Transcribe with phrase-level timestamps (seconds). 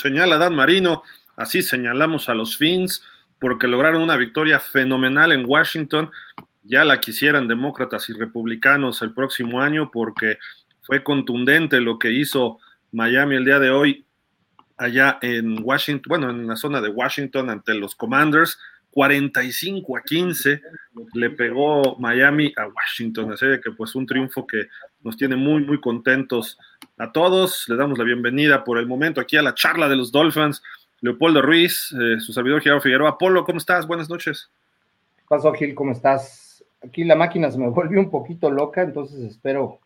[0.00, 1.02] Señala Dan Marino,
[1.36, 3.02] así señalamos a los Fins,
[3.38, 6.10] porque lograron una victoria fenomenal en Washington.
[6.62, 10.38] Ya la quisieran demócratas y republicanos el próximo año, porque
[10.82, 12.58] fue contundente lo que hizo
[12.92, 14.06] Miami el día de hoy
[14.78, 18.58] allá en Washington, bueno, en la zona de Washington ante los Commanders.
[18.92, 20.62] 45 a 15
[21.14, 24.66] le pegó Miami a Washington, así que pues un triunfo que
[25.02, 26.58] nos tiene muy muy contentos
[27.00, 27.66] a todos.
[27.68, 30.62] Le damos la bienvenida por el momento aquí a la charla de los Dolphins.
[31.00, 33.10] Leopoldo Ruiz, eh, su servidor Gerardo Figueroa.
[33.10, 33.86] Apolo, ¿cómo estás?
[33.86, 34.50] Buenas noches.
[35.16, 35.74] ¿Qué pasó, Gil?
[35.74, 36.62] ¿Cómo estás?
[36.84, 39.80] Aquí la máquina se me volvió un poquito loca, entonces espero,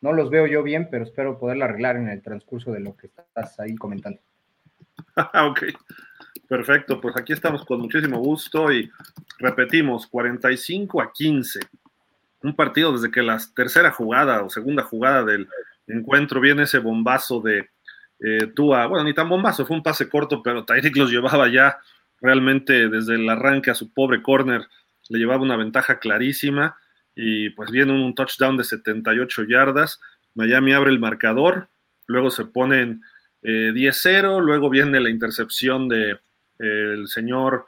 [0.00, 3.08] no los veo yo bien, pero espero poderla arreglar en el transcurso de lo que
[3.08, 4.20] estás ahí comentando.
[5.16, 5.62] ok.
[6.46, 8.90] Perfecto, pues aquí estamos con muchísimo gusto y
[9.38, 11.60] repetimos, 45 a 15.
[12.42, 15.48] Un partido desde que la tercera jugada o segunda jugada del
[15.92, 17.68] encuentro viene ese bombazo de
[18.20, 21.78] eh, Tua, bueno, ni tan bombazo, fue un pase corto, pero Tyreek los llevaba ya
[22.20, 24.66] realmente desde el arranque a su pobre corner,
[25.08, 26.76] le llevaba una ventaja clarísima
[27.14, 30.00] y pues viene un touchdown de 78 yardas,
[30.34, 31.68] Miami abre el marcador,
[32.06, 33.02] luego se ponen
[33.42, 36.18] 10-0, eh, luego viene la intercepción de
[36.58, 37.64] el señor,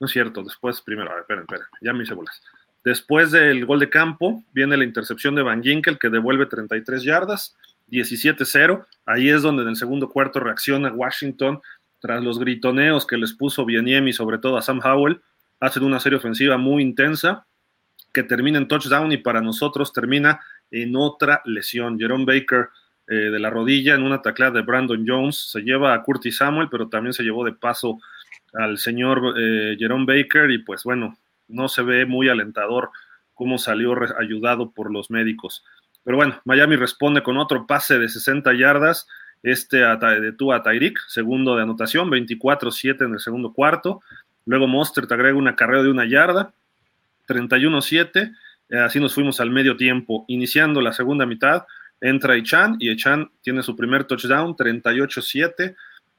[0.00, 2.42] no es cierto, después, primero, a ver, esperen, esperen, ya me hice bolas.
[2.84, 7.56] Después del gol de campo, viene la intercepción de Van Ginkel que devuelve 33 yardas,
[7.90, 8.84] 17-0.
[9.06, 11.60] Ahí es donde en el segundo cuarto reacciona Washington
[12.00, 15.22] tras los gritoneos que les puso Bieniemi, sobre todo a Sam Howell.
[15.60, 17.46] Hacen una serie ofensiva muy intensa
[18.12, 20.40] que termina en touchdown y para nosotros termina
[20.70, 21.98] en otra lesión.
[21.98, 22.68] Jerome Baker
[23.08, 26.68] eh, de la rodilla en una taclea de Brandon Jones se lleva a Curtis Samuel,
[26.70, 27.98] pero también se llevó de paso
[28.52, 31.16] al señor eh, Jerome Baker y pues bueno,
[31.48, 32.90] no se ve muy alentador
[33.34, 35.64] cómo salió ayudado por los médicos.
[36.04, 39.06] Pero bueno, Miami responde con otro pase de 60 yardas,
[39.42, 44.02] este de tú a Tyreek, segundo de anotación, 24-7 en el segundo cuarto.
[44.46, 46.52] Luego Monster te agrega una carrera de una yarda,
[47.28, 48.34] 31-7.
[48.68, 50.24] Eh, así nos fuimos al medio tiempo.
[50.28, 51.64] Iniciando la segunda mitad,
[52.00, 55.74] entra Echan y Echan tiene su primer touchdown, 38-7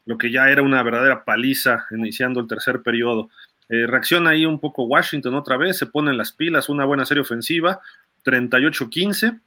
[0.06, 3.30] lo que ya era una verdadera paliza iniciando el tercer periodo.
[3.70, 7.22] Eh, reacciona ahí un poco Washington otra vez, se ponen las pilas, una buena serie
[7.22, 7.82] ofensiva,
[8.24, 9.40] 38-15,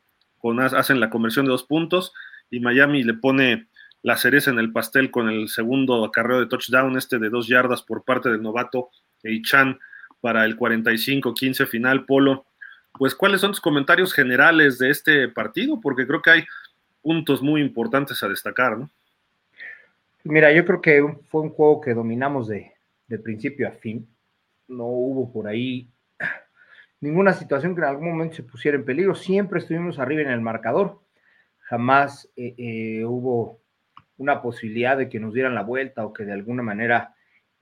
[0.77, 2.13] hacen la conversión de dos puntos
[2.51, 3.69] y Miami le pone
[4.03, 7.83] la cereza en el pastel con el segundo acarreo de touchdown, este de dos yardas
[7.83, 8.91] por parte del novato
[9.23, 9.79] Eichan
[10.21, 12.47] para el 45-15 final, Polo.
[12.99, 15.81] Pues, ¿cuáles son tus comentarios generales de este partido?
[15.81, 16.45] Porque creo que hay
[17.03, 18.91] puntos muy importantes a destacar, ¿no?
[20.25, 22.73] Mira, yo creo que fue un juego que dominamos de,
[23.17, 24.07] principio a fin.
[24.69, 25.91] No hubo por ahí
[27.01, 29.15] ninguna situación que en algún momento se pusiera en peligro.
[29.15, 31.01] Siempre estuvimos arriba en el marcador.
[31.61, 33.63] Jamás eh, eh, hubo
[34.19, 37.15] una posibilidad de que nos dieran la vuelta o que de alguna manera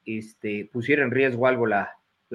[0.04, 1.92] este, pusiera en riesgo algo la,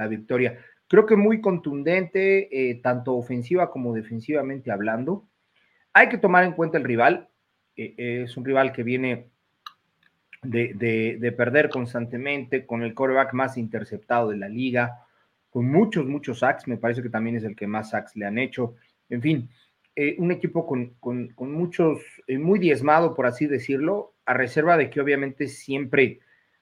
[0.09, 0.57] victoria.
[0.87, 5.27] Creo que muy contundente, eh, tanto ofensiva como defensivamente hablando.
[5.93, 7.29] Hay que tomar en cuenta el rival.
[7.75, 9.31] es un rival que viene
[10.41, 15.05] de, perder constantemente, con el coreback más interceptado de la liga,
[15.49, 18.37] con muchos, muchos sacks, me parece que también es el que más sacks le han
[18.37, 18.75] hecho.
[19.09, 19.49] En fin,
[19.95, 20.95] eh, un equipo con,
[21.37, 26.19] muchos, eh, muy diezmado, por así decirlo, a reserva de que obviamente siempre,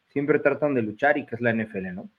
[0.08, 2.10] siempre tratan de luchar y que es la NFL, ¿no?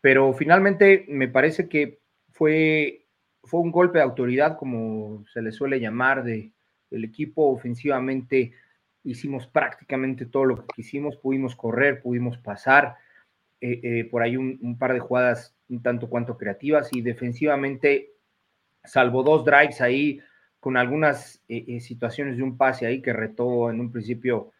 [0.00, 2.00] Pero finalmente me parece que
[2.30, 3.06] fue,
[3.42, 6.52] fue un golpe de autoridad, como se le suele llamar, de,
[6.90, 8.52] del equipo ofensivamente
[9.04, 12.96] hicimos prácticamente todo lo que quisimos, pudimos correr, pudimos pasar,
[13.60, 18.10] eh, eh, por ahí un, par de jugadas un tanto cuanto creativas y defensivamente,
[18.84, 20.20] salvo dos drives ahí
[20.58, 24.52] con algunas eh, situaciones de un pase ahí que retó en un principio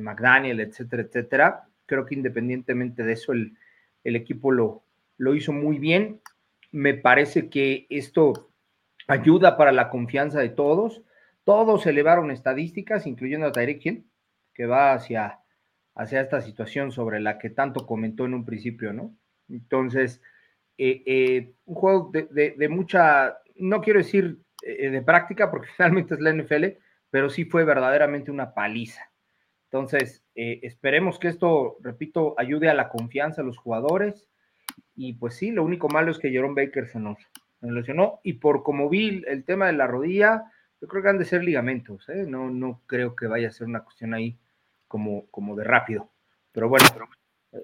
[0.00, 1.68] McDaniel, etcétera, etcétera.
[1.86, 3.56] Creo que independientemente de eso, el,
[4.04, 4.84] el equipo lo,
[5.16, 6.20] lo hizo muy bien.
[6.70, 8.50] Me parece que esto
[9.08, 11.02] ayuda para la confianza de todos
[11.44, 14.10] todos elevaron estadísticas, incluyendo a Tyreek Hill,
[14.54, 15.40] que va hacia,
[15.94, 19.14] hacia esta situación sobre la que tanto comentó en un principio, ¿no?
[19.48, 20.22] Entonces,
[20.78, 26.20] eh, eh, un juego de, mucha, no quiero decir eh, de práctica, porque finalmente es
[26.20, 26.64] la NFL,
[27.10, 29.02] pero sí fue verdaderamente una paliza.
[29.70, 34.28] Entonces, esperemos que esto, repito, ayude a la confianza de los jugadores.
[34.94, 37.18] Y pues sí, lo único malo es que Jerome Baker se nos,
[37.60, 38.20] nos.
[38.22, 40.44] Y por como vi el tema de la rodilla,
[40.84, 42.26] yo creo que han de ser ligamentos, ¿eh?
[42.28, 44.36] no, no creo que vaya a ser una cuestión ahí
[44.86, 46.10] como, como de rápido.
[46.52, 46.86] Pero bueno,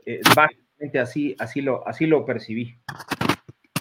[0.06, 2.74] eh, básicamente así, así, lo, así lo percibí.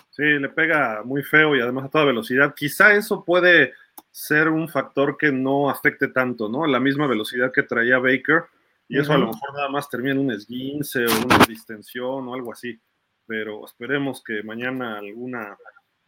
[0.10, 2.54] Sí, le pega muy feo y además a toda velocidad.
[2.54, 3.72] Quizá eso puede
[4.12, 6.68] ser un factor que no afecte tanto, ¿no?
[6.68, 8.44] La misma velocidad que traía Baker,
[8.90, 12.34] Y eso a lo mejor nada más termina en un esguince o una distensión o
[12.34, 12.78] algo así.
[13.26, 15.56] Pero esperemos que mañana alguna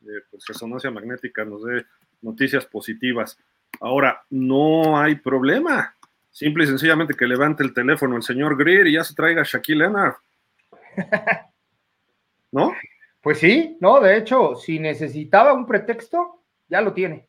[0.02, 1.86] eh, pues, resonancia magnética nos dé
[2.22, 3.38] noticias positivas.
[3.80, 5.96] Ahora, no hay problema.
[6.30, 9.46] Simple y sencillamente que levante el teléfono el señor Greer y ya se traiga a
[9.46, 10.16] Shaquille Leonard.
[12.52, 12.74] ¿No?
[13.22, 17.28] Pues sí, no, de hecho, si necesitaba un pretexto, ya lo tiene.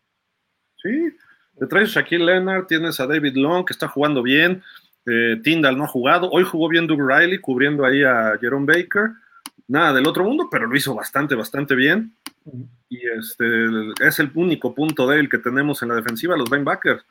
[0.77, 1.15] Sí,
[1.59, 4.63] te traes a Shaquille Leonard, tienes a David Long, que está jugando bien,
[5.07, 9.11] eh, Tyndall no ha jugado, hoy jugó bien Doug Riley, cubriendo ahí a Jerome Baker,
[9.69, 12.15] nada del otro mundo, pero lo hizo bastante, bastante bien.
[12.89, 13.47] Y este
[14.01, 17.05] es el único punto débil que tenemos en la defensiva, los linebackers.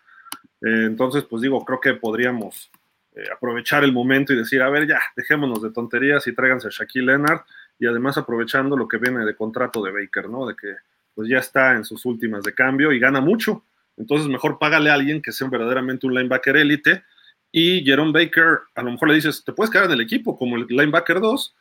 [0.62, 2.70] Eh, entonces, pues digo, creo que podríamos
[3.14, 6.72] eh, aprovechar el momento y decir, a ver, ya, dejémonos de tonterías y tráiganse a
[6.72, 7.42] Shaquille Leonard
[7.80, 10.46] y además aprovechando lo que viene de contrato de Baker, ¿no?
[10.46, 10.76] De que
[11.14, 13.64] pues ya está en sus últimas de cambio y gana mucho.
[13.98, 17.04] Entonces, mejor págale a alguien que sea verdaderamente un linebacker élite.
[17.52, 20.56] Y Jerome Baker, a lo mejor le dices, te puedes quedar en el equipo como
[20.56, 21.56] el linebacker 2,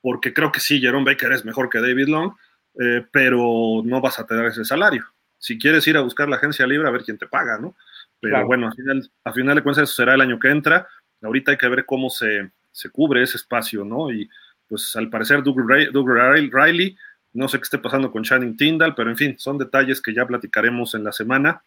[0.00, 2.34] porque creo que sí, Jerome Baker es mejor que David Long,
[2.80, 5.04] eh, pero no vas a tener ese salario.
[5.38, 7.74] Si quieres ir a buscar la agencia libre, a ver quién te paga, ¿no?
[8.20, 10.88] Pero bueno, al final, final de cuentas eso será el año que entra.
[11.22, 14.10] Ahorita hay que ver cómo se, se cubre ese espacio, ¿no?
[14.10, 14.28] Y
[14.68, 16.96] pues al parecer Doug, Riley,
[17.32, 20.26] no sé qué esté pasando con Channing Tyndall, pero en fin, son detalles que ya
[20.26, 21.62] platicaremos en la semana.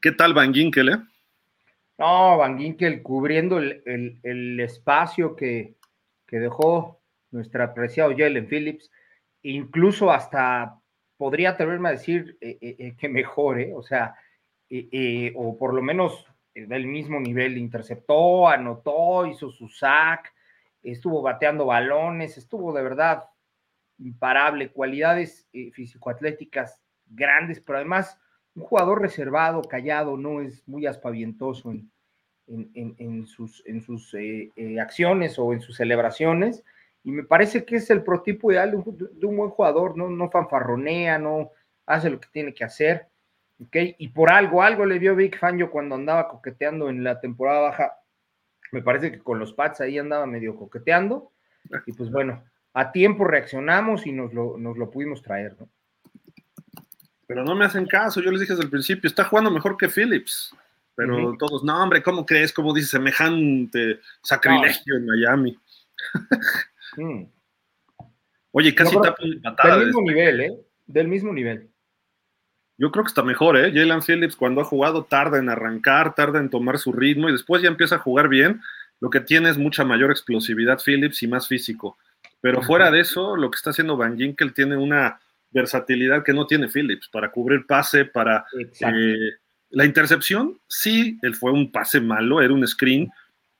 [0.00, 0.98] ¿Qué tal Van Ginkel, eh?
[1.98, 5.76] No, Van Ginkel cubriendo el, espacio que,
[6.28, 7.00] dejó
[7.30, 8.90] nuestro apreciado Jalen Phillips,
[9.42, 10.78] incluso hasta
[11.16, 14.14] podría atreverme a decir eh, eh, que mejore, o sea,
[15.34, 20.32] o por lo menos del mismo nivel, interceptó, anotó, hizo su sack,
[20.82, 23.24] estuvo bateando balones, estuvo de verdad
[23.98, 28.18] imparable, cualidades eh, físico-atléticas grandes, pero además
[28.54, 35.60] un jugador reservado, callado, no es muy aspavientoso en, sus, eh, eh, acciones o en
[35.60, 36.64] sus celebraciones.
[37.04, 40.08] Y me parece que es el prototipo ideal de un, buen jugador, ¿no?
[40.08, 41.50] no fanfarronea, no
[41.86, 43.08] hace lo que tiene que hacer.
[43.64, 43.96] ¿okay?
[43.98, 47.92] Y por algo, algo le dio Big Fangio cuando andaba coqueteando en la temporada baja
[48.72, 51.30] me parece que con los Pats ahí andaba medio coqueteando.
[51.86, 55.68] Y pues bueno, a tiempo reaccionamos y nos lo, nos lo pudimos traer, ¿no?
[57.26, 59.88] Pero no me hacen caso, yo les dije desde el principio, está jugando mejor que
[59.88, 60.56] Phillips.
[60.94, 62.52] Pero todos, no, hombre, ¿cómo crees?
[62.52, 65.58] ¿Cómo dice semejante sacrilegio en Miami?
[66.96, 67.24] Mm.
[68.52, 69.14] Oye, casi está
[69.76, 70.52] Del mismo nivel, ¿eh?
[70.86, 71.70] Del mismo nivel.
[72.78, 73.72] Yo creo que está mejor, ¿eh?
[73.72, 77.62] Jalen Phillips cuando ha jugado tarda en arrancar, tarda en tomar su ritmo y después
[77.62, 78.60] ya empieza a jugar bien.
[79.00, 81.96] Lo que tiene es mucha mayor explosividad Phillips y más físico.
[82.40, 85.20] Pero fuera de eso, lo que está haciendo Van Ginkel tiene una
[85.50, 89.30] versatilidad que no tiene Phillips para cubrir pase, para eh,
[89.70, 90.58] la intercepción.
[90.66, 93.10] Sí, él fue un pase malo, era un screen,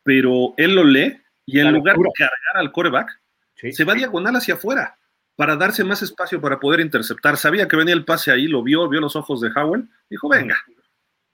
[0.03, 3.21] pero él lo lee y en lugar de cargar al coreback,
[3.71, 4.97] se va diagonal hacia afuera
[5.37, 7.37] para darse más espacio para poder interceptar.
[7.37, 10.57] Sabía que venía el pase ahí, lo vio, vio los ojos de Howell, dijo, venga,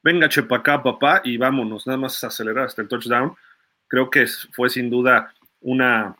[0.03, 3.35] venga, chepa acá, papá, y vámonos, nada más acelerar hasta el touchdown.
[3.87, 6.15] Creo que fue sin duda una,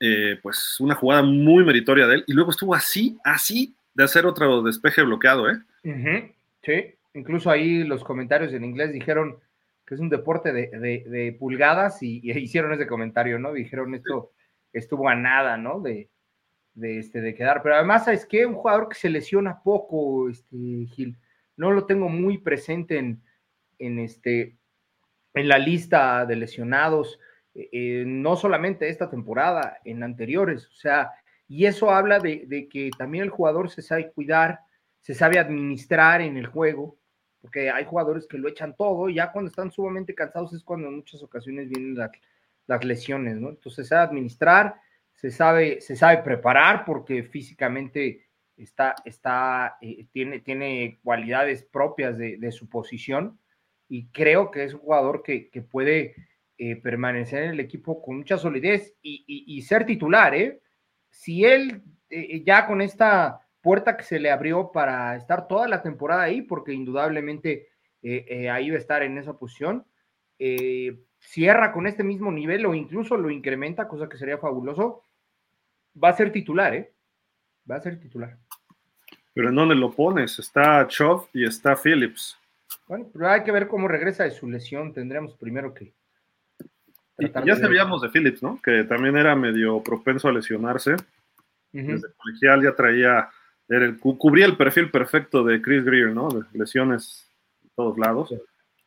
[0.00, 2.24] eh, pues, una jugada muy meritoria de él.
[2.26, 5.58] Y luego estuvo así, así de hacer otro despeje bloqueado, ¿eh?
[6.62, 9.38] Sí, incluso ahí los comentarios en inglés dijeron
[9.86, 13.52] que es un deporte de, pulgadas y, hicieron ese comentario, ¿no?
[13.52, 14.32] Dijeron esto
[14.72, 15.80] estuvo a nada, ¿no?
[15.80, 16.10] De,
[16.76, 17.62] de, este, de quedar.
[17.62, 21.18] Pero además, es que un jugador que se lesiona poco, este, Gil,
[21.56, 23.22] no lo tengo muy presente en,
[23.78, 24.56] en, este,
[25.34, 27.18] en la lista de lesionados,
[27.54, 31.10] eh, eh, no solamente esta temporada, en anteriores, o sea,
[31.48, 34.60] y eso habla de, de, que también el jugador se sabe cuidar,
[35.00, 36.98] se sabe administrar en el juego,
[37.40, 40.88] porque hay jugadores que lo echan todo, y ya cuando están sumamente cansados es cuando
[40.88, 42.10] en muchas ocasiones vienen las,
[42.66, 43.50] las lesiones, ¿no?
[43.50, 44.80] Entonces, se sabe administrar,
[45.14, 52.52] se sabe, se sabe preparar porque físicamente está, está, eh, tiene, tiene cualidades propias de,
[52.52, 53.38] su posición
[53.88, 56.14] y creo que es un jugador que, puede
[56.58, 60.34] eh, permanecer en el equipo con mucha solidez y, ser titular.
[60.34, 60.60] ¿eh?
[61.10, 61.82] Si él
[62.44, 66.72] ya con esta puerta que se le abrió para estar toda la temporada ahí, porque
[66.72, 67.68] indudablemente
[68.50, 69.86] ahí va a estar en esa posición,
[71.26, 75.02] cierra con este mismo nivel o incluso lo incrementa, cosa que sería fabuloso,
[76.02, 76.92] va a ser titular, ¿eh?
[77.68, 78.38] Va a ser titular.
[79.34, 80.38] Pero ¿en dónde lo pones?
[80.38, 82.38] Está Chov y está Phillips.
[82.86, 84.92] Bueno, pero hay que ver cómo regresa de su lesión.
[84.92, 85.92] Tendremos primero que.
[87.18, 88.60] Y ya sabíamos de Phillips, ¿no?
[88.62, 90.96] Que también era medio propenso a lesionarse.
[91.72, 93.28] Desde colegial ya traía.
[93.68, 96.28] Era el, cubría el perfil perfecto de Chris Greer, ¿no?
[96.28, 97.28] De lesiones
[97.62, 98.32] de todos lados.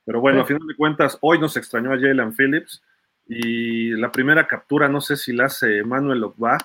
[0.09, 2.81] Pero bueno, a final de cuentas, hoy nos extrañó a Jalen Phillips
[3.27, 6.57] y la primera captura, no sé si la hace Manuel Ogba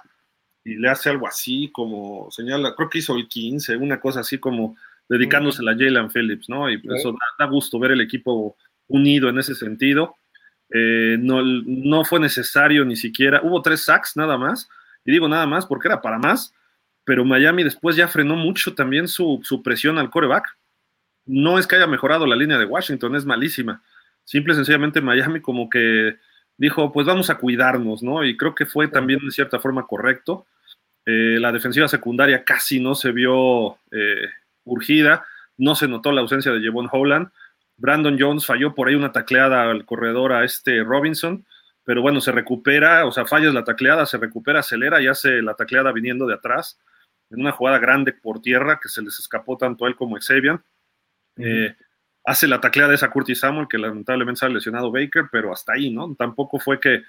[0.64, 4.38] y le hace algo así como señala, creo que hizo el 15, una cosa así
[4.38, 4.78] como
[5.10, 6.70] dedicándose a Jalen Phillips, ¿no?
[6.70, 8.56] Y eso da, gusto ver el equipo
[8.88, 10.14] unido en ese sentido.
[10.70, 14.70] Eh, no, no fue necesario ni siquiera, hubo tres sacks nada más,
[15.04, 16.54] y digo nada más porque era para más,
[17.04, 20.56] pero Miami después ya frenó mucho también su, su presión al coreback.
[21.26, 23.82] No es que haya mejorado la línea de Washington, es malísima.
[24.24, 26.16] Simple y sencillamente Miami como que
[26.56, 28.24] dijo, pues vamos a cuidarnos, ¿no?
[28.24, 30.46] Y creo que fue también de cierta forma correcto.
[31.06, 34.28] Eh, la defensiva secundaria casi no se vio eh,
[34.64, 35.24] urgida,
[35.56, 37.30] no se notó la ausencia de Jevon Holland.
[37.76, 41.44] Brandon Jones falló por ahí una tacleada al corredor a este Robinson,
[41.84, 45.54] pero bueno, se recupera, o sea, fallas la tacleada, se recupera, acelera y hace la
[45.54, 46.78] tacleada viniendo de atrás,
[47.30, 50.20] en una jugada grande por tierra que se les escapó tanto a él como a
[50.20, 50.60] Xavier.
[51.36, 51.74] Eh,
[52.24, 55.90] hace la tacleada esa Curtis Samuel, que lamentablemente se ha lesionado Baker, pero hasta ahí,
[55.90, 56.14] ¿no?
[56.14, 57.02] Tampoco fue que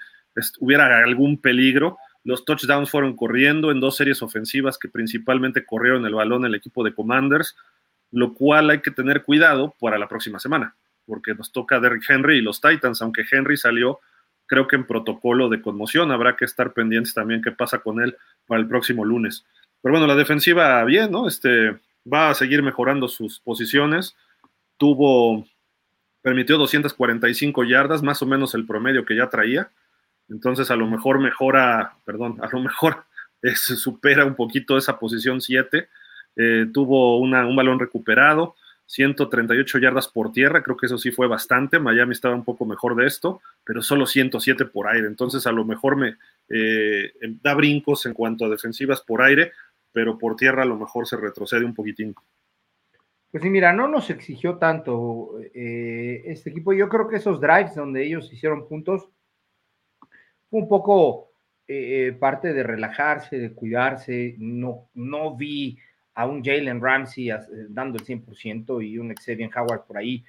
[0.60, 1.98] hubiera algún peligro.
[2.24, 6.84] Los touchdowns fueron corriendo en dos series ofensivas que principalmente corrieron el balón el equipo
[6.84, 7.56] de Commanders,
[8.10, 10.74] lo cual hay que tener cuidado para la próxima semana,
[11.06, 14.00] porque nos toca Derrick Henry y los Titans, aunque Henry salió
[14.46, 18.16] creo que en protocolo de conmoción, habrá que estar pendientes también qué pasa con él
[18.46, 19.44] para el próximo lunes.
[19.82, 21.28] Pero bueno, la defensiva bien, ¿no?
[21.28, 21.76] Este,
[22.10, 24.16] va a seguir mejorando sus posiciones.
[24.76, 25.46] Tuvo,
[26.22, 29.70] permitió 245 yardas, más o menos el promedio que ya traía.
[30.28, 33.04] Entonces, a lo mejor mejora, perdón, a lo mejor
[33.54, 35.88] se supera un poquito esa posición 7.
[36.36, 38.54] Eh, tuvo una, un balón recuperado,
[38.86, 41.78] 138 yardas por tierra, creo que eso sí fue bastante.
[41.78, 45.06] Miami estaba un poco mejor de esto, pero solo 107 por aire.
[45.08, 46.16] Entonces, a lo mejor me
[46.48, 49.52] eh, da brincos en cuanto a defensivas por aire,
[49.96, 52.14] pero por tierra a lo mejor se retrocede un poquitín.
[53.30, 56.74] Pues sí, mira, no nos exigió tanto eh, este equipo.
[56.74, 59.08] Yo creo que esos drives donde ellos hicieron puntos
[60.50, 61.30] un poco
[61.66, 64.34] eh, parte de relajarse, de cuidarse.
[64.36, 65.78] No, no vi
[66.12, 67.38] a un Jalen Ramsey eh,
[67.70, 70.22] dando el 100% y un Xavier Howard por ahí.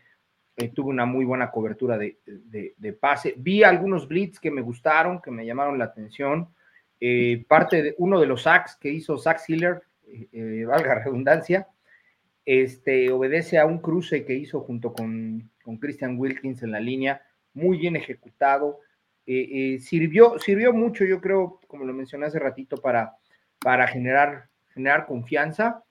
[0.56, 3.34] Eh, tuvo una muy buena cobertura de, pase.
[3.36, 6.56] Vi algunos blitz que me gustaron, que me llamaron la atención.
[7.48, 9.82] Parte de uno de los sacks que hizo Zach Hiller,
[10.66, 11.68] valga la redundancia,
[12.48, 17.22] este, obedece a un cruce que hizo junto con, con Christian Wilkins en la línea,
[17.54, 18.80] muy bien ejecutado.
[19.26, 23.18] Eh, eh, sirvió, sirvió mucho, yo creo, como lo mencioné hace ratito, para,
[23.60, 25.84] para generar, generar confianza,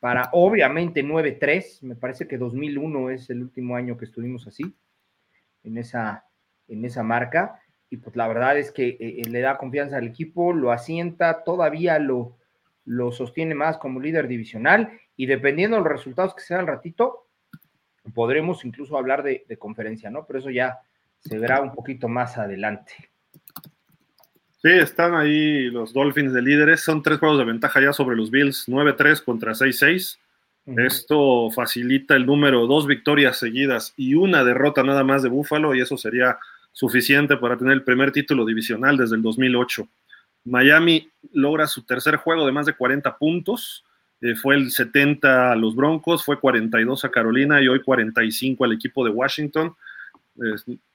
[0.00, 4.76] para obviamente 9-3, me parece que 2001 es el último año que estuvimos así,
[5.64, 6.26] en esa,
[6.68, 7.61] en esa marca,
[7.92, 11.98] y pues la verdad es que eh, le da confianza al equipo, lo asienta, todavía
[11.98, 12.38] lo,
[12.86, 17.28] lo sostiene más como líder divisional, y dependiendo de los resultados que se al ratito,
[18.14, 20.24] podremos incluso hablar de, de conferencia, ¿no?
[20.24, 20.78] Pero eso ya
[21.20, 22.94] se verá un poquito más adelante.
[24.62, 26.80] Sí, están ahí los Dolphins de líderes.
[26.80, 30.18] Son tres juegos de ventaja ya sobre los Bills, 9-3 contra 6-6.
[30.78, 35.82] Esto facilita el número, dos victorias seguidas y una derrota nada más de Búfalo, y
[35.82, 36.38] eso sería
[36.72, 39.86] suficiente para tener el primer título divisional desde el 2008.
[40.44, 43.84] Miami logra su tercer juego de más de 40 puntos.
[44.20, 48.72] Eh, fue el 70 a los Broncos, fue 42 a Carolina y hoy 45 al
[48.72, 49.74] equipo de Washington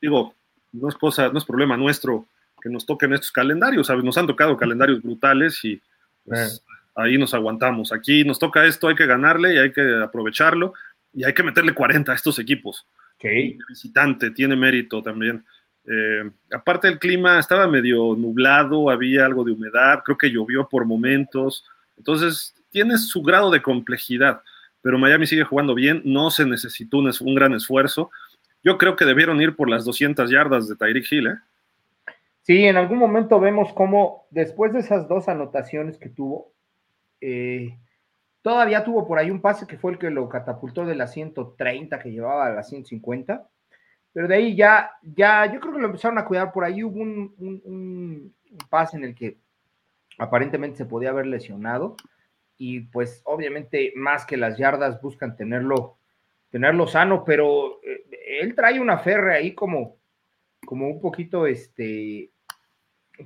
[0.02, 0.36] digo,
[0.72, 2.28] no es cosa, no es problema nuestro
[2.62, 4.04] que nos toquen estos calendarios, ¿sabes?
[4.04, 5.80] Nos han tocado calendarios brutales y
[6.26, 6.64] pues,
[6.96, 7.94] ahí nos aguantamos.
[7.94, 10.74] Aquí nos toca esto, hay que ganarle y hay que aprovecharlo
[11.14, 12.86] y hay que meterle 40 a estos equipos.
[13.20, 15.44] El visitante tiene mérito también.
[15.90, 20.86] Eh, aparte el clima estaba medio nublado, había algo de humedad, creo que llovió por
[20.86, 21.64] momentos,
[21.96, 24.42] entonces tiene su grado de complejidad,
[24.82, 28.12] pero Miami sigue jugando bien, no se necesitó un, gran esfuerzo.
[28.64, 31.38] Yo creo que debieron ir por las 200 yardas de Tyreek Hill, ¿eh?
[32.42, 36.54] Sí, en algún momento vemos cómo después de esas dos anotaciones que tuvo,
[37.20, 37.78] eh,
[38.42, 42.00] todavía tuvo por ahí un pase que fue el que lo catapultó de las 130
[42.00, 43.50] que llevaba a las 150,
[44.18, 47.00] pero de ahí ya, ya, yo creo que lo empezaron a cuidar por ahí, hubo
[47.00, 48.36] un, un
[48.68, 49.38] pase en el que
[50.18, 51.96] aparentemente se podía haber lesionado
[52.58, 56.00] y pues obviamente más que las yardas buscan tenerlo
[56.50, 58.06] tenerlo sano, pero eh,
[58.42, 59.98] él trae una ferre ahí como,
[60.66, 62.32] como un poquito, este,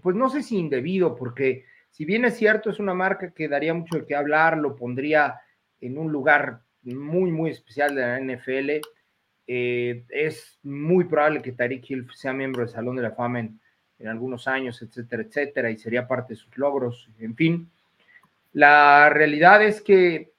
[0.01, 3.73] pues no sé si indebido, porque si bien es cierto, es una marca que daría
[3.73, 5.39] mucho de qué hablar, lo pondría
[5.79, 8.85] en un lugar muy, muy especial de la NFL.
[9.53, 13.59] Eh, es muy probable que Tariq Hill sea miembro del Salón de la Fama en,
[13.99, 17.69] en, algunos años, etcétera, etcétera, y sería parte de sus logros, en fin.
[18.53, 20.31] La realidad es que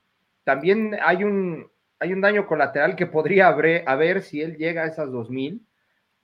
[0.44, 1.66] también hay un,
[1.98, 5.60] hay un daño colateral que podría haber, haber si él llega a esas 2000,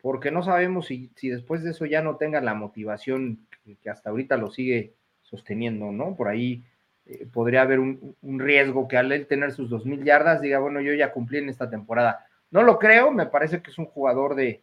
[0.00, 3.47] porque no sabemos si, si después de eso ya no tenga la motivación
[3.83, 6.16] que, hasta ahorita lo sigue sosteniendo, ¿no?
[6.16, 6.64] Por ahí
[7.04, 10.95] eh, podría haber un, riesgo que al él tener sus 2000 yardas diga, bueno, yo
[10.95, 12.25] ya cumplí en esta temporada.
[12.50, 14.62] No lo creo, me parece que es un jugador de,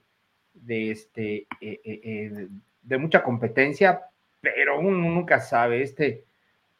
[0.53, 2.47] de, este, eh, eh,
[2.81, 4.01] de mucha competencia,
[4.41, 6.23] pero uno nunca sabe, este,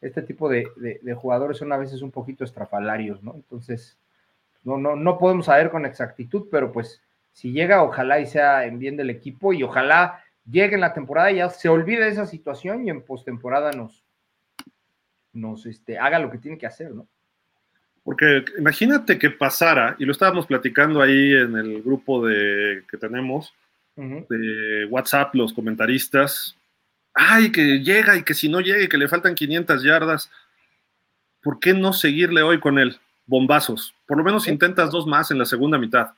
[0.00, 0.70] este tipo de,
[1.14, 3.34] jugadores son a veces un poquito estrafalarios, ¿no?
[3.34, 3.96] Entonces,
[4.64, 8.78] no, no, no podemos saber con exactitud, pero pues si llega, ojalá y sea en
[8.78, 12.26] bien del equipo y ojalá llegue en la temporada y ya se olvide de esa
[12.26, 14.04] situación y en postemporada nos,
[15.32, 17.06] nos este, haga lo que tiene que hacer, ¿no?
[18.06, 23.52] Porque imagínate que pasara, y lo estábamos platicando ahí en el grupo de, que tenemos,
[23.96, 26.56] de WhatsApp, los comentaristas,
[27.12, 30.30] ay, que llega y que si no llega y que le faltan 500 yardas,
[31.42, 32.96] ¿por qué no seguirle hoy con él?
[33.26, 33.92] Bombazos.
[34.06, 36.10] Por lo menos intentas dos más en la segunda mitad.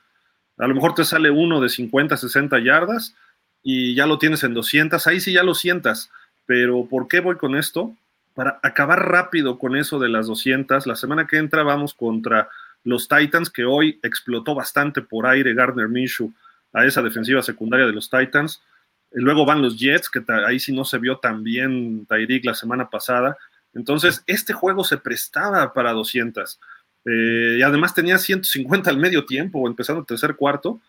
[0.59, 3.15] A lo mejor te sale uno de 50, 60 yardas
[3.63, 5.07] y ya lo tienes en 200.
[5.07, 6.11] Ahí sí ya lo sientas.
[6.45, 7.97] Pero ¿por qué voy con esto?
[8.39, 10.87] Para acabar rápido con eso de las 200.
[10.87, 12.49] La semana que entra vamos contra
[12.85, 16.33] los Titans, que hoy explotó bastante por aire Gardner Minshew
[16.73, 18.63] a esa defensiva secundaria de los Titans.
[19.11, 22.89] Luego van los Jets, que ahí sí no se vio tan bien Tyreek la semana
[22.89, 23.37] pasada.
[23.75, 26.61] Entonces, este juego se prestaba para 200.
[27.07, 30.81] Eh, y además tenía 150 al medio tiempo, empezando el tercer cuarto.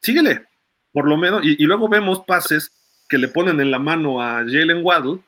[0.00, 0.46] Síguele,
[0.92, 1.40] por lo menos.
[1.42, 2.70] Y, luego vemos pases
[3.08, 5.18] que le ponen en la mano a Jalen Waddle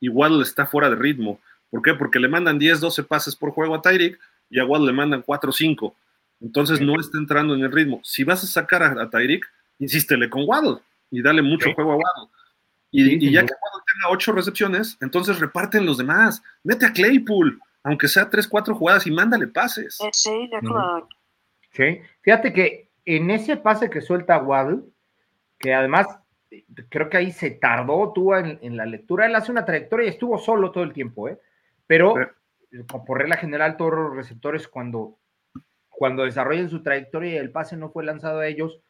[0.00, 1.40] y Waddle está fuera de ritmo.
[1.70, 1.94] ¿Por qué?
[1.94, 4.18] Porque le mandan 10, 12 pases por juego a Tyreek
[4.50, 5.96] y a Waddle le mandan 4 o 5.
[6.40, 8.00] Entonces no está entrando en el ritmo.
[8.04, 9.44] Si vas a sacar a, a Tyreek,
[9.78, 10.78] insístele con Waddle
[11.10, 12.30] y dale mucho juego a Waddle.
[12.90, 16.42] Y, ya que Waddle tenga ocho recepciones, entonces reparten los demás.
[16.62, 19.98] Mete a Claypool, aunque sea tres, cuatro jugadas y mándale pases.
[21.72, 24.82] Sí, fíjate que en ese pase que suelta Waddle,
[25.58, 26.06] que además
[26.88, 30.38] creo que ahí se tardó tú en, la lectura, él hace una trayectoria y estuvo
[30.38, 31.38] solo todo el tiempo, ¿eh?
[31.86, 32.14] Pero
[33.06, 35.18] por regla general todos los receptores cuando,
[35.88, 38.82] cuando desarrollan su trayectoria y el pase no fue lanzado a ellos,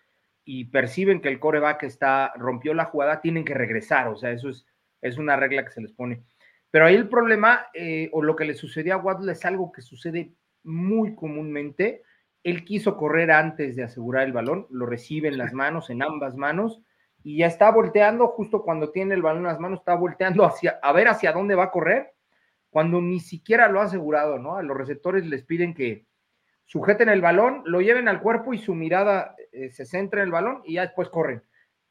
[0.51, 4.09] y perciben que el coreback está, rompió la jugada, tienen que regresar.
[4.09, 4.65] O sea, eso es,
[5.03, 6.23] es una regla que se les pone.
[6.71, 9.83] Pero ahí el problema, eh, o lo que le sucedió a Waddle es algo que
[9.83, 12.03] sucede muy comúnmente.
[12.43, 16.35] Él quiso correr antes de asegurar el balón, lo recibe en las manos, en ambas
[16.35, 16.81] manos,
[17.29, 20.79] y ya está volteando justo cuando tiene el balón en las manos, está volteando hacia,
[20.83, 22.15] a ver hacia dónde va a correr,
[22.71, 24.57] cuando ni siquiera lo ha asegurado, ¿no?
[24.57, 26.07] A los receptores les piden que
[26.65, 30.33] sujeten el balón, lo lleven al cuerpo y su mirada eh, se centra en el
[30.33, 31.43] balón y ya después corren.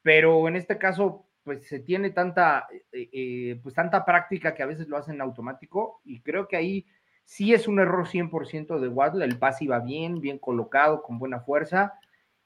[0.02, 4.66] Pero en este caso, pues se tiene tanta, eh, eh, pues tanta práctica que a
[4.66, 6.86] veces lo hacen automático y creo que ahí
[7.24, 11.38] sí es un error 100% de Waddle, el pase iba bien, bien colocado, con buena
[11.38, 11.94] fuerza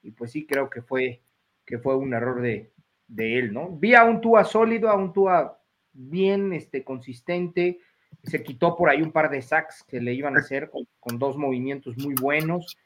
[0.03, 1.23] y pues sí creo que fue,
[1.65, 2.72] que fue un error de,
[3.15, 3.77] de él, ¿no?
[3.77, 5.59] Vi a un Tua sólido, a un Tua
[5.93, 7.81] bien este, consistente,
[8.23, 10.71] se quitó por ahí un par de sacks que le iban a hacer
[11.01, 12.77] con dos movimientos muy buenos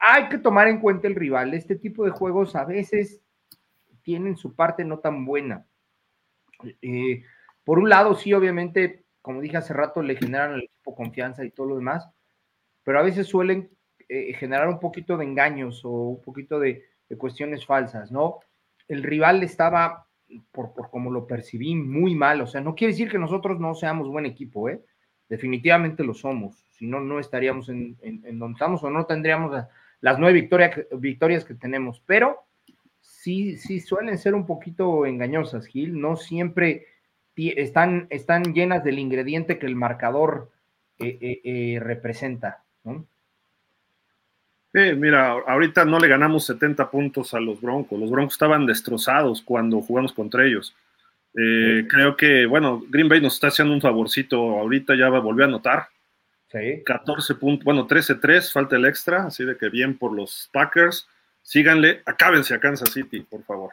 [0.00, 1.54] hay que tomar en cuenta el rival.
[1.54, 3.20] Este tipo de juegos a veces
[4.02, 5.66] tienen su parte no tan buena.
[6.82, 7.24] Eh,
[7.64, 11.50] por un lado, sí, obviamente, como dije hace rato, le generan al equipo confianza y
[11.50, 12.08] todo lo demás,
[12.82, 13.70] pero a veces suelen
[14.08, 16.84] eh, generar un poquito de engaños o un poquito de,
[17.16, 18.40] cuestiones falsas, ¿no?
[18.88, 20.06] El rival estaba,
[20.50, 22.40] por, por, como lo percibí, muy mal.
[22.40, 24.80] O sea, no quiere decir que nosotros no seamos buen equipo, ¿eh?
[25.28, 26.64] Definitivamente lo somos.
[26.70, 29.52] Si no, no estaríamos en, en donde estamos o no tendríamos
[30.00, 30.48] las nueve
[30.92, 32.44] victorias que tenemos, pero
[33.00, 36.86] sí, sí suelen ser un poquito engañosas, Gil, no siempre
[37.36, 40.50] están, están llenas del ingrediente que el marcador
[40.98, 42.64] eh, eh, eh, representa.
[44.72, 47.98] Mira, ahorita no le ganamos 70 puntos a los Broncos.
[47.98, 50.74] Los Broncos estaban destrozados cuando jugamos contra ellos.
[51.32, 54.36] creo que, bueno, Green Bay nos está haciendo un favorcito.
[54.58, 55.88] Ahorita ya va a anotar.
[56.84, 61.06] 14 puntos, bueno, 13-3, falta el extra, así de que bien por los Packers.
[61.42, 63.72] Síganle, acábense a Kansas City, por favor.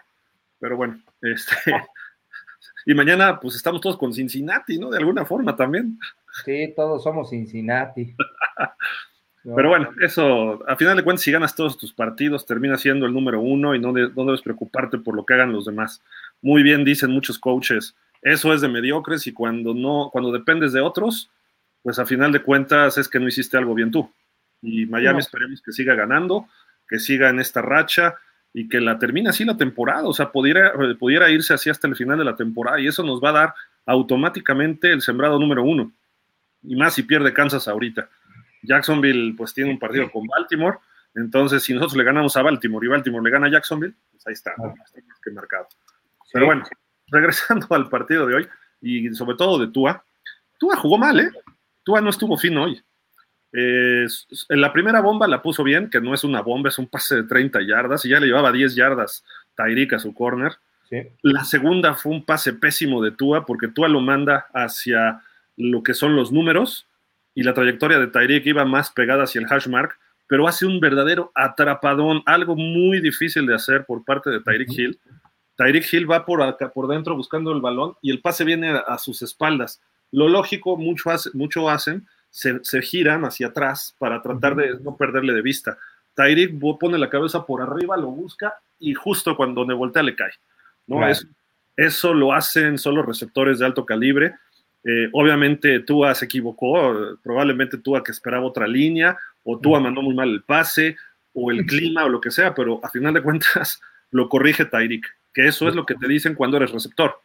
[0.60, 1.56] Pero bueno, este.
[2.86, 4.90] y mañana, pues estamos todos con Cincinnati, ¿no?
[4.90, 5.98] De alguna forma también.
[6.44, 8.14] Sí, todos somos Cincinnati.
[9.54, 13.14] Pero bueno, eso, a final de cuentas, si ganas todos tus partidos, termina siendo el
[13.14, 16.02] número uno y no, no debes preocuparte por lo que hagan los demás.
[16.42, 20.82] Muy bien, dicen muchos coaches, eso es de mediocres y cuando no, cuando dependes de
[20.82, 21.30] otros,
[21.84, 24.12] pues a final de cuentas es que no hiciste algo bien tú.
[24.64, 26.48] Y Miami esperemos que siga ganando,
[26.88, 28.16] que siga en esta racha
[28.52, 31.96] y que la termine así la temporada, o sea, pudiera, pudiera irse así hasta el
[31.96, 33.54] final de la temporada y eso nos va a dar
[33.86, 35.92] automáticamente el sembrado número uno.
[36.64, 38.10] Y más si pierde Kansas ahorita.
[38.66, 40.78] Jacksonville pues tiene un partido con Baltimore,
[41.16, 44.34] entonces si nosotros le ganamos a Baltimore y Baltimore le gana a Jacksonville, pues ahí
[44.34, 44.68] está, está
[45.08, 45.68] más que marcado.
[46.32, 46.64] Pero bueno,
[47.08, 48.48] regresando al partido de hoy
[48.82, 50.04] y sobre todo de Tua,
[50.58, 51.32] Tua jugó mal, ¿eh?
[51.84, 52.82] Tua no estuvo fino hoy.
[53.54, 54.06] Eh,
[54.50, 57.16] en la primera bomba la puso bien, que no es una bomba, es un pase
[57.16, 59.24] de 30 yardas y ya le llevaba 10 yardas
[59.56, 60.54] Tyreek a su corner.
[61.22, 65.22] La segunda fue un pase pésimo de Tua porque Tua lo manda hacia
[65.58, 66.86] lo que son los números
[67.36, 69.96] y la trayectoria de Tyreek iba más pegada hacia el hash mark,
[70.26, 75.00] pero hace un verdadero atrapadón, algo muy difícil de hacer por parte de Tyreek Hill.
[75.58, 78.98] Tyreek Hill va por acá, por dentro buscando el balón y el pase viene a,
[78.98, 79.82] sus espaldas.
[80.12, 85.42] Lo lógico, mucho, mucho hacen, se, giran hacia atrás para tratar de no perderle de
[85.42, 85.78] vista.
[86.16, 90.32] Tyreek pone la cabeza por arriba, lo busca y justo cuando donde voltea le cae.
[90.88, 91.02] ¿no?
[91.78, 94.36] eso lo hacen solo receptores de alto calibre.
[94.86, 100.14] Eh, obviamente Tua se equivocó, probablemente Tua que esperaba otra línea, o Tua mandó muy
[100.14, 100.96] mal el pase,
[101.34, 105.06] o el clima, o lo que sea, pero a final de cuentas lo corrige Tyreek,
[105.34, 107.20] que eso es lo que te dicen cuando eres receptor.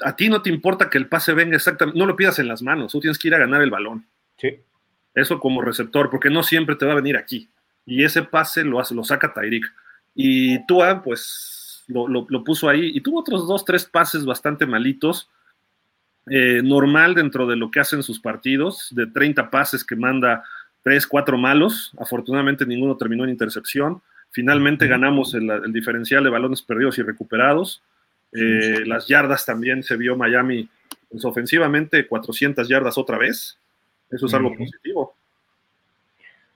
[0.00, 2.62] A ti no te importa que el pase venga exactamente, no lo pidas en las
[2.62, 4.04] manos, tú tienes que ir a ganar el balón.
[4.36, 4.58] Sí.
[5.14, 7.48] Eso como receptor, porque no siempre te va a venir aquí.
[7.86, 9.64] Y ese pase lo, hace, lo saca Tyreek.
[10.14, 15.30] Y Tua, pues, lo, puso ahí y tuvo otros dos, tres pases bastante malitos.
[16.28, 20.42] Eh, normal dentro de lo que hacen sus partidos, de 30 pases que manda
[20.82, 21.92] 3, 4 malos.
[21.98, 24.02] Afortunadamente ninguno terminó en intercepción.
[24.30, 27.82] Finalmente ganamos el, diferencial de balones perdidos y recuperados.
[28.32, 30.68] Eh, las yardas también se vio Miami
[31.08, 33.56] pues, ofensivamente 400 yardas otra vez.
[34.10, 35.14] Eso es algo positivo.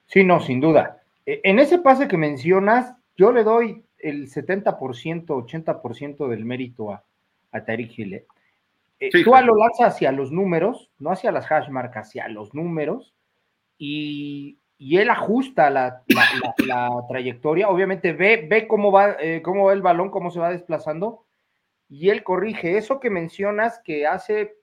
[0.07, 1.01] Sí, no, sin duda.
[1.25, 4.77] E, en ese pase que mencionas, yo le doy el 70%,
[5.27, 7.03] 80% del mérito a,
[7.53, 8.23] a Tariq Hill.
[9.01, 9.11] ¿Eh?
[9.13, 13.15] Eh, tú lo lanza hacia los números, no hacia las hash marcas, hacia los números,
[13.79, 16.05] y, él ajusta la,
[17.09, 17.69] trayectoria.
[17.69, 21.27] Obviamente ve, ve cómo, va, eh, cómo va el balón, cómo se va desplazando,
[21.89, 22.79] y él corrige.
[22.79, 24.55] Eso que mencionas que hace,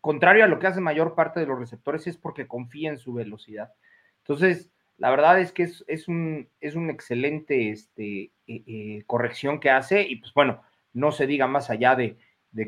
[0.00, 3.12] contrario a lo que hace mayor parte de los receptores, es porque confía en su
[3.12, 3.72] velocidad.
[4.18, 9.70] Entonces, la verdad es que es, un, es un excelente este, eh, eh, corrección que
[9.70, 12.16] hace y pues bueno, no se diga más allá de,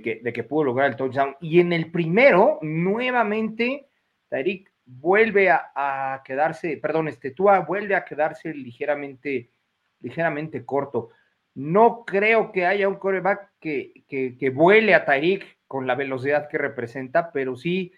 [0.03, 1.37] que, de que pudo lograr el touchdown.
[1.40, 3.88] Y en el primero, nuevamente,
[4.29, 9.51] Tyreek vuelve a, quedarse, perdón, este Tua vuelve a quedarse ligeramente,
[10.01, 11.11] ligeramente corto.
[11.55, 16.59] No creo que haya un coreback que, que, vuele a Tyreek con la velocidad que
[16.59, 17.92] representa, pero sí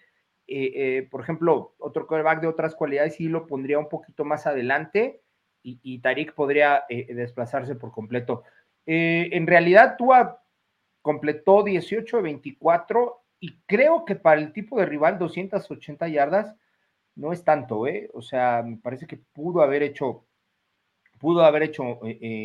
[0.53, 4.47] eh, eh, por ejemplo, otro quarterback de otras cualidades sí lo pondría un poquito más
[4.47, 5.21] adelante
[5.63, 8.43] y, Tarik podría eh, desplazarse por completo.
[8.85, 10.40] en realidad, Tua
[11.01, 16.55] completó 18 de 24 y creo que para el tipo de rival 280 yardas
[17.15, 18.09] no es tanto, ¿eh?
[18.13, 20.25] O sea, me parece que pudo haber hecho,
[21.19, 21.99] pudo haber hecho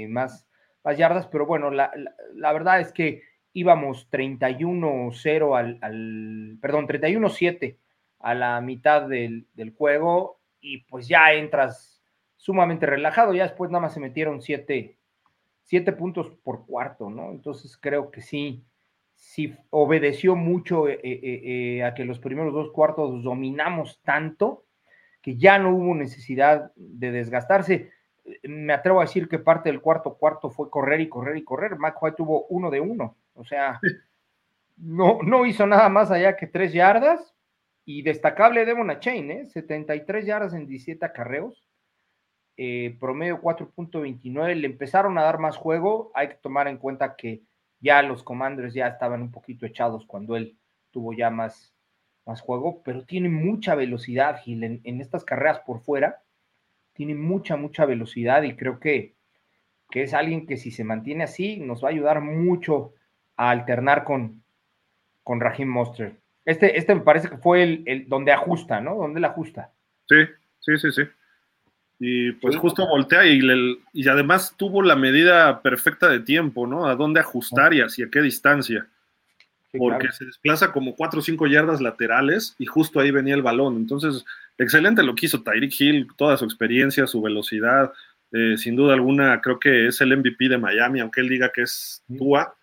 [0.08, 0.48] más,
[0.82, 1.90] más yardas, pero bueno, la,
[2.34, 3.22] la verdad es que
[3.56, 7.78] íbamos 31-0 al, al, perdón, 31-7
[8.20, 9.46] a la mitad del,
[9.78, 12.02] juego y pues ya entras
[12.36, 13.32] sumamente relajado.
[13.32, 14.98] Ya después nada más se metieron siete,
[15.96, 17.30] puntos por cuarto, ¿no?
[17.30, 18.64] Entonces creo que sí,
[19.14, 24.64] sí obedeció mucho eh, eh, eh, a que los primeros dos cuartos dominamos tanto
[25.20, 27.90] que ya no hubo necesidad de desgastarse.
[28.44, 31.76] Me atrevo a decir que parte del cuarto cuarto fue correr y correr y correr.
[31.76, 33.80] McWhite tuvo uno de uno, o sea,
[34.76, 37.34] no, no hizo nada más allá que tres yardas
[37.84, 39.46] y destacable Devon Chain, ¿eh?
[39.46, 41.65] 73 yardas en 17 acarreos,
[42.56, 44.54] eh, promedio 4.29.
[44.54, 46.10] Le empezaron a dar más juego.
[46.14, 47.42] Hay que tomar en cuenta que
[47.80, 50.56] ya los Commanders ya estaban un poquito echados cuando él
[50.90, 51.74] tuvo ya más,
[52.24, 56.22] más juego, pero tiene mucha velocidad, Gil, en, estas carreras por fuera.
[56.94, 59.14] Tiene mucha, mucha velocidad y creo que,
[59.90, 62.94] que es alguien que si se mantiene así nos va a ayudar mucho
[63.36, 64.42] a alternar con,
[65.22, 66.18] con Raheem Mostert.
[66.46, 68.94] Este, este me parece que fue el, donde ajusta, ¿no?
[68.94, 69.72] Donde la ajusta.
[70.08, 70.16] Sí,
[70.60, 71.02] sí, sí, sí.
[71.98, 73.40] Y pues justo voltea y,
[73.94, 76.86] y, además tuvo la medida perfecta de tiempo, ¿no?
[76.86, 78.86] A dónde ajustar y hacia qué distancia.
[79.72, 83.76] porque se desplaza como 4 o 5 yardas laterales y justo ahí venía el balón.
[83.76, 84.24] Entonces,
[84.58, 87.92] excelente lo que hizo Tyreek Hill, toda su experiencia, su velocidad.
[88.32, 91.62] Eh, sin duda alguna, creo que es el MVP de Miami, aunque él diga que
[91.62, 92.54] es Tua,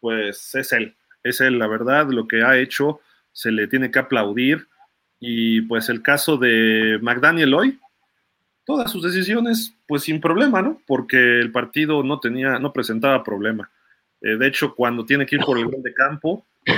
[0.00, 0.96] pues es él.
[1.22, 3.00] Es él, la verdad, lo que ha hecho
[3.32, 4.66] se le tiene que aplaudir.
[5.20, 7.78] Y pues el caso de McDaniel hoy,
[8.64, 10.80] todas sus decisiones, pues sin problema, ¿no?
[10.86, 13.70] Porque el partido no tenía, no presentaba problema.
[14.20, 16.72] Eh, de hecho, cuando tiene que ir por el gol de campo, eh,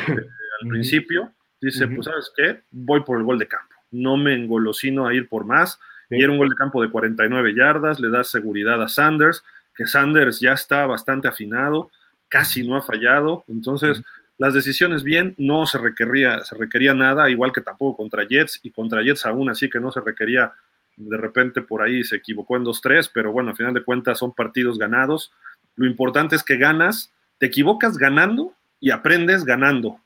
[0.63, 3.75] al principio, dice, pues sabes qué, voy por el gol de campo.
[3.91, 5.79] no me engolosino a ir por más.
[6.09, 9.43] Y era un gol de campo de 49 yardas, le da seguridad a Sanders,
[9.75, 11.91] que Sanders ya está bastante afinado,
[12.29, 13.45] casi no ha fallado.
[13.49, 14.03] Entonces,
[14.39, 18.71] las decisiones bien, no se requería, se requería nada, igual que tampoco contra Jets, y
[18.71, 20.53] contra Jets aún así que no se requería,
[20.97, 24.33] de repente por ahí se equivocó en 2-3, pero bueno, al final de cuentas son
[24.33, 25.33] partidos ganados.
[25.77, 29.99] Lo importante es que ganas, te equivocas ganando y aprendes ganando.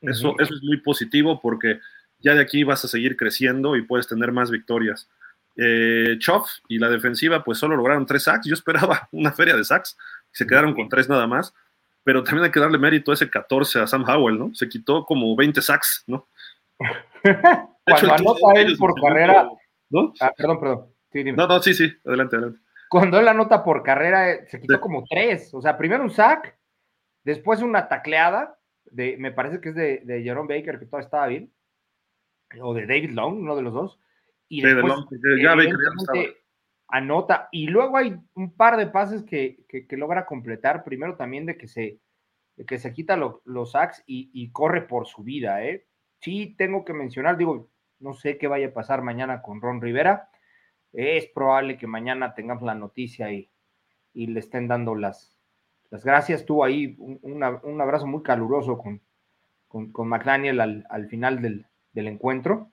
[0.00, 1.80] Eso, eso es muy positivo porque
[2.20, 5.08] ya de aquí vas a seguir creciendo y puedes tener más victorias.
[5.56, 8.46] Eh, Choff y la defensiva pues solo lograron tres sacks.
[8.46, 9.96] Yo esperaba una feria de sacks.
[10.32, 11.54] Se quedaron con tres nada más.
[12.02, 14.54] Pero también hay que darle mérito a ese 14 a Sam Howell, ¿no?
[14.54, 16.26] Se quitó como 20 sacks, ¿no?
[17.84, 19.48] Cuando anota él por carrera.
[19.90, 20.12] ¿No?
[20.20, 21.36] Ah, perdón, perdón.
[21.36, 22.60] no, no, sí, sí, adelante, adelante.
[22.88, 25.52] Cuando él anota por carrera, eh, se quitó como tres.
[25.54, 26.58] O sea, primero un sack,
[27.22, 31.26] después una tacleada, de, me parece que es de, de Jerome Baker, que todavía estaba
[31.26, 31.52] bien,
[32.60, 34.00] o de David Long, uno de los dos
[34.50, 34.92] y después,
[35.40, 35.54] ya
[36.88, 37.48] anota.
[37.52, 40.82] Y luego hay un par de pases que, logra completar.
[40.82, 42.00] Primero también de que se,
[42.66, 45.64] que se quita los sacks y, corre por su vida.
[45.64, 45.86] ¿eh?
[46.20, 47.69] Sí, tengo que mencionar, digo,
[48.00, 50.30] no sé qué vaya a pasar mañana con Ron Rivera.
[50.92, 53.50] Es probable que mañana tengamos la noticia y,
[54.12, 55.38] y le estén dando las,
[55.90, 56.44] las gracias.
[56.44, 59.00] Tuvo ahí un, abrazo muy caluroso con,
[59.68, 62.72] con, McDaniel al, al final del, del encuentro.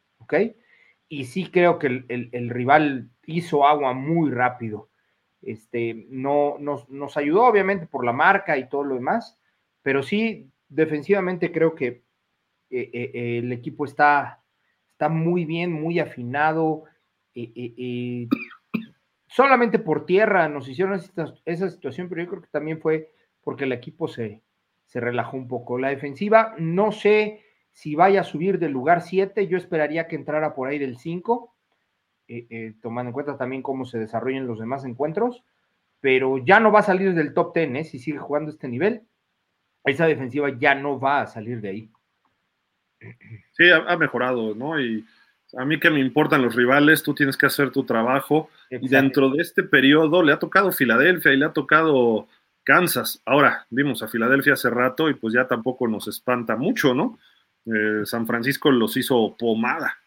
[1.09, 4.89] y sí creo que el, rival hizo agua muy rápido.
[5.41, 9.39] Este, no, nos, nos, ayudó obviamente por la marca y todo lo demás,
[9.83, 12.03] pero sí defensivamente creo que
[12.69, 14.43] eh, eh, el equipo está,
[14.97, 16.85] está muy bien, muy afinado.
[19.27, 20.99] solamente por tierra nos hicieron
[21.45, 23.11] esa, situación, pero yo creo que también fue
[23.43, 24.41] porque el equipo se,
[24.85, 25.77] se relajó un poco.
[25.77, 30.55] La defensiva, no sé si vaya a subir del lugar 7, yo esperaría que entrara
[30.55, 31.53] por ahí del 5,
[32.27, 35.43] eh, eh, tomando en cuenta también cómo se desarrollan los demás encuentros,
[35.99, 37.83] pero ya no va a salir del top 10, ¿eh?
[37.83, 39.03] si sigue jugando este nivel,
[39.83, 41.91] esa defensiva ya no va a salir de ahí.
[43.53, 44.79] Sí, ha, mejorado, ¿no?
[44.79, 45.05] Y
[45.57, 48.49] a mí que me importan los rivales, tú tienes que hacer tu trabajo.
[48.69, 52.27] Y dentro de este periodo le ha tocado Filadelfia y le ha tocado
[52.63, 53.21] Kansas.
[53.25, 57.17] Ahora, vimos a Filadelfia hace rato y pues ya tampoco nos espanta mucho, ¿no?
[57.65, 59.97] Eh, San Francisco los hizo pomada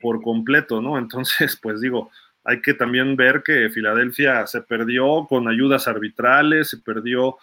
[0.00, 0.98] por completo, ¿no?
[0.98, 2.10] Entonces, pues digo,
[2.44, 7.36] hay que también ver que Filadelfia se perdió con ayudas arbitrales, se perdió,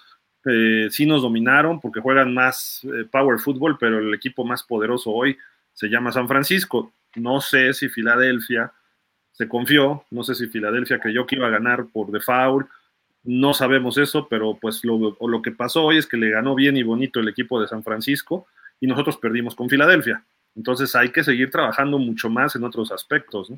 [0.45, 5.11] eh, sí nos dominaron porque juegan más eh, power football, pero el equipo más poderoso
[5.11, 5.37] hoy
[5.73, 6.93] se llama San Francisco.
[7.15, 8.71] No sé si Filadelfia
[9.31, 12.67] se confió, no sé si Filadelfia creyó que iba a ganar por default,
[13.23, 16.77] no sabemos eso, pero pues lo, lo que pasó hoy es que le ganó bien
[16.77, 18.45] y bonito el equipo de San Francisco
[18.79, 20.23] y nosotros perdimos con Filadelfia.
[20.55, 23.51] Entonces hay que seguir trabajando mucho más en otros aspectos.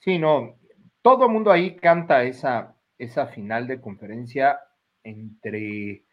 [0.00, 0.56] Sí, no,
[1.02, 4.58] todo el mundo ahí canta esa, esa final de conferencia
[5.04, 6.04] entre,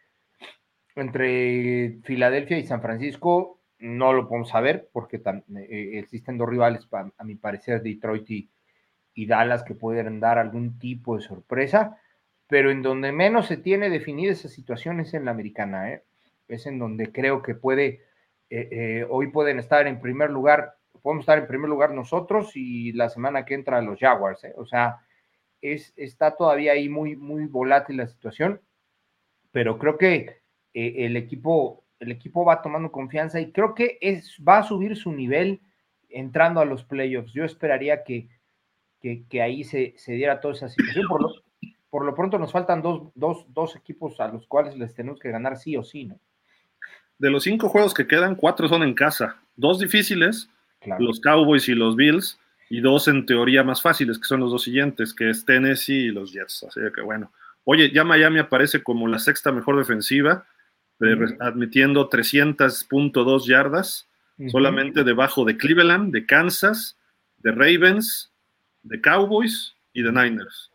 [0.96, 3.60] entre Filadelfia y San Francisco.
[3.80, 9.64] No lo podemos saber porque eh, existen dos rivales, a mi parecer, Detroit y, Dallas,
[9.64, 11.98] que pueden dar algún tipo de sorpresa,
[12.48, 15.92] pero en donde menos se tiene definida esa situación es en la americana.
[15.92, 16.04] ¿eh?
[16.50, 18.02] es en donde creo que puede,
[18.50, 22.92] eh, eh, hoy pueden estar en primer lugar, podemos estar en primer lugar nosotros y
[22.92, 24.98] la semana que entra los Jaguars, o sea,
[25.62, 28.60] es, está todavía ahí muy, muy volátil la situación,
[29.52, 30.42] pero creo que
[30.74, 35.12] el, equipo, el equipo va tomando confianza y creo que es, va a subir su
[35.12, 35.62] nivel
[36.10, 37.34] entrando a los playoffs.
[37.34, 38.30] Yo esperaría que,
[39.02, 41.08] que, ahí se, se, diera toda esa situación.
[41.08, 41.30] Por lo,
[41.90, 45.32] por lo pronto nos faltan dos, dos, dos equipos a los cuales les tenemos que
[45.32, 46.20] ganar sí o sí, ¿no?
[47.20, 49.36] de los cinco juegos que quedan, cuatro son en casa.
[49.56, 50.50] Dos difíciles,
[51.00, 54.64] los Cowboys y los Bills, y dos en teoría más fáciles, que son los dos
[54.64, 56.64] siguientes, que es Tennessee y los Jets.
[56.64, 57.32] Así que bueno.
[57.72, 60.48] Oye, ya Miami aparece como la sexta mejor defensiva,
[61.40, 64.08] admitiendo 300.2 yardas,
[64.48, 66.98] solamente debajo de Cleveland, de Kansas,
[67.38, 68.32] de Ravens,
[68.82, 70.72] de Cowboys y de Niners.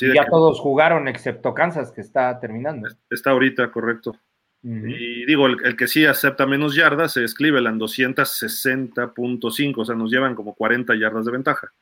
[0.00, 2.88] ya todos jugaron excepto Kansas, que está terminando.
[3.08, 4.16] Está ahorita, correcto.
[4.64, 10.34] Y digo, el, que sí acepta menos yardas es Cleveland, 260.5, o sea, nos llevan
[10.34, 11.72] como 40 yardas de ventaja.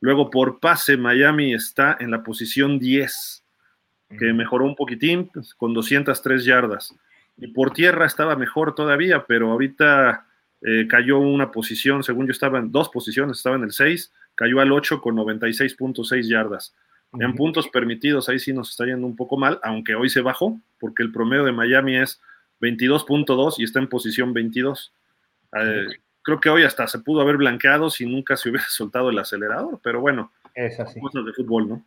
[0.00, 3.44] Luego, por pase, Miami está en la posición 10,
[4.18, 6.94] que mejoró un poquitín, pues, con 203 yardas.
[7.36, 10.26] Y por tierra estaba mejor todavía, pero ahorita
[10.62, 14.60] eh, cayó una posición, según yo estaba en dos posiciones, estaba en el 6, cayó
[14.60, 16.74] al 8 con 96.6 yardas.
[17.18, 20.60] En puntos permitidos, ahí sí nos está yendo un poco mal, aunque hoy se bajó,
[20.78, 22.20] porque el promedio de Miami es
[22.60, 24.92] 22.2 y está en posición 22.
[25.56, 25.86] Eh,
[26.22, 29.80] creo que hoy hasta se pudo haber blanqueado si nunca se hubiera soltado el acelerador,
[29.82, 31.00] pero bueno, es así.
[31.00, 31.86] Cosas de fútbol, ¿no?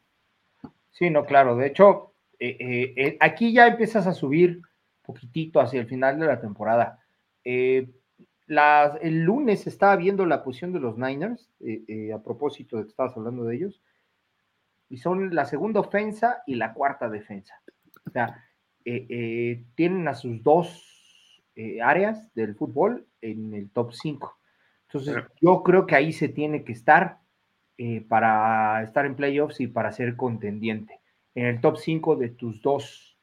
[0.91, 1.55] Sí, no, claro.
[1.55, 2.12] De hecho,
[2.45, 4.61] eh, eh, eh, aquí ya empiezas a subir
[5.01, 6.99] poquitito hacia el final de la temporada.
[8.47, 11.49] Las, el lunes estaba viendo la posición de los Niners,
[12.13, 13.81] a propósito de que estabas hablando de ellos,
[14.89, 17.61] y son la segunda ofensa y la cuarta defensa.
[18.05, 18.43] O sea,
[18.83, 21.41] tienen a sus dos
[21.81, 24.37] áreas del fútbol en el top 5.
[24.87, 27.19] Entonces, yo creo que ahí se tiene que estar
[28.09, 31.02] para estar en playoffs y para ser contendiente
[31.35, 33.17] en el top 5 de tus dos,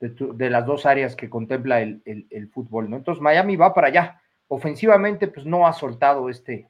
[0.00, 2.96] de, las dos áreas que contempla el, fútbol, ¿no?
[2.96, 4.20] Entonces Miami va para allá.
[4.48, 6.68] Ofensivamente, pues no ha soltado este,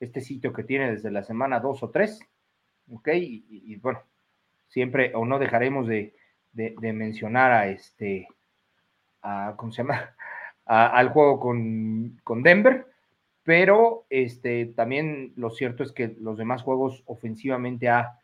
[0.00, 2.20] este sitio que tiene desde la semana 2 o 3,
[2.92, 3.08] ¿ok?
[3.12, 4.02] Y, bueno,
[4.68, 6.14] siempre, o no dejaremos de,
[6.54, 8.28] mencionar a este,
[9.22, 10.14] a, ¿cómo se llama?
[10.64, 12.86] al juego con, con Denver,
[13.42, 18.21] pero este, también lo cierto es que los demás juegos ofensivamente ha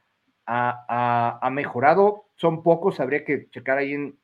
[0.49, 2.27] ha, mejorado.
[2.37, 4.19] Son pocos, habría que checar ahí en,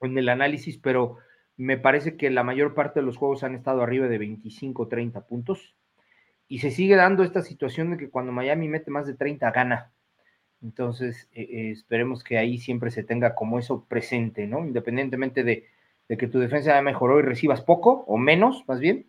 [0.00, 1.16] el análisis, pero
[1.56, 5.26] me parece que la mayor parte de los juegos han estado arriba de 25, 30
[5.26, 5.74] puntos.
[6.46, 9.92] Y se sigue dando esta situación de que cuando Miami mete más de 30 gana.
[10.62, 14.60] Entonces, eh, eh, esperemos que ahí siempre se tenga como eso presente, ¿no?
[14.60, 15.66] Independientemente de,
[16.08, 19.06] que tu defensa mejoró y recibas poco o menos, más bien.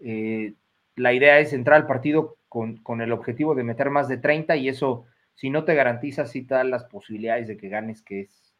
[0.00, 0.54] Eh,
[0.96, 4.56] la idea es entrar al partido con, con, el objetivo de meter más de 30
[4.56, 8.54] y eso si no te garantiza si te las posibilidades de que ganes, que es,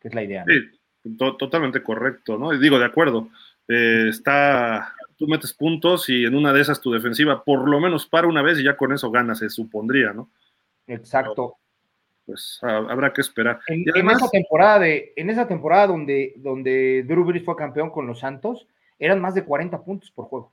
[0.00, 0.44] que es la idea.
[0.46, 2.52] Sí, totalmente correcto, ¿no?
[2.52, 3.28] Y digo, de acuerdo.
[3.68, 8.06] Eh, está, tú metes puntos y en una de esas tu defensiva por lo menos
[8.06, 10.30] para una vez y ya con eso ganas, se supondría, ¿no?
[10.86, 11.56] Exacto.
[12.26, 13.60] pues habrá que esperar.
[13.68, 18.18] En, esa temporada de, en esa temporada donde, donde Drew Brees fue campeón con los
[18.20, 18.66] Santos,
[18.98, 20.51] eran más de 40 puntos por juego.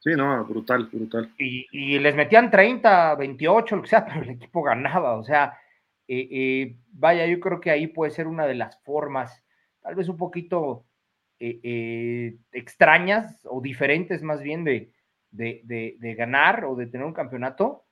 [0.00, 1.32] Sí, no, brutal, brutal.
[1.38, 5.16] Y, les metían 30, 28, lo que sea, pero el equipo ganaba.
[5.16, 5.58] O sea,
[6.06, 9.44] eh, eh, vaya, yo creo que ahí puede ser una de las formas,
[9.82, 10.84] tal vez un poquito
[11.40, 14.92] eh, extrañas o diferentes más bien de,
[15.30, 17.84] de, ganar o de tener un campeonato.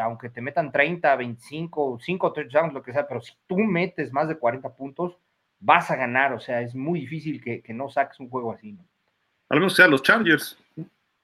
[0.00, 4.28] aunque te metan 30, 25, 5 touchdowns, lo que sea, pero si tú metes más
[4.28, 5.18] de 40 puntos,
[5.60, 6.32] vas a ganar.
[6.32, 8.72] O sea, es muy difícil que, no saques un juego así.
[8.72, 8.84] ¿no?
[9.48, 10.58] Al menos sea los Chargers.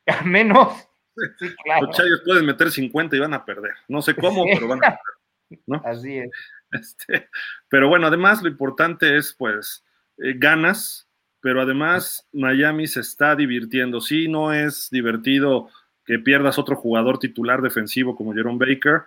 [0.06, 0.88] A menos.
[1.16, 3.74] Los Chargers pueden meter 50 y van a perder.
[3.88, 5.80] No sé cómo, pero van a perder.
[5.84, 6.30] Así es.
[6.70, 7.28] Este,
[7.68, 9.84] pero bueno, además lo importante es, pues,
[10.18, 11.06] eh, ganas,
[11.40, 14.00] pero además Miami se está divirtiendo.
[14.00, 15.68] Sí, no es divertido
[16.04, 19.02] que pierdas otro jugador titular defensivo como Jerome Baker.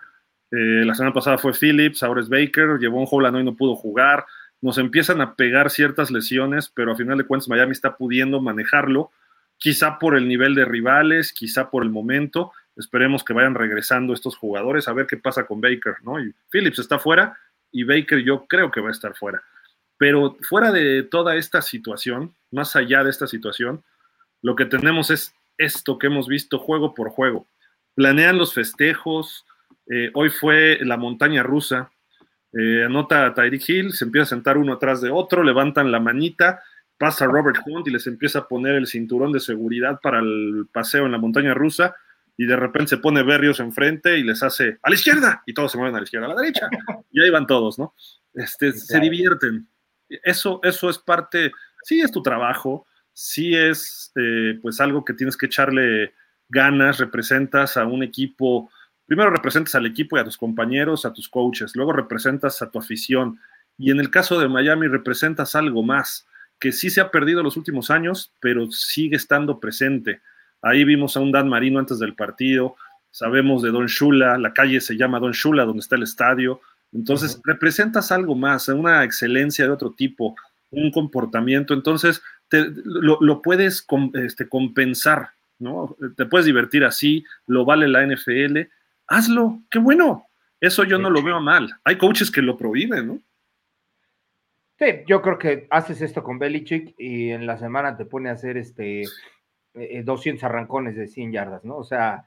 [0.52, 3.74] Eh, la semana pasada fue Phillips, ahora es Baker, llevó un Holland y no pudo
[3.74, 4.24] jugar.
[4.60, 9.10] Nos empiezan a pegar ciertas lesiones, pero a final de cuentas Miami está pudiendo manejarlo
[9.58, 12.52] quizá por el nivel de rivales, quizá por el momento.
[12.76, 16.16] Esperemos que vayan regresando estos jugadores a ver qué pasa con Baker, ¿no?
[16.50, 17.38] Phillips está fuera
[17.72, 19.42] y Baker yo creo que va a estar fuera.
[19.98, 23.82] Pero fuera de toda esta situación, más allá de esta situación,
[24.42, 27.46] lo que tenemos es esto que hemos visto juego por juego.
[27.94, 29.46] Planean los festejos.
[29.88, 31.90] Eh, hoy fue la montaña rusa.
[32.52, 36.00] Eh, anota a Tyreek Hill, se empieza a sentar uno atrás de otro, levantan la
[36.00, 36.62] manita
[36.98, 41.06] pasa Robert Hunt y les empieza a poner el cinturón de seguridad para el paseo
[41.06, 41.94] en la montaña rusa
[42.36, 45.72] y de repente se pone Berrios enfrente y les hace a la izquierda y todos
[45.72, 46.68] se mueven a la izquierda, a la derecha
[47.12, 47.94] y ahí van todos, ¿no?
[48.34, 49.66] Este, Se divierten.
[50.08, 55.36] Eso, eso es parte, sí es tu trabajo, sí es eh, pues algo que tienes
[55.36, 56.14] que echarle
[56.48, 58.70] ganas, representas a un equipo,
[59.06, 62.78] primero representas al equipo y a tus compañeros, a tus coaches, luego representas a tu
[62.78, 63.40] afición
[63.78, 66.26] y en el caso de Miami representas algo más
[66.58, 70.20] que sí se ha perdido los últimos años, pero sigue estando presente.
[70.62, 72.76] Ahí vimos a un Dan Marino antes del partido,
[73.10, 76.60] sabemos de Don Shula, la calle se llama Don Shula, donde está el estadio.
[76.92, 80.34] Entonces, representas algo más, una excelencia de otro tipo,
[80.70, 81.74] un comportamiento.
[81.74, 85.96] Entonces, lo, puedes este, compensar, ¿no?
[86.16, 88.60] Te puedes divertir así, lo vale la NFL,
[89.08, 90.26] hazlo, qué bueno.
[90.60, 91.70] Eso yo no lo veo mal.
[91.84, 93.20] Hay coaches que lo prohíben, ¿no?
[94.78, 98.32] Sí, yo creo que haces esto con Belichick y en la semana te pone a
[98.32, 99.04] hacer este
[99.72, 101.76] 200 eh, arrancones de 100 yardas, ¿no?
[101.76, 102.26] O sea,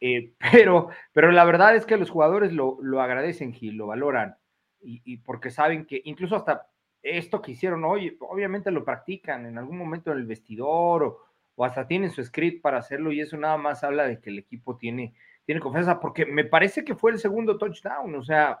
[0.00, 4.36] eh, pero, pero la verdad es que los jugadores lo, agradecen, Gil, lo valoran
[4.80, 6.68] y, porque saben que incluso hasta
[7.02, 11.18] esto que hicieron hoy, obviamente lo practican en algún momento en el vestidor o,
[11.56, 14.38] o hasta tienen su script para hacerlo y eso nada más habla de que el
[14.38, 18.60] equipo tiene, tiene confianza, porque me parece que fue el segundo touchdown, o sea,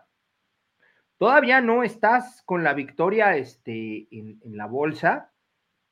[1.18, 5.32] Todavía no estás con la victoria este, en, la bolsa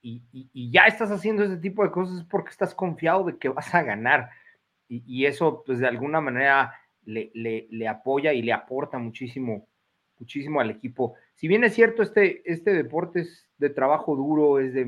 [0.03, 0.23] y,
[0.71, 4.31] ya estás haciendo ese tipo de cosas porque estás confiado de que vas a ganar.
[4.87, 9.67] Y, eso, pues de alguna manera le, le, apoya y le aporta muchísimo,
[10.19, 11.15] muchísimo al equipo.
[11.35, 14.85] Si bien es cierto, este, este deporte es de trabajo duro, es de,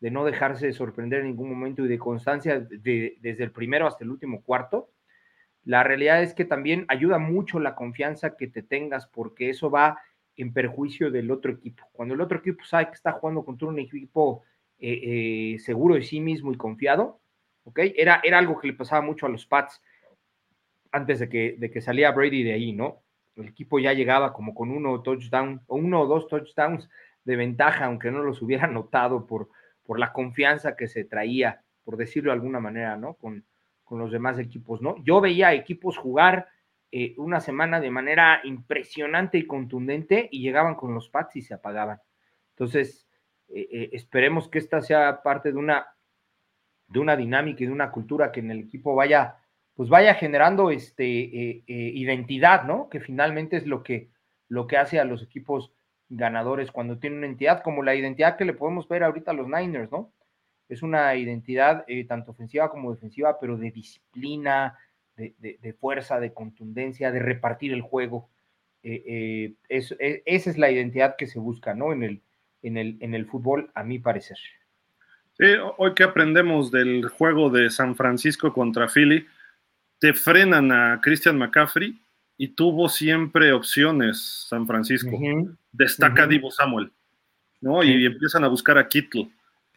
[0.00, 4.10] de, no dejarse sorprender en ningún momento y de constancia desde el primero hasta el
[4.10, 4.89] último cuarto,
[5.70, 10.00] la realidad es que también ayuda mucho la confianza que te tengas porque eso va
[10.34, 11.88] en perjuicio del otro equipo.
[11.92, 14.42] Cuando el otro equipo sabe que está jugando contra un equipo
[14.80, 17.20] eh, eh, seguro de sí mismo y confiado,
[17.62, 17.78] ¿ok?
[17.94, 19.80] Era, era algo que le pasaba mucho a los Pats
[20.90, 23.04] antes de que, de que salía Brady de ahí, ¿no?
[23.36, 26.90] El equipo ya llegaba como con uno touchdown o uno o dos touchdowns
[27.22, 29.50] de ventaja, aunque no los hubiera notado por,
[29.84, 33.14] por la confianza que se traía, por decirlo de alguna manera, ¿no?
[33.14, 33.44] Con,
[33.90, 35.02] con los demás equipos, ¿no?
[35.02, 36.46] Yo veía equipos jugar
[36.92, 41.54] eh, una semana de manera impresionante y contundente y llegaban con los Pats y se
[41.54, 42.00] apagaban.
[42.50, 43.08] Entonces,
[43.48, 45.88] eh, eh, esperemos que esta sea parte de una,
[46.86, 49.38] de una dinámica y de una cultura que en el equipo vaya,
[49.74, 51.04] pues vaya generando este,
[51.66, 52.88] identidad, ¿no?
[52.88, 54.08] Que finalmente es lo que,
[54.46, 55.72] lo que hace a los equipos
[56.08, 59.48] ganadores cuando tienen una identidad, como la identidad que le podemos ver ahorita a los
[59.48, 60.12] Niners, ¿no?
[60.70, 64.78] Es una identidad tanto ofensiva como defensiva, pero de disciplina,
[65.16, 68.28] de, fuerza, de contundencia, de repartir el juego.
[68.82, 71.92] Eh, eh, e, esa es la identidad que se busca, ¿no?
[71.92, 72.22] En el,
[72.62, 74.38] en el, en el fútbol, a mi parecer.
[75.38, 75.46] Sí,
[75.76, 79.26] hoy que aprendemos del juego de San Francisco contra Philly,
[79.98, 81.98] te frenan a Christian McCaffrey
[82.36, 85.10] y tuvo siempre opciones San Francisco.
[85.72, 86.90] Destaca Divo Samuel,
[87.60, 87.82] ¿no?
[87.82, 89.28] Y empiezan a buscar a Kittle.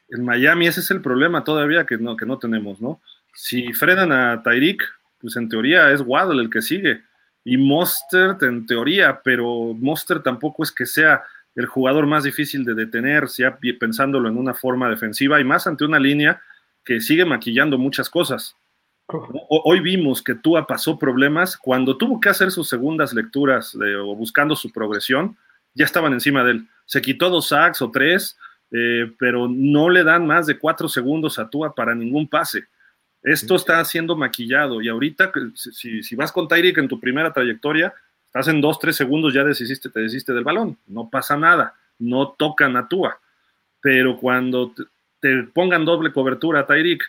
[0.09, 3.01] En Miami ese es el problema todavía que no, que no tenemos, ¿no?
[3.33, 4.83] Si frenan a Tyreek,
[5.19, 7.01] pues en teoría es Waddle el que sigue.
[7.45, 11.23] Y Mostert en teoría, pero Mostert tampoco es que sea
[11.55, 15.85] el jugador más difícil de detener, ya pensándolo en una forma defensiva y más ante
[15.85, 16.41] una línea
[16.83, 18.55] que sigue maquillando muchas cosas.
[19.07, 24.55] Hoy vimos que Tua pasó problemas cuando tuvo que hacer sus segundas lecturas o buscando
[24.55, 25.37] su progresión,
[25.73, 26.67] ya estaban encima de él.
[26.85, 28.37] Se quitó dos sacks o tres,
[28.75, 32.65] eh, pero no le dan más de cuatro segundos a Tua para ningún pase.
[33.21, 37.93] Esto está siendo maquillado y ahorita, si, vas con Tyreek en tu primera trayectoria,
[38.25, 40.77] estás en dos, tres segundos, ya desististe, te desiste del balón.
[40.87, 43.19] No pasa nada, no tocan a Tua.
[43.79, 44.73] Pero cuando
[45.19, 47.03] te, pongan doble cobertura a Tyreek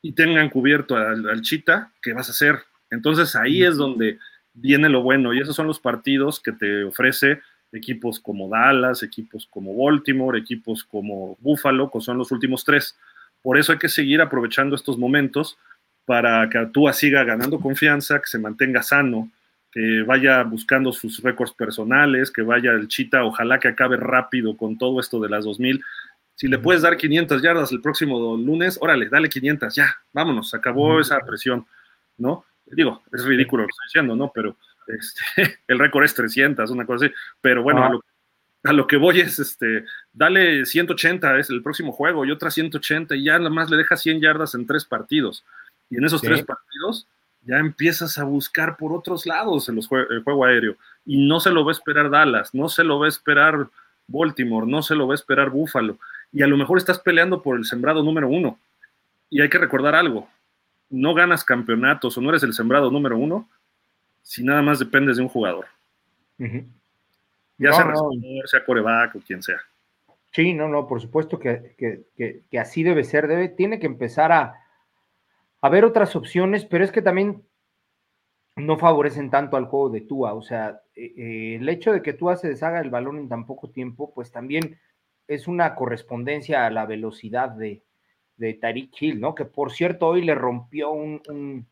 [0.00, 2.60] y tengan cubierto al, Chita, ¿qué vas a hacer?
[2.90, 4.18] Entonces ahí es donde
[4.54, 7.42] viene lo bueno y esos son los partidos que te ofrece
[7.72, 12.96] equipos como Dallas, equipos como Baltimore, equipos como Buffalo, que son los últimos tres.
[13.42, 15.56] Por eso hay que seguir aprovechando estos momentos
[16.04, 19.30] para que Tua siga ganando confianza, que se mantenga sano,
[19.70, 24.76] que vaya buscando sus récords personales, que vaya el Chita, ojalá que acabe rápido con
[24.76, 25.82] todo esto de las 2000.
[26.34, 30.98] Si le puedes dar 500 yardas el próximo lunes, órale, dale 500, ya, vámonos, acabó
[30.98, 31.66] esa presión,
[32.18, 32.44] ¿no?
[32.66, 34.32] Digo, es ridículo lo que estoy diciendo, ¿no?
[34.34, 34.56] Pero
[34.86, 38.00] este, el récord es 300, una cosa así, pero bueno, a lo
[38.64, 43.16] a lo que voy es, este, dale 180, es el próximo juego, y otra 180,
[43.16, 45.44] y ya nada más le deja 100 yardas en tres partidos.
[45.88, 47.06] Y en esos tres partidos
[47.42, 50.76] ya empiezas a buscar por otros lados en los el juego aéreo.
[51.06, 53.68] Y no se lo va a esperar Dallas, no se lo va a esperar
[54.06, 55.98] Baltimore, no se lo va a esperar Buffalo.
[56.32, 58.58] Y a lo mejor estás peleando por el sembrado número uno.
[59.30, 60.28] Y hay que recordar algo,
[60.90, 63.48] no ganas campeonatos o no eres el sembrado número uno
[64.22, 65.66] si nada más dependes de un jugador.
[67.58, 67.92] Ya sea
[68.46, 69.60] sea coreback o quien sea.
[70.32, 72.04] Sí, no, no, por supuesto que,
[72.58, 73.26] así debe ser.
[73.26, 74.54] Debe, tiene que empezar a,
[75.60, 77.42] a ver otras opciones, pero es que también
[78.56, 80.34] no favorecen tanto al juego de Tua.
[80.34, 83.46] O sea, eh, eh, el hecho de que Tua se deshaga el balón en tan
[83.46, 84.78] poco tiempo, pues también
[85.26, 87.82] es una correspondencia a la velocidad de,
[88.36, 89.34] de Tariq Hill, ¿no?
[89.34, 91.66] Que por cierto, hoy le rompió un,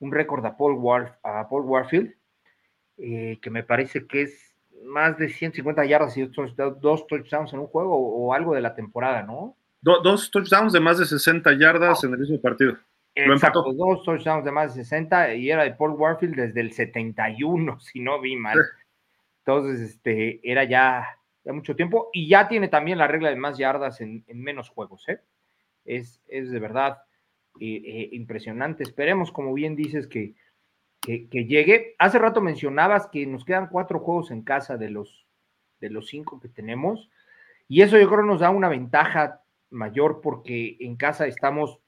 [0.00, 0.78] récord a Paul,
[1.22, 2.14] a Paul Warfield,
[2.98, 7.66] eh, que me parece que es más de 150 yardas y dos touchdowns en un
[7.66, 9.56] juego o, algo de la temporada, ¿no?
[9.80, 12.76] dos touchdowns de más de 60 yardas en el mismo partido.
[13.14, 17.80] Exacto, dos touchdowns de más de 60 y era de Paul Warfield desde el 71,
[17.80, 18.58] si no vi mal.
[19.44, 21.06] Entonces, este, era ya,
[21.44, 25.08] ya, mucho tiempo y ya tiene también la regla de más yardas en, menos juegos,
[25.08, 25.20] ¿eh?
[25.84, 26.98] Es, es de verdad
[27.60, 28.82] eh, eh, impresionante.
[28.82, 30.34] Esperemos, como bien dices, que,
[31.00, 31.94] que, llegue.
[31.98, 35.26] Hace rato mencionabas que nos quedan cuatro juegos en casa de los,
[35.80, 37.10] de los cinco que tenemos.
[37.68, 41.78] Y eso yo creo nos da una ventaja mayor porque en casa estamos,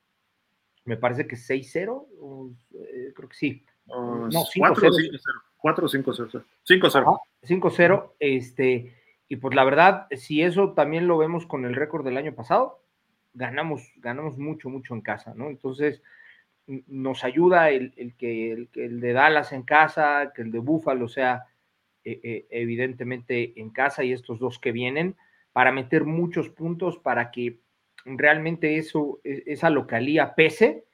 [0.84, 3.64] me parece que 6-0, eh, creo que sí.
[3.86, 5.20] no, 5-0.
[5.62, 6.44] 4-5-0.
[6.66, 7.20] 5-0.
[7.42, 8.12] 5-0.
[8.18, 8.94] Este,
[9.28, 12.79] y pues la verdad, si eso también lo vemos con el récord del año pasado,
[13.32, 15.48] ganamos, ganamos mucho, mucho en casa, ¿no?
[15.48, 16.02] Entonces,
[16.86, 21.46] nos ayuda el, que, el, de Dallas en casa, que el de Buffalo sea
[22.04, 25.16] eh, eh, evidentemente en casa y estos dos que vienen,
[25.52, 27.60] para meter muchos puntos para que
[28.04, 30.84] realmente eso, e, esa localía pese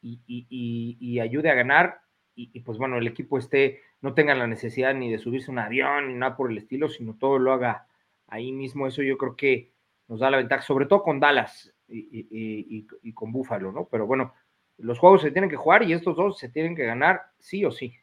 [0.00, 2.00] y, ayude a ganar
[2.36, 6.08] y, pues bueno, el equipo esté, no tenga la necesidad ni de subirse un avión
[6.08, 7.86] ni nada por el estilo, sino todo lo haga
[8.28, 9.72] ahí mismo, eso yo creo que
[10.06, 13.88] nos da la ventaja, sobre todo con Dallas y, con Búfalo, ¿no?
[13.90, 14.34] Pero bueno,
[14.78, 17.70] los juegos se tienen que jugar y estos dos se tienen que ganar sí o
[17.70, 17.94] sí.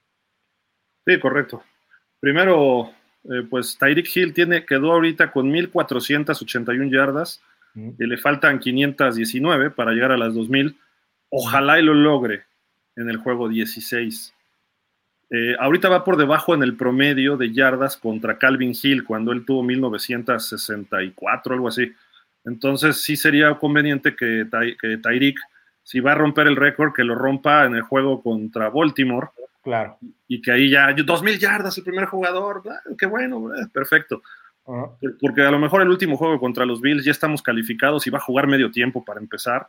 [1.06, 1.64] Sí, correcto.
[2.20, 2.92] Primero,
[3.26, 7.42] eh, pues Tyreek Hill tiene, quedó ahorita con 1.481 yardas
[7.76, 10.76] y le faltan 519 para llegar a las 2.000.
[11.30, 12.44] Ojalá y lo logre
[12.96, 14.34] en el juego 16.
[15.32, 19.46] Eh, ahorita va por debajo en el promedio de yardas contra Calvin Hill cuando él
[19.46, 21.92] tuvo 1964, algo así.
[22.46, 24.48] Entonces sí sería conveniente que,
[24.80, 25.38] que Tyreek,
[25.82, 29.30] si va a romper el récord, que lo rompa en el juego contra Baltimore.
[29.62, 29.98] Claro.
[30.28, 32.64] Y que ahí ya, 2.000 yardas el primer jugador,
[32.98, 34.22] qué bueno, perfecto.
[35.20, 38.18] Porque a lo mejor el último juego contra los Bills ya estamos calificados y va
[38.18, 39.68] a jugar medio tiempo para empezar.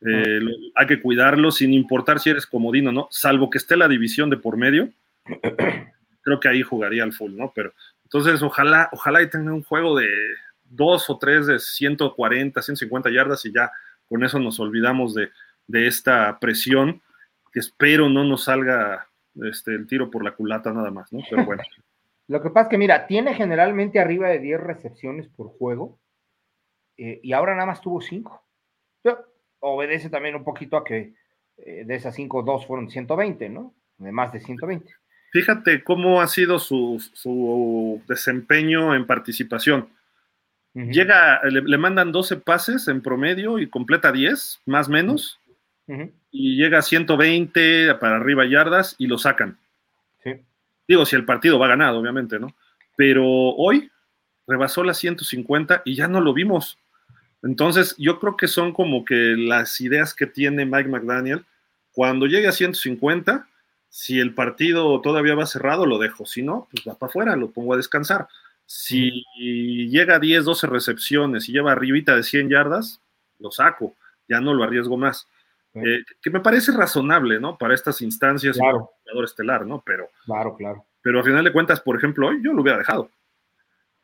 [0.00, 0.40] Eh,
[0.74, 4.30] hay que cuidarlo sin importar si eres comodino o no, salvo que esté la división
[4.30, 4.90] de por medio.
[6.26, 7.52] creo que ahí jugaría al full, ¿no?
[7.54, 7.72] Pero
[8.02, 10.08] entonces ojalá, ojalá y tenga un juego de
[10.70, 13.70] dos o tres de 140, 150 yardas y ya
[14.08, 15.30] con eso nos olvidamos de,
[15.68, 17.02] esta presión
[17.52, 19.08] que espero no nos salga
[19.42, 21.20] este, el tiro por la culata nada más, ¿no?
[21.28, 21.62] Pero bueno.
[22.28, 25.98] Lo que pasa es que, mira, tiene generalmente arriba de 10 recepciones por juego
[26.96, 28.42] eh, y ahora nada más tuvo 5.
[29.60, 31.14] Obedece también un poquito a que
[31.58, 33.74] eh, de esas 5, 2 fueron 120, ¿no?
[33.98, 34.92] De más de 120.
[35.32, 39.88] Fíjate cómo ha sido su, desempeño en participación.
[40.76, 45.40] Llega, le, mandan 12 pases en promedio y completa 10, más o menos.
[46.30, 49.58] Y llega a 120 para arriba yardas y lo sacan.
[50.86, 52.54] Digo, si el partido va ganado, obviamente, ¿no?
[52.94, 53.90] Pero hoy
[54.46, 56.78] rebasó las 150 y ya no lo vimos.
[57.42, 61.44] Entonces, yo creo que son como que las ideas que tiene Mike McDaniel.
[61.92, 63.48] Cuando llegue a 150,
[63.88, 66.26] si el partido todavía va cerrado, lo dejo.
[66.26, 68.28] Si no, pues va para afuera, lo pongo a descansar.
[68.66, 73.00] Si llega a 10, 12 recepciones y lleva arribita de 100 yardas,
[73.38, 73.94] lo saco.
[74.28, 75.28] Ya no lo arriesgo más.
[75.74, 77.56] Eh, que me parece razonable, ¿no?
[77.58, 78.90] Para estas instancias claro.
[79.02, 79.82] jugador estelar, ¿no?
[79.84, 80.86] Pero, claro, claro.
[81.02, 83.10] Pero a final de cuentas, por ejemplo, hoy yo lo hubiera dejado.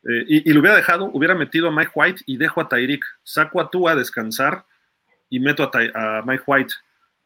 [0.05, 3.05] Eh, y, lo hubiera dejado, hubiera metido a Mike White y dejo a Tyreek.
[3.23, 4.65] Saco a tú a descansar
[5.29, 6.75] y meto a, Mike White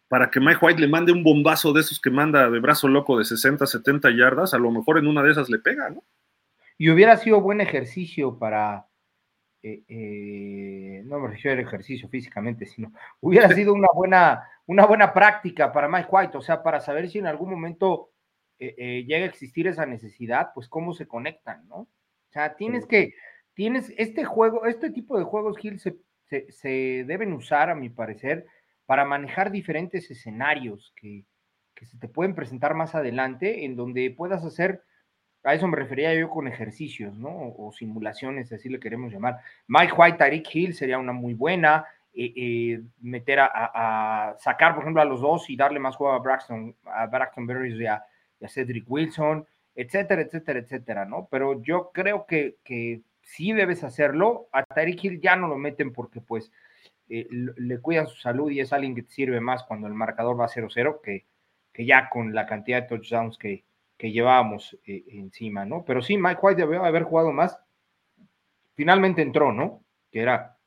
[0.08, 3.18] para que Mike White le mande un bombazo de esos que manda de brazo loco
[3.18, 4.54] de 60, 70 yardas.
[4.54, 6.04] A lo mejor en una de esas le pega, ¿no?
[6.78, 8.86] Y hubiera sido buen ejercicio para,
[9.62, 15.12] eh, eh, no me refiero al ejercicio físicamente, sino hubiera sido una buena, una buena
[15.12, 18.10] práctica para Mike White, o sea, para saber si en algún momento
[18.58, 21.76] eh, llega a existir esa necesidad, pues cómo se conectan, ¿no?
[21.76, 23.14] O sea, tienes que,
[23.54, 25.96] tienes, este juego, este tipo de juegos, Gil, se,
[26.50, 28.46] se, deben usar, a mi parecer,
[28.84, 31.24] para manejar diferentes escenarios que,
[31.74, 34.82] que se te pueden presentar más adelante, en donde puedas hacer
[35.46, 37.30] a eso me refería yo con ejercicios, ¿no?
[37.56, 39.38] O, simulaciones, así le queremos llamar.
[39.68, 41.86] Mike White, Tariq Hill sería una muy buena.
[42.12, 46.18] Eh, eh, meter a, sacar, por ejemplo, a los dos y darle más juego a
[46.18, 48.02] Braxton, a Braxton Berries y a,
[48.48, 51.28] Cedric Wilson, etcétera, etcétera, etcétera, ¿no?
[51.30, 54.48] Pero yo creo que, que sí debes hacerlo.
[54.50, 56.50] A Tariq Hill ya no lo meten porque, pues,
[57.08, 60.40] eh, le cuidan su salud y es alguien que te sirve más cuando el marcador
[60.40, 61.24] va 0-0 que,
[61.72, 63.64] que ya con la cantidad de touchdowns que,
[63.96, 65.84] que llevábamos eh, encima, ¿no?
[65.84, 67.58] Pero sí, Mike White debió haber jugado más.
[68.74, 69.84] Finalmente entró, ¿no?
[70.10, 70.58] Que era,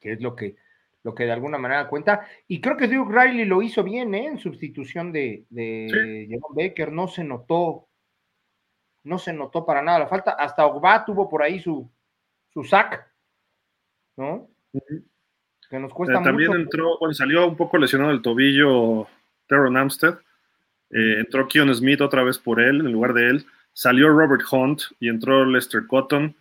[0.00, 0.56] que es lo que,
[1.02, 2.26] lo que de alguna manera cuenta.
[2.48, 4.26] Y creo que Duke Riley lo hizo bien, ¿eh?
[4.26, 7.88] En sustitución de, de Baker, no se notó,
[9.02, 10.32] no se notó para nada la falta.
[10.32, 11.90] Hasta Ogba tuvo por ahí su,
[12.48, 13.06] su sack,
[14.16, 14.48] ¿no?
[15.68, 19.06] Que nos cuesta eh, También entró, bueno, salió un poco lesionado el tobillo
[19.46, 20.18] Teron Amstead
[20.94, 23.46] eh, entró Keon Smith otra vez por él, en lugar de él.
[23.72, 26.36] Salió Robert Hunt y entró Lester Cotton.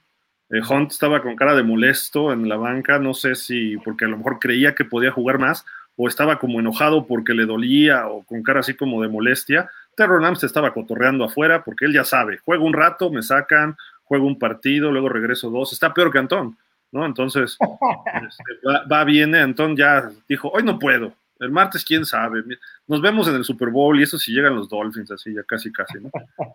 [0.51, 4.07] Eh, Hunt estaba con cara de molesto en la banca, no sé si porque a
[4.07, 8.23] lo mejor creía que podía jugar más o estaba como enojado porque le dolía o
[8.23, 9.69] con cara así como de molestia.
[9.95, 14.27] Terron se estaba cotorreando afuera porque él ya sabe, juego un rato, me sacan, juego
[14.27, 16.57] un partido, luego regreso dos, está peor que Antón,
[16.91, 17.05] ¿no?
[17.05, 17.57] Entonces,
[18.27, 22.43] este, va, va, viene, Antón ya dijo, hoy no puedo, el martes, quién sabe.
[22.87, 25.71] Nos vemos en el Super Bowl y eso si llegan los Dolphins, así ya casi,
[25.71, 26.09] casi, ¿no?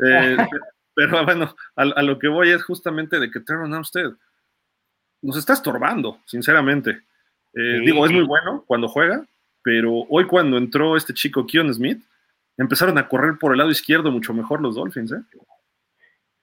[0.00, 0.36] Este, eh,
[0.94, 4.10] pero bueno, a, lo que voy es justamente de que Terron usted
[5.22, 7.02] nos está estorbando, sinceramente.
[7.54, 9.24] Eh, digo, es muy bueno cuando juega,
[9.62, 12.02] pero hoy cuando entró este chico Keon Smith,
[12.56, 15.22] empezaron a correr por el lado izquierdo mucho mejor los Dolphins, ¿eh?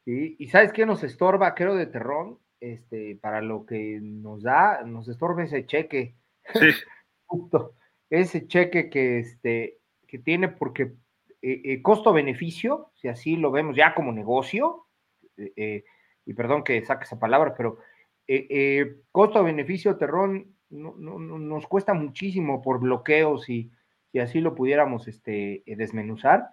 [0.05, 2.39] y ¿sabes qué nos estorba, creo, de Terrón?
[2.59, 6.15] Este, para lo que nos da, nos estorba ese cheque.
[6.53, 6.69] Sí.
[8.09, 10.93] Ese cheque que, este, que tiene, porque
[11.41, 14.87] eh, eh, costo-beneficio, si así lo vemos ya como negocio,
[15.37, 15.83] eh,
[16.25, 17.77] y perdón que saque esa palabra, pero
[19.11, 23.71] costo-beneficio, Terrón, nos cuesta muchísimo por bloqueos y
[24.11, 26.49] si así lo pudiéramos este, desmenuzar.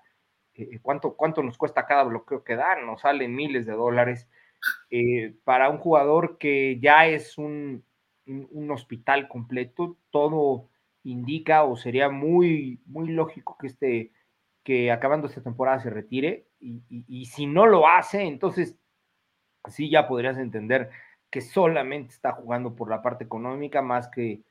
[0.83, 2.87] ¿cuánto, ¿Cuánto nos cuesta cada bloqueo que dan?
[2.87, 4.29] Nos salen miles de dólares.
[5.43, 7.85] para un jugador que ya es un,
[8.27, 10.69] un, hospital completo, todo
[11.03, 14.13] indica o sería muy, muy lógico que este
[14.65, 18.79] que acabando esta temporada se retire y, si no lo hace, entonces
[19.69, 20.91] sí ya podrías entender
[21.31, 24.43] que solamente está jugando por la parte económica más que,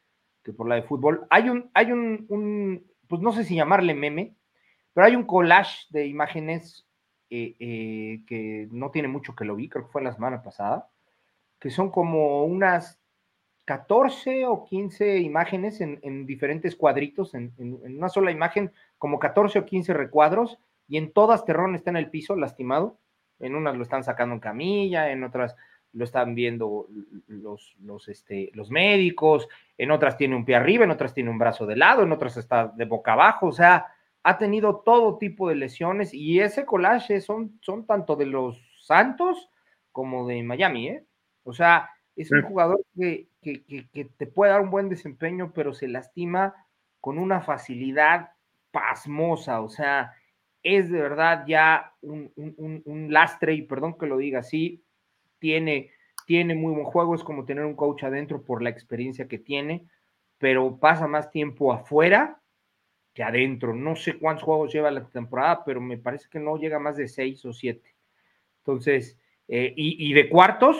[0.56, 1.26] por la de fútbol.
[1.32, 4.36] Hay un, hay un, pues no sé si llamarle meme,
[4.94, 6.86] pero hay un collage de imágenes
[7.32, 10.92] eh, eh, que no tiene mucho que lo vi, creo que fue la semana pasada,
[11.60, 13.03] que son como unas
[13.66, 19.94] 14 o 15 imágenes en, diferentes cuadritos, en, una sola imagen, como 14 o 15
[19.94, 23.00] recuadros, y en todas Terrón está en el piso, lastimado.
[23.40, 25.56] En unas lo están sacando en camilla, en otras
[25.94, 26.88] lo están viendo
[27.28, 29.48] los, los, este, los médicos,
[29.78, 32.36] en otras tiene un pie arriba, en otras tiene un brazo de lado, en otras
[32.38, 33.88] está de boca abajo, o sea,
[34.24, 39.50] ha tenido todo tipo de lesiones y ese collage son, son tanto de los Santos
[39.92, 41.06] como de Miami, ¿eh?
[41.44, 46.56] O sea, es un jugador que, te puede dar un buen desempeño, pero se lastima
[47.00, 48.32] con una facilidad
[48.72, 49.62] pasmosa.
[49.62, 50.14] O sea,
[50.64, 54.84] es de verdad ya un, lastre, y perdón que lo diga así,
[55.40, 55.92] tiene,
[56.26, 59.86] tiene muy buen juego, es como tener un coach adentro por la experiencia que tiene,
[60.38, 62.42] pero pasa más tiempo afuera
[63.14, 63.76] que adentro.
[63.76, 67.08] No sé cuántos juegos lleva la temporada, pero me parece que no llega más de
[67.08, 67.94] seis o siete.
[68.60, 69.20] Entonces,
[69.50, 70.78] eh, y de cuartos,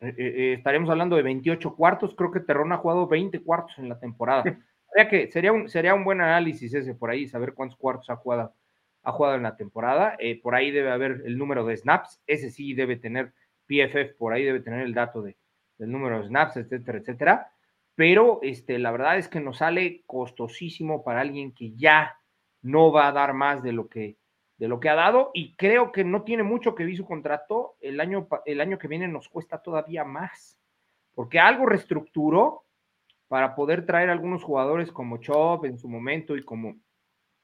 [0.00, 2.14] eh, eh, eh, estaremos hablando de 28 cuartos.
[2.14, 4.42] Creo que Terrón ha jugado 20 cuartos en la temporada.
[4.92, 8.16] Sería, que, sería, un, sería un buen análisis ese por ahí, saber cuántos cuartos ha
[8.16, 8.54] jugado,
[9.02, 10.16] ha jugado en la temporada.
[10.40, 12.22] por ahí debe haber el número de snaps.
[12.28, 13.32] Ese sí debe tener
[13.66, 15.36] PFF, por ahí debe tener el dato de,
[15.78, 17.50] del número de snaps, etcétera, etcétera.
[17.96, 22.20] Pero este, la verdad es que nos sale costosísimo para alguien que ya
[22.62, 24.16] no va a dar más de lo que,
[24.56, 27.76] de lo que ha dado y creo que no tiene mucho que ver su contrato.
[27.80, 30.58] El año, el año que viene nos cuesta todavía más,
[31.14, 32.64] porque algo reestructuró
[33.28, 36.76] para poder traer algunos jugadores como Chop en su momento y como,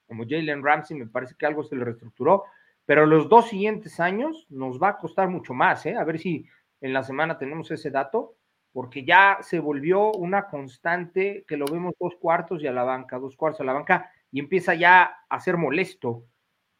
[0.07, 2.45] como Jalen Ramsey, me parece que algo se le reestructuró,
[2.87, 5.97] pero los dos siguientes años nos va a costar mucho más, ¿eh?
[5.97, 6.47] a ver si
[6.81, 8.37] en la semana tenemos ese dato,
[8.73, 13.19] porque ya se volvió una constante que lo vemos dos cuartos y a la banca,
[13.19, 16.25] dos cuartos a la banca, y empieza ya a ser molesto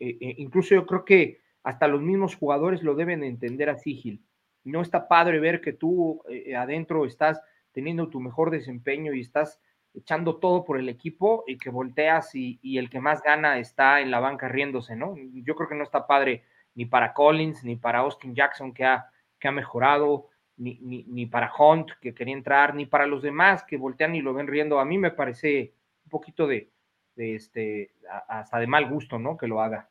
[0.01, 4.25] eh, eh, incluso yo creo que hasta los mismos jugadores lo deben entender así, Gil.
[4.65, 7.41] No está padre ver que tú eh, adentro estás
[7.73, 9.61] teniendo tu mejor desempeño y estás
[9.95, 14.11] echando todo por el equipo y que volteas y, el que más gana está en
[14.11, 15.15] la banca riéndose, ¿no?
[15.33, 16.45] Yo creo que no está padre
[16.75, 21.53] ni para Collins, ni para Austin Jackson, que ha, que ha mejorado, ni, ni, para
[21.59, 24.79] Hunt, que quería entrar, ni para los demás que voltean y lo ven riendo.
[24.79, 25.75] A mí me parece
[26.05, 26.71] un poquito de,
[27.17, 27.93] este,
[28.29, 29.37] hasta de mal gusto, ¿no?
[29.37, 29.90] Que lo haga.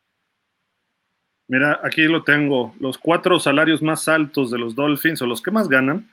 [1.50, 2.76] Mira, aquí lo tengo.
[2.80, 6.08] Los cuatro salarios más altos de los Dolphins o los que más ganan,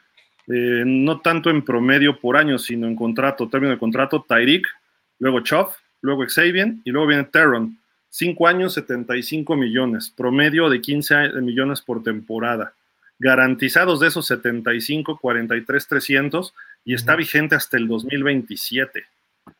[0.49, 4.66] eh, no tanto en promedio por año, sino en contrato, término de contrato, Tyreek,
[5.18, 7.78] luego Choff, luego Xavier y luego viene Terron.
[8.09, 12.72] Cinco años, 75 millones, promedio de 15 millones por temporada.
[13.18, 16.55] Garantizados de esos 75, 43, 300
[16.87, 19.05] y está vigente hasta el 2027.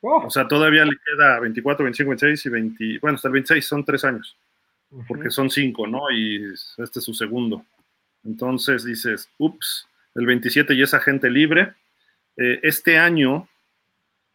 [0.01, 3.85] O sea, todavía le queda 24, 25, 26 y 20, bueno, hasta el 26 son
[3.85, 4.39] tres años
[5.09, 6.11] porque son cinco, ¿no?
[6.11, 7.65] Y este es su segundo.
[8.25, 11.75] Entonces dices, ups, el 27 y es agente libre.
[12.37, 13.49] Eh, este año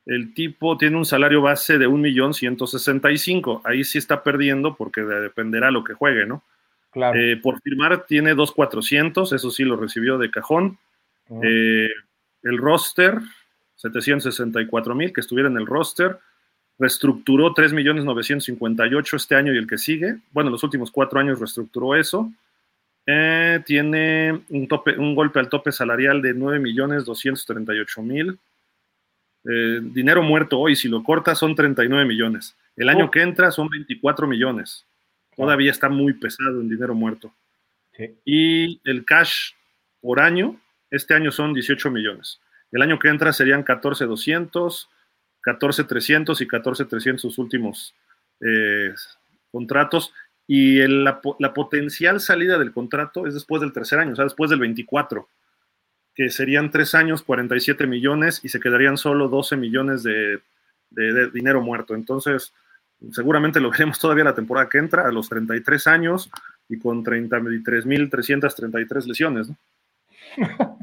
[0.05, 3.61] el tipo tiene un salario base de 1.165.000.
[3.63, 6.43] Ahí sí está perdiendo porque dependerá lo que juegue, ¿no?
[6.91, 7.19] Claro.
[7.19, 10.79] Eh, por firmar tiene 2.400, eso sí lo recibió de cajón.
[11.43, 11.87] Eh,
[12.43, 13.19] el roster,
[13.81, 16.19] 764.000 que estuviera en el roster
[16.79, 20.17] reestructuró 3.958.000 este año y el que sigue.
[20.31, 22.31] Bueno, los últimos cuatro años reestructuró eso.
[23.05, 28.37] Eh, tiene un, tope, un golpe al tope salarial de 9.238.000.
[29.43, 32.55] Eh, dinero muerto hoy, si lo corta, son 39 millones.
[32.75, 33.11] El año oh.
[33.11, 34.85] que entra son 24 millones.
[35.35, 37.33] Todavía está muy pesado en dinero muerto.
[38.25, 39.51] Y el cash
[40.01, 40.59] por año
[40.91, 42.39] este año son 18 millones.
[42.71, 44.89] El año que entra serían 14,200,
[45.41, 47.93] 14,300 y 14,300 sus últimos
[48.39, 48.93] eh,
[49.51, 50.13] contratos.
[50.47, 54.59] Y la, potencial salida del contrato es después del tercer año, o sea, después del
[54.59, 55.29] 24,
[56.13, 60.41] que serían tres años, 47 millones y se quedarían solo 12 millones de,
[61.33, 61.95] dinero muerto.
[61.95, 62.53] Entonces,
[63.11, 66.29] seguramente lo veremos todavía la temporada que entra, a los 33 años
[66.67, 69.47] y con 33.333 lesiones.
[69.47, 69.57] ¿no?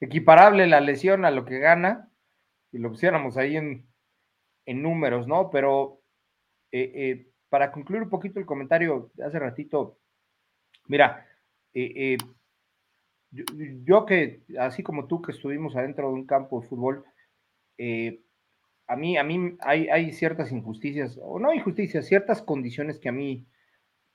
[0.00, 2.07] Equiparable la lesión a lo que gana,
[2.72, 3.86] y lo pusiéramos ahí en,
[4.66, 5.50] números, ¿no?
[5.50, 6.02] Pero
[6.72, 9.98] eh, eh, para concluir un poquito el comentario de hace ratito,
[10.86, 11.26] mira,
[11.72, 12.18] eh,
[13.30, 13.44] yo,
[13.84, 17.04] yo, que, así como tú que estuvimos adentro de un campo de fútbol,
[18.88, 23.12] a mí, a mí hay, hay, ciertas injusticias, o no injusticias, ciertas condiciones que a
[23.12, 23.46] mí,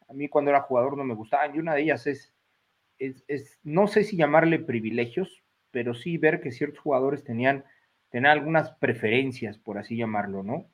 [0.07, 2.33] a mí cuando era jugador no me gustaban, y una de ellas es,
[2.99, 7.65] es, no sé si llamarle privilegios, pero sí ver que ciertos jugadores tenían,
[8.13, 10.69] tenían algunas preferencias, por así llamarlo, ¿no?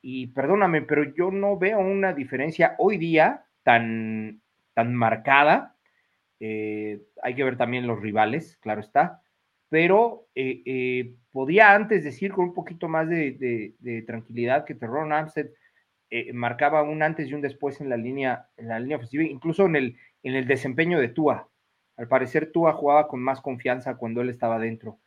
[0.00, 4.40] Y perdóname, pero yo no veo una diferencia hoy día tan,
[4.72, 5.74] tan marcada.
[6.38, 9.20] Eh, hay que ver también los rivales, claro está,
[9.68, 15.48] pero eh, eh, podía antes decir con un poquito más de, tranquilidad que Terron Amstead
[16.34, 19.74] marcaba un antes y un después en la línea, en la línea ofensiva, incluso en
[19.74, 21.48] el, en el desempeño de Tua.
[21.96, 25.00] Al parecer Tua jugaba con más confianza cuando él estaba dentro.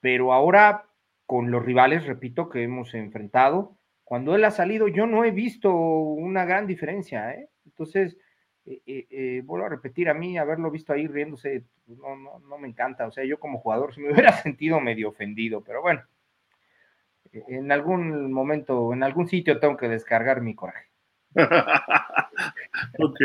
[0.00, 0.88] Pero ahora,
[1.32, 5.72] con los rivales, repito, que hemos enfrentado, cuando él ha salido, yo no he visto
[5.74, 7.34] una gran diferencia.
[7.64, 8.18] Entonces,
[8.66, 12.38] eh, eh, eh, vuelvo a repetir, a mí haberlo visto ahí riéndose, pues, no, no,
[12.40, 13.06] no me encanta.
[13.06, 16.02] O sea, yo como jugador se me hubiera sentido medio ofendido, pero bueno,
[17.32, 20.90] en algún momento, en algún sitio tengo que descargar mi coraje.
[22.98, 23.20] ok.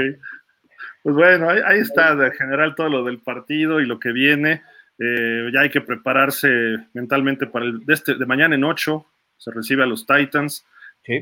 [1.04, 4.62] Pues bueno, ahí, está, de general todo lo del partido y lo que viene.
[5.00, 6.50] Ya hay que prepararse
[6.94, 9.06] mentalmente para el de, este, de mañana en 8,
[9.38, 10.66] se recibe a los Titans.
[11.06, 11.20] Sí.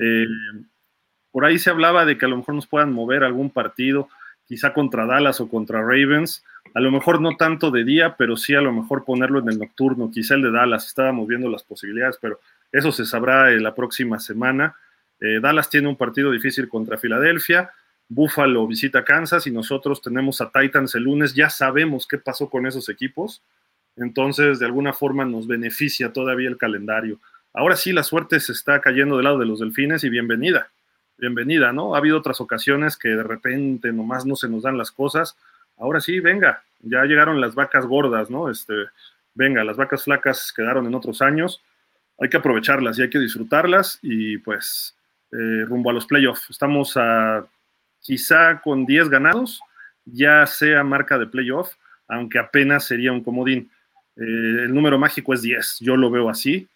[1.36, 4.08] Por ahí se hablaba de que a lo mejor nos puedan mover algún partido,
[4.48, 6.46] quizá contra Dallas o contra Ravens.
[6.74, 9.60] A lo mejor no tanto de día, pero sí a lo mejor ponerlo en el
[9.60, 10.88] nocturno, quizá el de Dallas.
[10.88, 12.40] Estábamos viendo las posibilidades, pero
[12.72, 14.76] eso se sabrá en la próxima semana.
[15.20, 17.72] Eh, Dallas tiene un partido difícil contra Filadelfia.
[18.08, 21.34] Buffalo visita Kansas y nosotros tenemos a Titans el lunes.
[21.34, 23.42] Ya sabemos qué pasó con esos equipos.
[23.98, 27.20] Entonces, de alguna forma nos beneficia todavía el calendario.
[27.54, 30.70] Ahora sí, la suerte se está cayendo del lado de los delfines y bienvenida
[31.18, 31.96] bienvenida, ¿no?
[31.96, 35.38] Ha habido otras ocasiones que de repente nomás no se nos dan las cosas.
[35.78, 38.50] Ahora sí, venga, ya llegaron las vacas gordas, ¿no?
[38.50, 38.74] Este,
[39.34, 41.62] venga, las vacas flacas quedaron en otros años.
[42.20, 44.96] Hay que aprovecharlas y hay que disfrutarlas y pues
[45.32, 46.50] eh, rumbo a los playoffs.
[46.50, 47.46] Estamos a
[48.02, 49.62] quizá con 10 ganados,
[50.06, 51.74] ya sea marca de playoff,
[52.08, 53.70] aunque apenas sería un comodín.
[54.18, 56.68] Eh, el número mágico es 10, yo lo veo así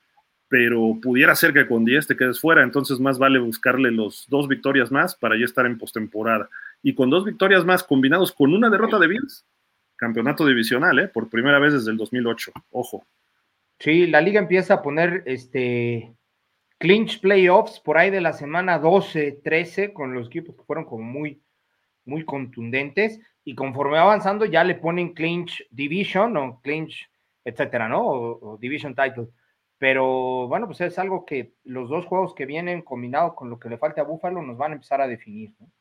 [0.49, 4.47] pero pudiera ser que con 10 te quedes fuera, entonces más vale buscarle los dos
[4.47, 6.49] victorias más para ya estar en postemporada.
[6.81, 9.45] Y con dos victorias más combinados con una derrota de Bills,
[9.95, 11.07] campeonato divisional, ¿eh?
[11.07, 13.05] por primera vez desde el 2008, ojo.
[13.77, 16.11] Sí, la liga empieza a poner este
[16.79, 21.03] clinch playoffs por ahí de la semana 12, 13, con los equipos que fueron como
[21.03, 21.39] muy,
[22.05, 27.07] muy contundentes, y conforme va avanzando ya le ponen clinch division o clinch,
[27.43, 28.01] etcétera, ¿no?
[28.05, 29.29] o division title
[29.79, 33.69] pero bueno, pues es algo que los dos juegos que vienen combinado con lo que
[33.69, 35.51] le falta a Búfalo nos van a empezar a definir.
[35.57, 35.71] ¿no?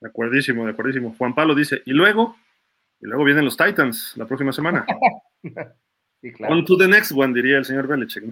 [0.00, 1.14] De acuerdísimo, de acuerdísimo.
[1.18, 2.36] Juan Pablo dice, y luego,
[3.00, 4.86] y luego vienen los Titans la próxima semana.
[6.22, 6.54] sí, claro.
[6.54, 8.24] On to the next one, diría el señor Belichick.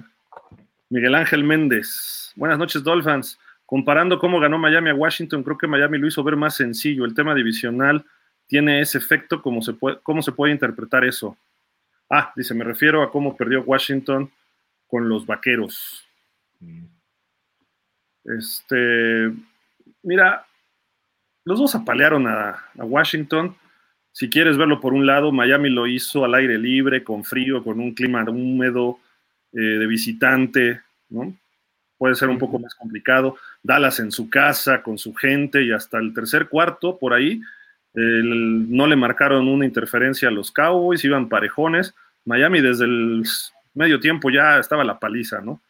[0.91, 2.33] Miguel Ángel Méndez.
[2.37, 3.37] Buenas noches, Dolphins.
[3.67, 7.05] Comparando cómo ganó Miami a Washington, creo que Miami lo hizo ver más sencillo.
[7.05, 8.07] El tema divisional
[8.47, 11.37] tiene ese efecto, ¿cómo se puede, cómo se puede interpretar eso?
[12.11, 14.31] Ah, dice, me refiero a cómo perdió Washington
[14.87, 16.05] con los vaqueros.
[18.25, 19.33] Este,
[20.03, 20.47] mira,
[21.45, 23.57] los dos apalearon a, Washington.
[24.13, 27.81] Si quieres verlo por un lado, Miami lo hizo al aire libre, con frío, con
[27.81, 28.99] un clima húmedo,
[29.53, 31.35] eh, de visitante, ¿no?
[31.97, 33.37] Puede ser un poco más complicado.
[33.63, 37.41] Dallas en su casa, con su gente, y hasta el tercer cuarto, por ahí,
[38.01, 41.95] no le marcaron una interferencia a los Cowboys, iban parejones.
[42.25, 43.25] Miami desde el
[43.75, 45.61] medio tiempo ya estaba la paliza, ¿no?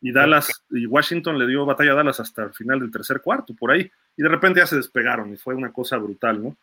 [0.00, 3.54] Y Dallas y Washington le dio batalla a Dallas hasta el final del tercer cuarto,
[3.54, 3.90] por ahí.
[4.16, 6.56] Y de repente ya se despegaron y fue una cosa brutal, ¿no?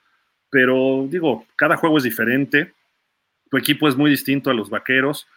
[0.49, 2.73] Pero digo, cada juego es diferente.
[3.49, 5.27] Tu equipo es muy distinto a los vaqueros.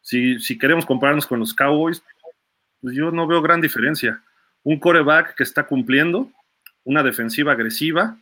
[0.00, 2.02] Si, si queremos compararnos con los Cowboys,
[2.80, 4.22] pues yo no veo gran diferencia.
[4.62, 6.30] Un coreback que está cumpliendo,
[6.84, 8.18] una defensiva agresiva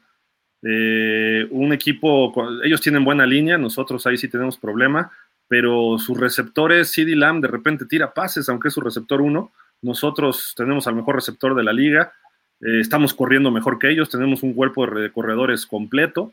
[0.63, 2.33] Eh, un equipo,
[2.63, 5.11] ellos tienen buena línea, nosotros ahí sí tenemos problema,
[5.49, 9.53] pero sus receptores, CD Lamb de repente tira pases, aunque es su receptor uno.
[9.83, 12.13] Nosotros tenemos al mejor receptor de la liga,
[12.61, 16.33] eh, estamos corriendo mejor que ellos, tenemos un cuerpo de corredores completo.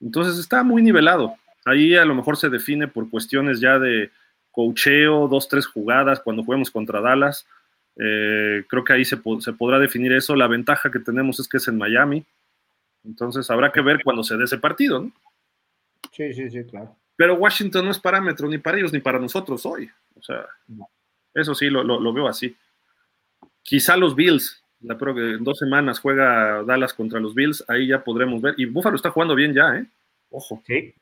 [0.00, 1.36] Entonces está muy nivelado.
[1.64, 4.10] Ahí a lo mejor se define por cuestiones ya de
[4.50, 7.46] cocheo, dos, tres jugadas cuando juguemos contra Dallas.
[7.96, 10.34] Eh, creo que ahí se, podrá definir eso.
[10.34, 12.24] La ventaja que tenemos es que es en Miami.
[13.04, 15.12] Entonces habrá que ver cuando se dé ese partido, ¿no?
[16.12, 16.96] Sí, sí, sí, claro.
[17.16, 19.90] Pero Washington no es parámetro ni para ellos ni para nosotros hoy.
[20.18, 20.46] O sea,
[21.34, 22.54] eso sí, lo, lo, veo así.
[23.62, 28.40] Quizá los Bills, la en dos semanas juega Dallas contra los Bills, ahí ya podremos
[28.40, 28.54] ver.
[28.56, 29.86] Y Buffalo está jugando bien ya, ¿eh?
[30.30, 30.62] Ojo.
[30.66, 30.94] Sí,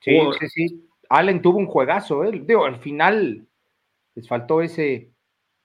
[0.00, 0.88] sí, sí, sí.
[1.08, 2.42] Allen tuvo un juegazo, ¿eh?
[2.44, 3.46] Digo, al final
[4.14, 5.10] les faltó ese,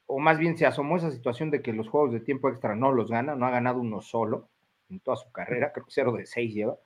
[0.05, 2.91] o más bien se asomó esa situación de que los juegos de tiempo extra no
[2.91, 4.49] los gana, no ha ganado uno solo
[4.89, 6.77] en toda su carrera, creo que cero de seis lleva.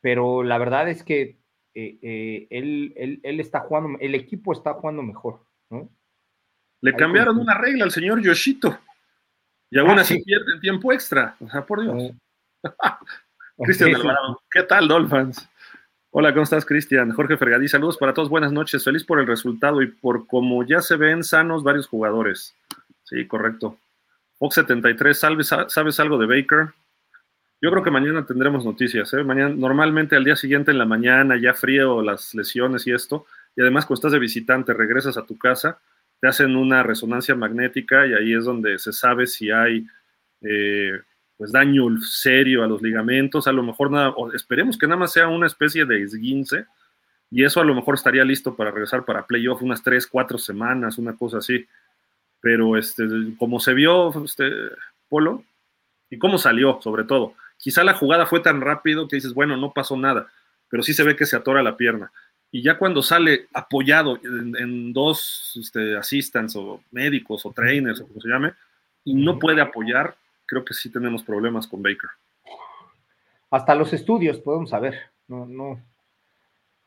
[0.00, 1.40] Pero la verdad es que
[1.74, 5.88] eh, eh, él, él, está jugando, el equipo está jugando mejor, ¿no?
[6.80, 8.78] Le cambiaron una regla al señor Yoshito.
[9.70, 11.36] Y aún ah, así pierde el tiempo extra.
[11.40, 12.12] O sea, por Dios.
[13.58, 15.48] Cristian Alvarado, ¿qué tal, Dolphins?
[16.12, 17.12] Hola, ¿cómo estás, Cristian?
[17.12, 18.82] Jorge Fergadí, saludos para todos, buenas noches.
[18.82, 22.56] Feliz por el resultado y por cómo ya se ven sanos varios jugadores.
[23.04, 23.78] Sí, correcto.
[24.38, 26.70] Fox 73, ¿sabes, ¿sabes algo de Baker?
[27.62, 29.12] Yo creo que mañana tendremos noticias.
[29.12, 29.22] ¿eh?
[29.22, 33.26] Mañana, normalmente al día siguiente en la mañana, ya frío, las lesiones y esto.
[33.54, 35.78] Y además, cuando estás de visitante, regresas a tu casa,
[36.20, 39.86] te hacen una resonancia magnética y ahí es donde se sabe si hay
[40.40, 41.00] eh,
[41.36, 43.46] pues daño serio a los ligamentos.
[43.46, 46.64] A lo mejor nada, esperemos que nada más sea una especie de esguince
[47.30, 50.96] y eso a lo mejor estaría listo para regresar para playoff unas tres, cuatro semanas,
[50.96, 51.66] una cosa así.
[52.40, 53.04] Pero este,
[53.38, 54.50] como se vio, este,
[55.10, 55.44] Polo,
[56.08, 59.72] y cómo salió, sobre todo Quizá la jugada fue tan rápido que dices, bueno, no
[59.72, 60.28] pasó nada,
[60.68, 62.10] pero sí se ve que se atora la pierna.
[62.50, 68.20] Y ya cuando sale apoyado en, dos este, assistants o médicos o trainers o como
[68.20, 68.54] se llame,
[69.04, 72.10] y no puede apoyar, creo que sí tenemos problemas con Baker.
[73.50, 74.98] Hasta los estudios podemos saber,
[75.28, 75.80] no, no,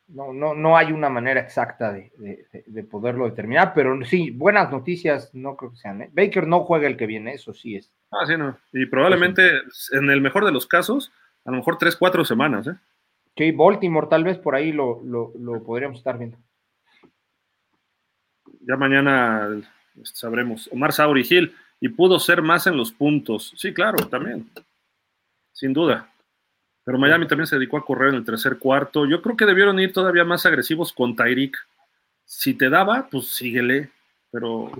[0.08, 5.56] no, no, no hay una manera exacta de, poderlo determinar, pero sí, buenas noticias no
[5.56, 6.02] creo que sean.
[6.02, 6.10] ¿eh?
[6.14, 7.92] Baker no juega el que viene, eso sí es.
[8.12, 8.58] Ah, sí, no.
[8.74, 9.50] Y probablemente,
[9.92, 11.12] en el mejor de los casos,
[11.46, 12.68] a lo mejor tres, cuatro semanas.
[12.68, 12.76] ¿eh?
[13.36, 15.02] Sí, Baltimore tal vez por ahí lo,
[15.66, 16.38] podríamos estar viendo.
[18.62, 19.50] Ya mañana
[20.04, 20.70] sabremos.
[20.72, 23.54] Omar Sauri Gil, y pudo ser más en los puntos.
[23.58, 24.50] Sí, claro, también.
[25.52, 26.13] Sin duda.
[26.84, 29.06] Pero Miami también se dedicó a correr en el tercer cuarto.
[29.06, 31.56] Yo creo que debieron ir todavía más agresivos con Tyreek.
[32.26, 33.90] Si te daba, pues síguele.
[34.32, 34.72] Pero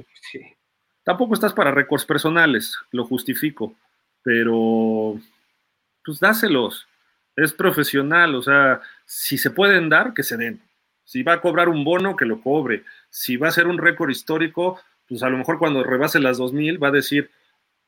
[1.04, 3.76] tampoco estás para récords personales, lo justifico.
[4.24, 5.20] Pero
[6.04, 6.88] pues dáselos.
[7.36, 10.62] Es profesional, o sea, si se pueden dar, que se den.
[11.04, 12.84] Si va a cobrar un bono, que lo cobre.
[13.10, 16.82] Si va a ser un récord histórico, pues a lo mejor cuando rebase las 2000
[16.82, 17.32] va a decir,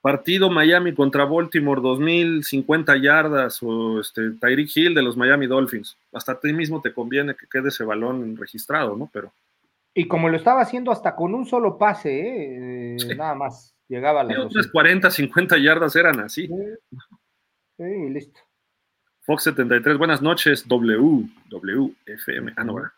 [0.06, 5.98] Partido Miami contra Baltimore, 2050 yardas, o este, Tyreek Hill de los Miami Dolphins.
[6.14, 9.10] Hasta a ti mismo te conviene que quede ese balón registrado, ¿no?
[9.12, 9.34] Pero.
[9.96, 12.98] Y como lo estaba haciendo hasta con un solo pase, ¿eh?
[13.02, 14.38] eh nada más llegaba a las.
[14.38, 16.48] Otras 40, 50 yardas eran así.
[17.76, 18.40] Sí, listo.
[19.22, 22.54] Fox 73, buenas noches, W, WFM.
[22.58, 22.92] Ah, no, ¿verdad?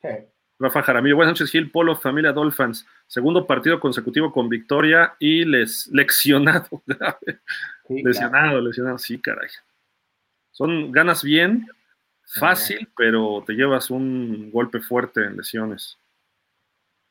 [0.00, 0.33] Sí.
[0.64, 2.86] Rafa Jaramillo, buenas noches, Gil Polo, familia Dolphins.
[3.06, 6.82] Segundo partido consecutivo con victoria y les leccionado.
[7.90, 9.50] lesionado, lesionado, sí, caray.
[10.52, 11.66] Son ganas bien,
[12.22, 15.98] fácil, pero te llevas un golpe fuerte en lesiones.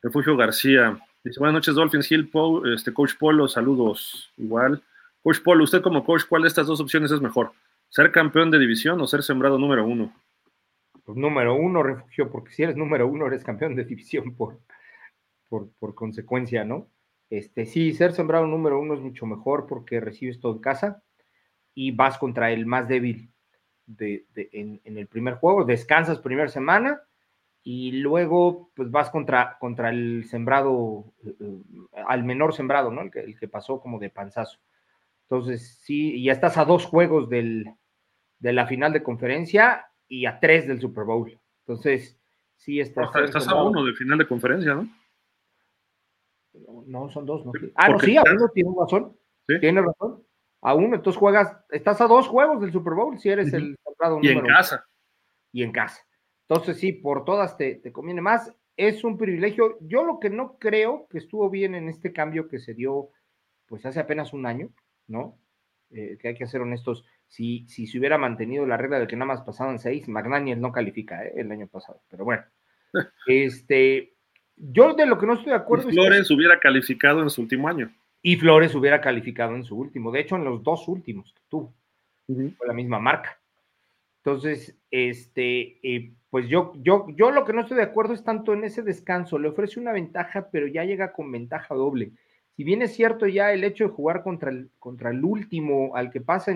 [0.02, 2.32] Refugio García, dice, buenas noches, Dolphins, Gil,
[2.74, 4.32] este, Coach Polo, saludos.
[4.38, 4.82] Igual.
[5.22, 7.52] Coach Polo, usted como coach, ¿cuál de estas dos opciones es mejor?
[7.90, 10.12] ¿Ser campeón de división o ser sembrado número uno?
[11.04, 14.60] Pues, número uno, refugio, porque si eres número uno, eres campeón de división por,
[15.50, 16.88] por, consecuencia, ¿no?
[17.30, 21.04] Este, sí, ser sembrado número uno es mucho mejor porque recibes todo en casa
[21.74, 23.32] y vas contra el más débil
[23.86, 27.02] de, en, el primer juego, descansas primera semana
[27.64, 31.34] y luego pues vas contra, contra el sembrado, eh,
[32.08, 33.02] al menor sembrado, ¿no?
[33.02, 34.60] El que, el que, pasó como de panzazo.
[35.24, 37.74] Entonces, sí, ya estás a dos juegos del,
[38.40, 41.40] de la final de conferencia y a tres del Super Bowl.
[41.66, 42.20] Entonces,
[42.56, 43.10] sí está.
[43.24, 44.88] estás a uno del final de conferencia, ¿no?
[46.86, 47.52] No, son dos, ¿no?
[47.74, 49.18] Ah, no, sí, a uno tiene razón.
[49.60, 50.24] Tiene razón.
[50.62, 54.20] A uno, entonces juegas, estás a dos juegos del Super Bowl si eres el comprado
[54.22, 54.86] Y en casa.
[55.52, 56.06] Y en casa.
[56.48, 58.54] Entonces, sí, por todas te, te conviene más.
[58.78, 59.78] Es un privilegio.
[59.82, 63.10] Yo lo que no creo que estuvo bien en este cambio que se dio,
[63.66, 64.70] pues hace apenas un año,
[65.08, 65.40] ¿no?
[65.90, 67.04] Eh, que hay que ser honestos,
[67.34, 70.72] si, si se hubiera mantenido la regla de que nada más pasaban seis, McDaniel no
[70.72, 71.34] califica ¿eh?
[71.38, 72.00] el año pasado.
[72.08, 72.44] Pero bueno,
[73.28, 74.14] este,
[74.56, 75.90] yo de lo que no estoy de acuerdo.
[75.90, 77.92] Y Flores hubiera calificado en su último año.
[78.22, 80.12] Y Flores hubiera calificado en su último.
[80.12, 81.74] De hecho, en los dos últimos que tuvo.
[82.28, 83.40] Fue la misma marca.
[84.18, 88.54] Entonces, este, eh, pues yo, yo, yo lo que no estoy de acuerdo es tanto
[88.54, 89.40] en ese descanso.
[89.40, 92.12] Le ofrece una ventaja, pero ya llega con ventaja doble.
[92.56, 96.12] Si bien es cierto ya el hecho de jugar contra el, contra el último, al
[96.12, 96.52] que pasa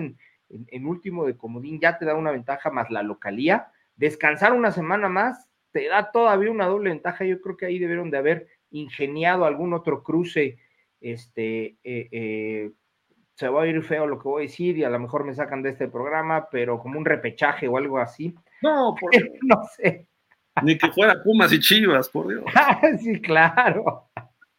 [0.48, 3.68] en, en, último de comodín, ya te da una ventaja más la localía.
[3.96, 7.24] Descansar una semana más te da todavía una doble ventaja.
[7.24, 10.58] Yo creo que ahí debieron de haber ingeniado algún otro cruce
[11.00, 12.70] este, eh, eh,
[13.34, 15.34] se va a ir feo lo que voy a decir y a lo mejor me
[15.34, 18.34] sacan de este programa, pero como un repechaje o algo así.
[18.62, 18.94] No,
[19.42, 20.08] no sé.
[20.62, 22.44] Ni que fuera Pumas y Chivas, por Dios.
[23.00, 24.08] sí, claro.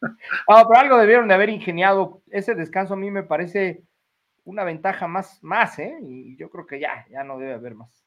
[0.00, 2.22] pero algo debieron de haber ingeniado.
[2.30, 3.82] Ese descanso a mí me parece
[4.44, 5.96] una ventaja más, más, ¿eh?
[6.02, 8.04] Y yo creo que ya, ya no debe haber más.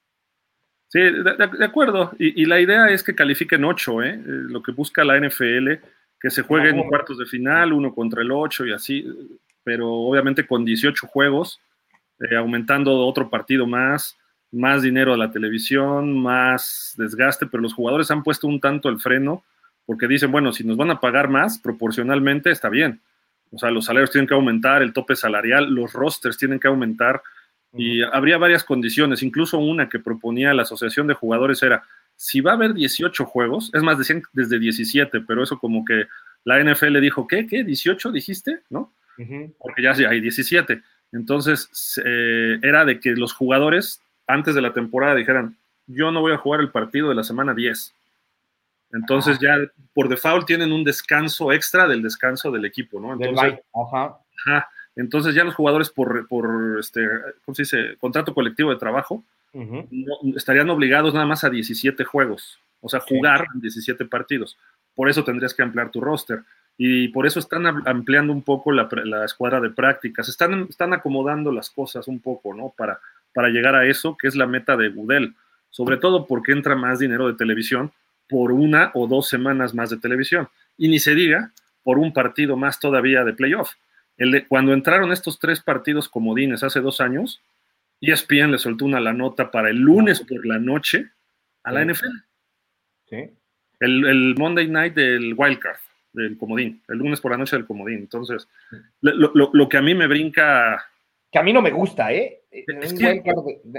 [0.88, 2.12] Sí, de, acuerdo.
[2.20, 4.14] Y, la idea es que califiquen ocho, ¿eh?
[4.14, 4.22] ¿eh?
[4.26, 5.72] Lo que busca la NFL,
[6.20, 9.04] que se jueguen en cuartos de final, uno contra el ocho y así
[9.64, 11.60] pero obviamente con 18 juegos,
[12.20, 14.18] eh, aumentando otro partido más,
[14.52, 19.00] más dinero a la televisión, más desgaste, pero los jugadores han puesto un tanto el
[19.00, 19.44] freno
[19.86, 23.02] porque dicen, bueno, si nos van a pagar más proporcionalmente, está bien.
[23.54, 27.22] O sea, los salarios tienen que aumentar, el tope salarial, los rosters tienen que aumentar
[27.76, 31.84] y habría varias condiciones, incluso una que proponía la Asociación de Jugadores era,
[32.16, 36.06] si va a haber 18 juegos, es más, decían desde 17, pero eso como que
[36.44, 37.48] la NFL dijo, ¿qué?
[37.48, 37.66] ¿Qué?
[37.66, 38.62] ¿18 dijiste?
[38.70, 38.92] ¿No?
[39.60, 40.82] porque ya hay 17.
[41.12, 45.56] Entonces, eh, era de que los jugadores antes de la temporada dijeran,
[45.88, 47.94] yo no voy a jugar el partido de la semana 10.
[48.94, 49.58] Entonces ya
[49.94, 53.14] por default tienen un descanso extra del descanso del equipo, ¿no?
[53.14, 53.60] Entonces,
[54.96, 57.02] Entonces ya los jugadores por, por este,
[57.44, 57.98] ¿cómo se dice?
[58.00, 59.24] Contrato colectivo de trabajo
[60.36, 64.58] estarían obligados nada más a 17 juegos, o sea, jugar 17 partidos.
[64.96, 66.44] Por eso tendrías que ampliar tu roster
[66.78, 68.88] y por eso están ampliando un poco la,
[69.26, 72.74] escuadra de prácticas, están, están acomodando las cosas un poco, ¿no?
[72.76, 73.00] Para,
[73.34, 75.36] para llegar a eso, que es la meta de Gudel,
[75.70, 77.92] sobre todo porque entra más dinero de televisión
[78.34, 81.52] por una o dos semanas más de televisión, y ni se diga
[81.84, 83.74] por un partido más todavía de playoff.
[84.18, 87.44] El cuando entraron estos tres partidos comodines hace dos años,
[88.02, 91.12] ESPN le soltó una la nota para el lunes por la noche
[91.64, 92.08] a la NFL.
[93.08, 93.18] Sí.
[93.80, 95.78] El, el Monday night del Wildcard
[96.12, 98.00] del comodín, el lunes por la noche del comodín.
[98.00, 98.48] Entonces,
[99.02, 100.84] lo, que a mí me brinca...
[101.32, 102.42] Que a mí no me gusta, ¿eh?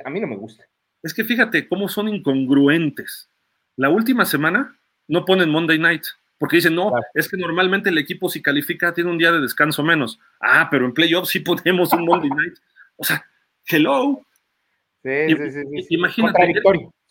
[0.04, 0.64] a mí no me gusta.
[1.02, 3.28] Es que fíjate cómo son incongruentes.
[3.76, 4.76] La última semana
[5.08, 6.04] no ponen Monday Night,
[6.38, 9.82] porque dicen, no, es que normalmente el equipo si califica tiene un día de descanso
[9.82, 10.18] menos.
[10.40, 12.54] Ah, pero en playoffs sí ponemos un Monday Night.
[12.96, 13.24] O sea,
[13.66, 14.20] hello.
[15.02, 16.62] Sí, sí, sí, Imagínate.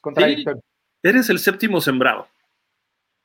[0.02, 0.62] Contradictorio.
[1.02, 2.28] eres el séptimo sembrado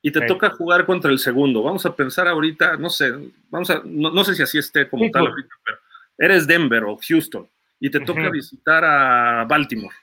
[0.01, 1.61] y te toca jugar contra el segundo.
[1.61, 3.11] Vamos a pensar ahorita, no sé,
[3.49, 5.77] vamos a, no, sé si así esté como tal ahorita, pero
[6.17, 7.47] eres Denver o Houston
[7.79, 9.95] y te toca visitar a Baltimore.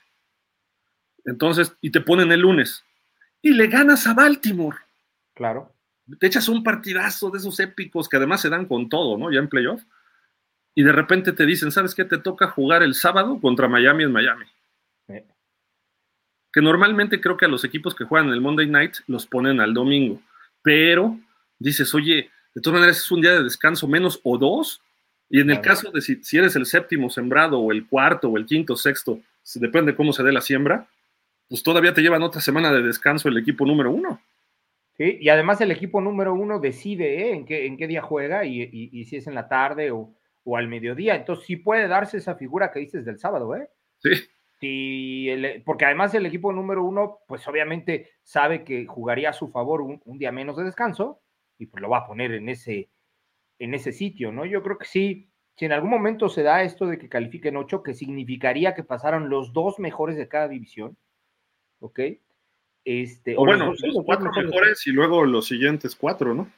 [1.25, 2.83] Entonces, y te ponen el lunes
[3.47, 4.77] y le ganas a Baltimore.
[5.33, 5.73] Claro.
[6.19, 9.31] Te echas un partidazo de esos épicos que además se dan con todo, ¿no?
[9.31, 9.83] Ya en playoff.
[10.73, 12.05] Y de repente te dicen, ¿sabes qué?
[12.05, 14.45] Te toca jugar el sábado contra Miami en Miami
[16.57, 19.75] que normalmente creo que a los equipos que juegan el Monday Night los ponen al
[19.75, 20.19] domingo,
[20.63, 21.19] pero
[21.59, 24.81] dices, oye, de todas maneras es un día de descanso menos o dos,
[25.29, 28.47] y en el caso de si, eres el séptimo sembrado o el cuarto o el
[28.47, 29.19] quinto, sexto,
[29.53, 30.87] depende cómo se dé la siembra,
[31.49, 34.21] pues todavía te llevan otra semana de descanso el equipo número uno.
[34.97, 37.33] Sí, y además el equipo número uno decide ¿eh?
[37.33, 40.67] en, qué, en qué día juega y, si es en la tarde o, o, al
[40.67, 41.15] mediodía.
[41.15, 43.69] Entonces sí puede darse esa figura que dices del sábado, ¿eh?
[43.99, 44.11] Sí
[45.65, 50.01] porque además el equipo número uno, pues obviamente sabe que jugaría a su favor un,
[50.17, 51.21] día menos de descanso
[51.59, 52.89] y pues lo va a poner en ese,
[53.59, 54.45] en ese sitio, ¿no?
[54.45, 57.83] Yo creo que sí, si en algún momento se da esto de que califiquen ocho,
[57.83, 60.97] que significaría que pasaron los dos mejores de cada división,
[61.79, 61.99] ¿ok?
[62.85, 66.49] Este, o, bueno, los, cuatro mejores, y luego los siguientes cuatro, ¿no?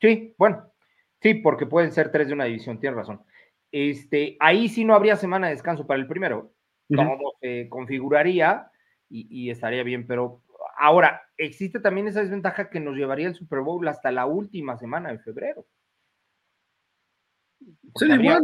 [0.00, 0.72] Sí, bueno,
[1.20, 3.22] sí, porque pueden ser tres de una división, tienes razón.
[3.70, 6.52] Este, ahí sí no habría semana de descanso para el primero
[6.94, 8.70] todo se configuraría
[9.08, 10.42] y, estaría bien, pero
[10.78, 15.10] ahora, existe también esa desventaja que nos llevaría el Super Bowl hasta la última semana
[15.10, 15.66] de febrero.
[18.00, 18.42] igual.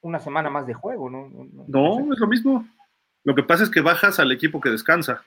[0.00, 1.28] Una, semana más de juego, ¿no?
[1.66, 2.66] No, es lo mismo.
[3.24, 5.24] Lo que pasa es que bajas al equipo que descansa.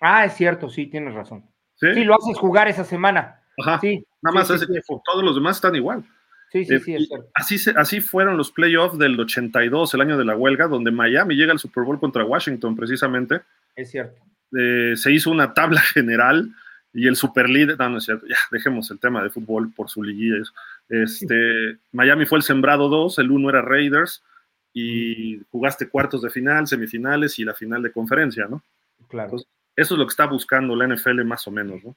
[0.00, 1.44] Ah, es cierto, sí, tienes razón.
[1.76, 3.40] Sí, lo haces jugar esa semana.
[3.58, 3.78] Ajá.
[3.80, 5.02] Sí, Nada más ese equipo.
[5.04, 6.04] Todos los demás están igual.
[6.52, 7.30] Sí, sí, sí, es cierto.
[7.34, 11.52] Así, así fueron los playoffs del 82, el año de la huelga, donde Miami llega
[11.52, 13.42] al Super Bowl contra Washington, precisamente.
[13.76, 14.20] Es cierto.
[14.50, 16.50] se hizo una tabla general
[16.92, 19.88] y el super líder, no, no es cierto, ya dejemos el tema de fútbol por
[19.88, 20.42] su liguilla.
[20.88, 24.24] Este, Miami fue el sembrado 2, el 1 era Raiders
[24.72, 28.62] y jugaste cuartos de final, semifinales y la final de conferencia, ¿no?
[29.08, 29.36] Claro.
[29.80, 31.96] Eso es lo que está buscando la NFL más o menos, ¿no?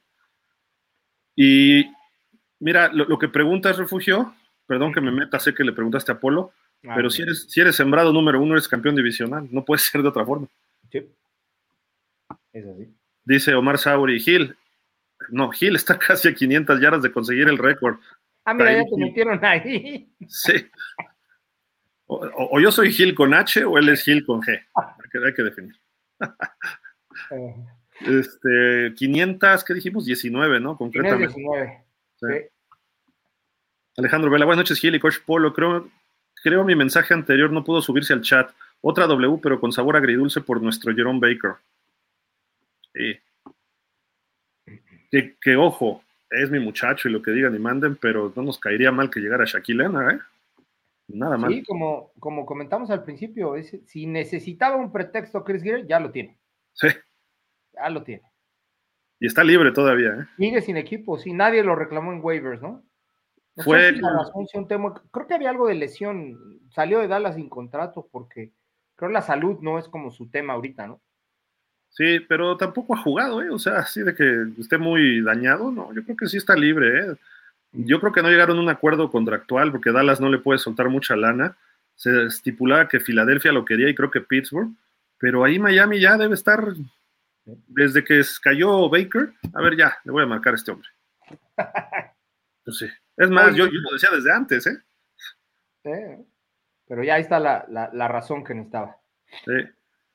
[1.36, 1.84] Y
[2.60, 4.34] mira, lo, que preguntas, Refugio,
[4.66, 6.52] perdón que me meta, sé que le preguntaste a Polo,
[6.86, 10.02] ah, pero si eres, si eres sembrado número uno, eres campeón divisional, no puede ser
[10.02, 10.48] de otra forma.
[10.90, 11.08] Sí.
[12.52, 12.94] Es así.
[13.24, 14.56] Dice Omar Sauri, Gil,
[15.30, 17.98] no, Gil está casi a 500 yardas de conseguir el récord.
[18.44, 20.08] Ah, mira, ya te metieron ahí.
[20.28, 20.70] Sí.
[22.06, 24.50] O, yo soy Gil con H o él es Gil con G.
[24.74, 25.74] Hay que, hay que definir.
[28.00, 30.04] Este, 500, ¿qué dijimos?
[30.04, 30.76] 19, ¿no?
[30.76, 31.26] Concretamente.
[31.34, 31.84] 19.
[32.16, 32.26] Sí.
[33.96, 35.52] Alejandro Vela, buenas noches, Gil y Coach Polo.
[35.52, 35.88] Creo,
[36.42, 38.50] creo mi mensaje anterior no pudo subirse al chat.
[38.80, 41.54] Otra W, pero con sabor agridulce por nuestro Jerome Baker.
[42.92, 43.20] Sí
[45.22, 48.90] que, ojo, es mi muchacho y lo que digan y manden, pero no nos caería
[48.90, 50.18] mal que llegara Shaquille ¿eh?
[51.08, 51.52] Nada más.
[51.52, 53.54] Sí, como, como comentamos al principio,
[53.86, 56.38] si necesitaba un pretexto Chris Greer, ya lo tiene.
[56.72, 56.88] Sí.
[57.74, 58.22] Ya lo tiene.
[59.20, 60.26] Y está libre todavía, ¿eh?
[60.36, 62.82] Sigue sin equipo, sí, nadie lo reclamó en waivers, ¿no?
[63.56, 63.94] Fue.
[65.12, 66.60] creo que había algo de lesión.
[66.70, 68.52] Salió de Dallas sin contrato porque
[68.96, 71.00] creo que la salud no es como su tema ahorita, ¿no?
[71.90, 73.50] Sí, pero tampoco ha jugado, ¿eh?
[73.50, 77.00] O sea, así de que esté muy dañado, no, yo creo que sí está libre,
[77.00, 77.14] ¿eh?
[77.72, 80.88] Yo creo que no llegaron a un acuerdo contractual porque Dallas no le puede soltar
[80.88, 81.56] mucha lana.
[81.96, 84.70] Se estipulaba que Filadelfia lo quería y creo que Pittsburgh,
[85.18, 86.74] pero ahí Miami ya debe estar
[87.44, 89.32] desde que cayó Baker.
[89.54, 90.88] A ver, ya, le voy a marcar a este hombre.
[92.64, 92.86] Pues sí.
[93.18, 94.82] Es más, yo, lo decía desde antes, ¿eh?
[96.88, 98.96] Pero ya ahí está la, la razón que necesitaba.
[99.44, 99.52] Sí.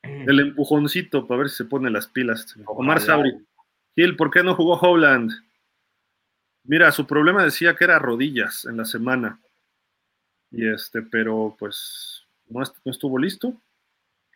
[0.02, 2.56] El empujoncito para ver si se pone las pilas.
[2.66, 3.46] Omar Sauri.
[3.94, 5.30] Gil, ¿por qué no jugó Howland?
[6.64, 9.40] Mira, su problema decía que era rodillas en la semana.
[10.50, 13.54] Y este, pero pues no, estuvo listo.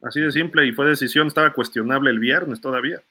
[0.07, 3.03] Así de simple, y fue decisión, estaba cuestionable el viernes todavía.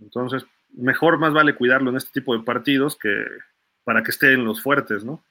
[0.00, 3.24] Entonces, mejor más vale cuidarlo en este tipo de partidos que
[3.84, 5.22] para que esté en los fuertes, ¿no?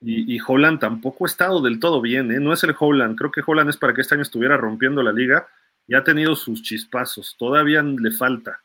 [0.00, 2.40] Y, y Holland tampoco ha estado del todo bien, ¿eh?
[2.40, 3.16] No es el Holland.
[3.16, 5.46] Creo que Holland es para que este año estuviera rompiendo la liga
[5.86, 8.62] ya ha tenido sus chispazos, todavía le falta,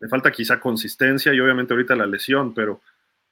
[0.00, 2.82] le falta quizá consistencia y obviamente ahorita la lesión, pero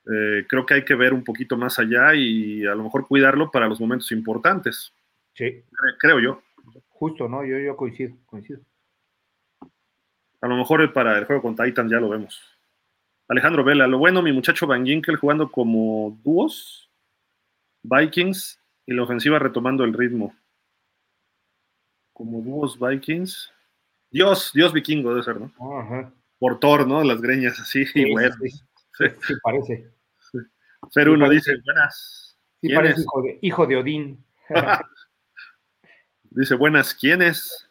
[0.06, 3.50] eh, creo que hay que ver un poquito más allá y a lo mejor cuidarlo
[3.50, 4.92] para los momentos importantes.
[5.34, 5.62] Sí.
[5.98, 6.42] Creo yo.
[6.98, 7.44] Justo, ¿no?
[7.44, 8.60] Yo, yo coincido, coincido.
[10.40, 12.40] A lo mejor para el juego con Titan ya lo vemos.
[13.28, 16.90] Alejandro Vela, lo bueno, mi muchacho Van Ginkel jugando como dúos,
[17.82, 20.34] Vikings y la ofensiva retomando el ritmo
[22.16, 23.52] como dúos Vikings.
[24.10, 25.52] Dios, Dios vikingo debe ser, ¿no?
[25.78, 26.10] Ajá.
[26.38, 27.04] Por Thor, ¿no?
[27.04, 28.34] Las greñas así, sí, bueno.
[28.40, 29.90] Sí, parece.
[30.88, 32.38] Ser uno dice, buenas.
[32.62, 33.02] Sí, parece
[33.42, 34.24] hijo de, Odín.
[36.30, 37.68] dice, buenas, ¿quién es?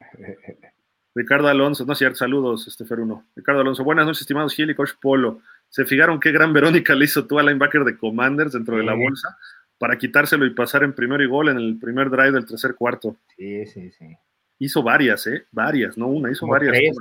[1.14, 3.26] Ricardo Alonso, no es cierto, saludos, este Feruno.
[3.34, 5.40] Ricardo Alonso, buenas noches, estimados Gil y Coach Polo.
[5.68, 8.94] ¿Se fijaron qué gran Verónica le hizo tú al linebacker de Commanders dentro de la
[8.94, 9.36] bolsa?
[9.78, 13.16] para quitárselo y pasar en primero y gol en el primer drive del tercer cuarto.
[13.36, 14.16] Sí, sí, sí.
[14.58, 15.46] Hizo varias, ¿eh?
[15.52, 16.72] Varias, no una, hizo varias.
[16.72, 16.96] Tres,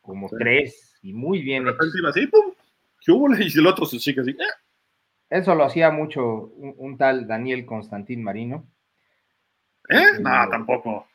[0.00, 1.64] como tres, y muy bien.
[1.64, 1.72] De
[2.08, 2.54] así, pum,
[3.04, 3.28] ¿qué hubo?
[3.38, 4.30] Y el otro se sigue así.
[4.30, 4.36] Eh.
[5.28, 8.66] Eso lo hacía mucho un, tal Daniel Constantín Marino.
[9.88, 9.96] ¿Eh?
[9.96, 10.20] ¿Eh?
[10.20, 11.06] No, tampoco.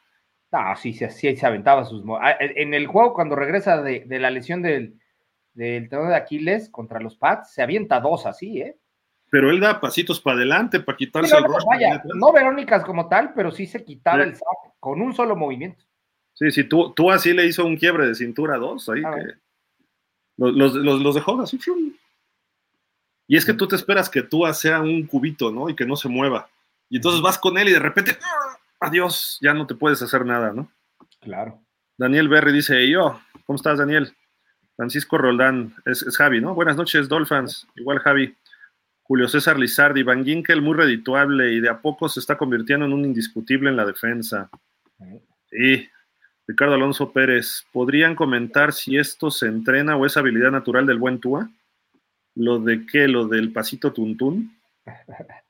[0.51, 2.03] No, sí, sí, sí, se aventaba sus...
[2.21, 4.99] Ah, en el juego, cuando regresa de, de la lesión del,
[5.53, 8.77] del de Aquiles contra los Pats, se avienta dos así, ¿eh?
[9.29, 11.71] pero él da pasitos para adelante para quitarse el rostro.
[12.15, 15.83] no Verónicas como tal, pero sí se quitaba el saco con un solo movimiento.
[16.33, 19.33] Sí, sí, tú, tú así le hizo un quiebre de cintura a dos, ahí que
[20.37, 21.59] los, los, dejó así.
[23.27, 25.67] Y es que tú te esperas que tú sea un cubito, ¿no?
[25.67, 26.47] Y que no se mueva.
[26.89, 28.57] Y entonces vas con él y de repente, ¡ah!
[28.79, 30.71] adiós, ya no te puedes hacer nada, ¿no?
[31.19, 31.61] Claro.
[31.97, 34.15] Daniel Berry dice, yo, ¿cómo estás, Daniel?
[34.75, 36.53] Francisco Roldán, es, es Javi, ¿no?
[36.53, 37.67] Buenas noches, Dolphins.
[37.75, 38.35] Igual, Javi.
[39.07, 42.91] Julio César Lizardi, Van Ginkel muy redituable y de a poco se está convirtiendo en
[42.91, 44.49] un indiscutible en la defensa.
[45.49, 45.89] Sí.
[46.45, 51.19] Ricardo Alonso Pérez, ¿podrían comentar si esto se entrena o es habilidad natural del buen
[51.19, 51.49] Tua?
[52.35, 53.07] ¿Lo de qué?
[53.07, 54.57] ¿Lo del pasito tuntún?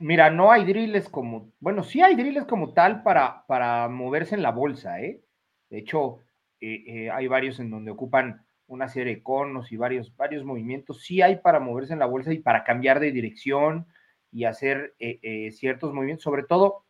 [0.00, 4.42] Mira, no hay drills como, bueno, sí hay drills como tal para, para moverse en
[4.42, 5.22] la bolsa, ¿eh?
[5.68, 6.20] De hecho,
[6.60, 11.02] eh, eh, hay varios en donde ocupan una serie de conos y varios, varios movimientos,
[11.02, 13.86] sí hay para moverse en la bolsa y para cambiar de dirección
[14.32, 16.86] y hacer eh, eh, ciertos movimientos, sobre todo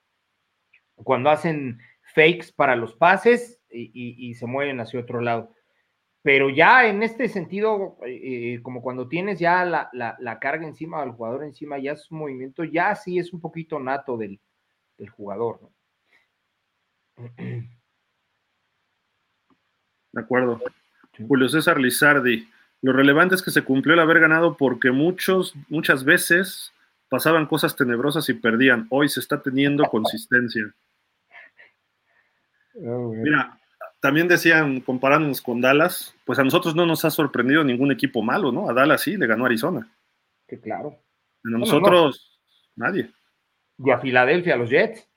[0.95, 1.79] cuando hacen
[2.15, 5.55] fakes para los pases y, se mueven hacia otro lado.
[6.23, 11.45] Pero ya en este sentido, eh, como cuando tienes ya la, carga encima del jugador
[11.45, 14.39] encima, ya su movimiento ya sí es un poquito nato del,
[15.17, 15.61] jugador.
[20.13, 20.61] De acuerdo.
[21.27, 22.49] Julio César Lizardi.
[22.83, 26.73] Lo relevante es que se cumplió el haber ganado porque muchos, muchas veces
[27.09, 28.87] pasaban cosas tenebrosas y perdían.
[28.91, 30.63] Hoy se está teniendo consistencia.
[32.83, 33.60] Oh, Mira,
[34.01, 38.51] también decían, comparándonos con Dallas, pues a nosotros no nos ha sorprendido ningún equipo malo,
[38.51, 38.69] ¿no?
[38.69, 39.89] A Dallas sí, le ganó Arizona.
[40.49, 40.99] Que claro.
[41.45, 42.41] A nosotros,
[42.77, 43.11] nadie.
[43.79, 45.09] Y a Filadelfia, a los Jets.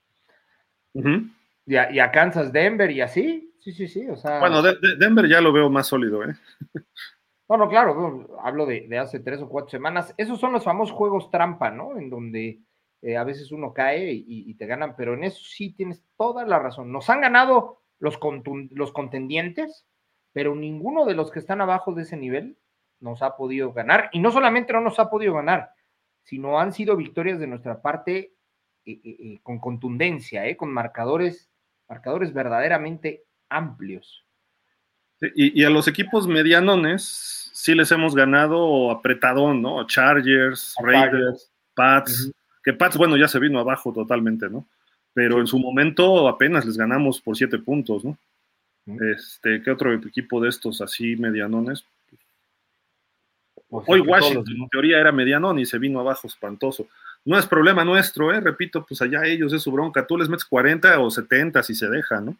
[1.65, 3.53] y, a, Kansas, Denver y así.
[3.59, 4.07] Sí, sí, sí.
[4.09, 4.39] O sea...
[4.39, 6.35] Bueno, Denver ya lo veo más sólido, ¿eh?
[7.47, 10.13] Bueno, claro, hablo de, hace tres o cuatro semanas.
[10.17, 11.97] Esos son los famosos juegos trampa, ¿no?
[11.97, 12.61] En donde
[13.01, 16.57] eh, a veces uno cae y, te ganan, pero en eso sí tienes toda la
[16.57, 16.91] razón.
[16.91, 18.19] Nos han ganado los,
[18.71, 19.85] los contendientes,
[20.33, 22.57] pero ninguno de los que están abajo de ese nivel
[22.99, 24.09] nos ha podido ganar.
[24.11, 25.69] Y no solamente no nos ha podido ganar,
[26.23, 28.33] sino han sido victorias de nuestra parte
[28.85, 31.49] eh, eh, con contundencia, con marcadores,
[31.87, 34.25] marcadores verdaderamente amplios.
[35.35, 39.87] Y, a los equipos medianones sí les hemos ganado apretadón, ¿no?
[39.87, 44.67] Chargers, Raiders, Pats, que Pats, bueno, ya se vino abajo totalmente, ¿no?
[45.13, 48.17] Pero en su momento apenas les ganamos por siete puntos, ¿no?
[48.85, 51.85] Este, ¿qué otro equipo de estos así medianones?
[53.69, 56.87] Pues Hoy Washington, en teoría, era medianón y se vino abajo espantoso.
[57.25, 58.39] No es problema nuestro, ¿eh?
[58.39, 60.05] Repito, pues allá ellos es su bronca.
[60.05, 62.35] Tú les metes 40 o 70 si se deja, ¿no?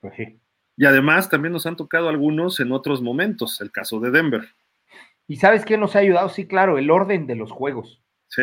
[0.00, 0.38] Pues sí.
[0.76, 4.48] Y además también nos han tocado algunos en otros momentos, el caso de Denver.
[5.26, 6.28] ¿Y sabes qué nos ha ayudado?
[6.28, 8.00] Sí, claro, el orden de los juegos.
[8.28, 8.42] Sí.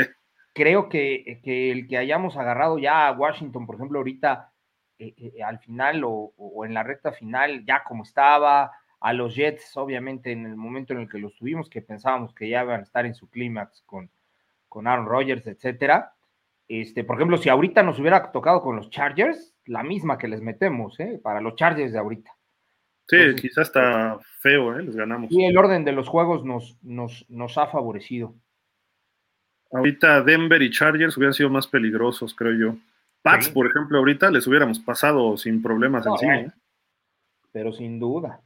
[0.55, 4.53] Creo que, el que hayamos agarrado ya a Washington, por ejemplo, ahorita
[4.97, 8.71] eh, eh, al final o, en la recta final, ya como estaba,
[9.01, 12.47] a los Jets, obviamente, en el momento en el que los tuvimos, que pensábamos que
[12.47, 14.09] ya iban a estar en su clímax con,
[14.69, 16.13] con Aaron Rodgers, etcétera.
[16.69, 20.39] Este, por ejemplo, si ahorita nos hubiera tocado con los Chargers, la misma que les
[20.39, 21.19] metemos, ¿eh?
[21.21, 22.31] Para los Chargers de ahorita.
[23.09, 24.83] Sí, quizás está feo, ¿eh?
[24.83, 25.29] Les ganamos.
[25.33, 28.35] Y el orden de los juegos nos, nos, nos ha favorecido.
[29.75, 32.77] Ahorita Denver y Chargers hubieran sido más peligrosos, creo yo.
[33.21, 36.35] Pats, por ejemplo, ahorita les hubiéramos pasado sin problemas encima.
[36.37, 36.51] ¿eh?
[37.51, 38.39] Pero sin duda.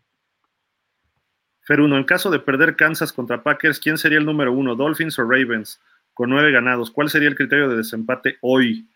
[1.61, 5.19] Fer uno, en caso de perder Kansas contra Packers, ¿quién sería el número uno, Dolphins
[5.19, 5.81] o Ravens?
[6.14, 8.88] Con nueve ganados, ¿cuál sería el criterio de desempate hoy?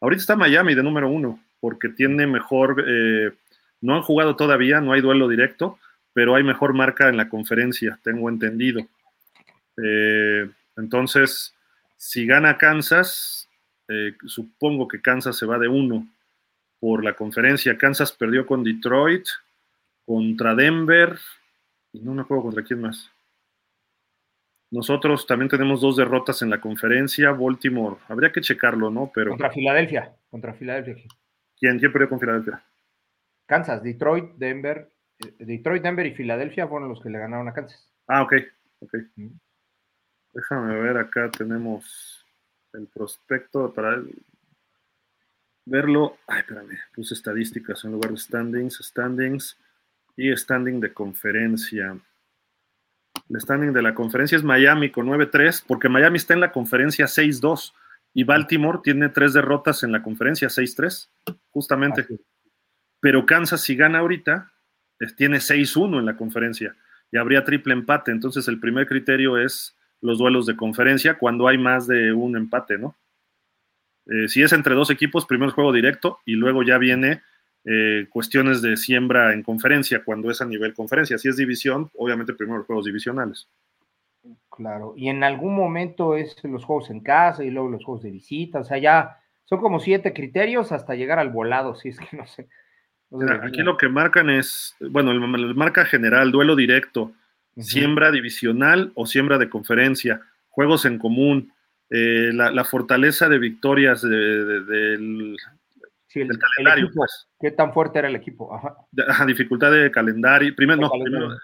[0.00, 3.32] Ahorita está Miami de número uno porque tiene mejor, eh,
[3.80, 5.78] no han jugado todavía, no hay duelo directo,
[6.12, 8.80] pero hay mejor marca en la conferencia, tengo entendido.
[9.82, 11.54] Eh, entonces,
[12.00, 13.46] si gana Kansas,
[13.86, 16.08] eh, supongo que Kansas se va de uno
[16.80, 17.76] por la conferencia.
[17.76, 19.26] Kansas perdió con Detroit,
[20.06, 21.18] contra Denver,
[21.92, 23.10] y no me acuerdo contra quién más.
[24.70, 27.32] Nosotros también tenemos dos derrotas en la conferencia.
[27.32, 29.12] Baltimore, habría que checarlo, ¿no?
[29.14, 29.32] Pero.
[29.32, 31.04] Contra Filadelfia, contra Filadelfia.
[31.58, 32.64] ¿Quién, perdió con Filadelfia?
[33.44, 34.88] Kansas, Detroit, Denver.
[35.18, 37.92] Eh, Detroit, Denver y Filadelfia fueron los que le ganaron a Kansas.
[38.06, 38.36] Ah, ok,
[38.80, 38.94] ok.
[40.32, 42.24] Déjame ver, acá tenemos
[42.72, 44.00] el prospecto para
[45.64, 46.18] verlo.
[46.26, 49.58] Ay, espérame, puse estadísticas en lugar de standings, standings
[50.16, 51.98] y standing de conferencia.
[53.28, 57.06] El standing de la conferencia es Miami con 9-3, porque Miami está en la conferencia
[57.06, 57.72] 6-2.
[58.12, 61.08] Y Baltimore tiene tres derrotas en la conferencia, 6-3,
[61.50, 62.06] justamente.
[62.98, 64.52] Pero Kansas, si gana ahorita,
[65.16, 66.74] tiene 6-1 en la conferencia
[67.12, 68.10] y habría triple empate.
[68.10, 72.78] Entonces, el primer criterio es los duelos de conferencia cuando hay más de un empate,
[72.78, 72.94] ¿no?
[74.06, 77.22] Eh, si es entre dos equipos, primero juego directo y luego ya viene
[77.64, 81.18] eh, cuestiones de siembra en conferencia cuando es a nivel conferencia.
[81.18, 83.48] Si es división, obviamente primero los juegos divisionales.
[84.50, 88.10] Claro, y en algún momento es los juegos en casa y luego los juegos de
[88.10, 92.16] visita, o sea, ya son como siete criterios hasta llegar al volado, si es que
[92.16, 92.48] no sé.
[93.42, 97.12] aquí lo que marcan es, bueno, el, marca general, duelo directo,
[97.56, 101.52] siembra divisional o siembra de conferencia, juegos en común,
[101.90, 105.36] eh, la, fortaleza de victorias del
[106.14, 106.90] el, calendario.
[106.94, 107.28] pues.
[107.38, 108.54] ¿Qué tan fuerte era el equipo?
[108.54, 108.76] Ajá.
[109.26, 110.54] dificultad de calendario.
[110.54, 111.36] Primero, no, primero,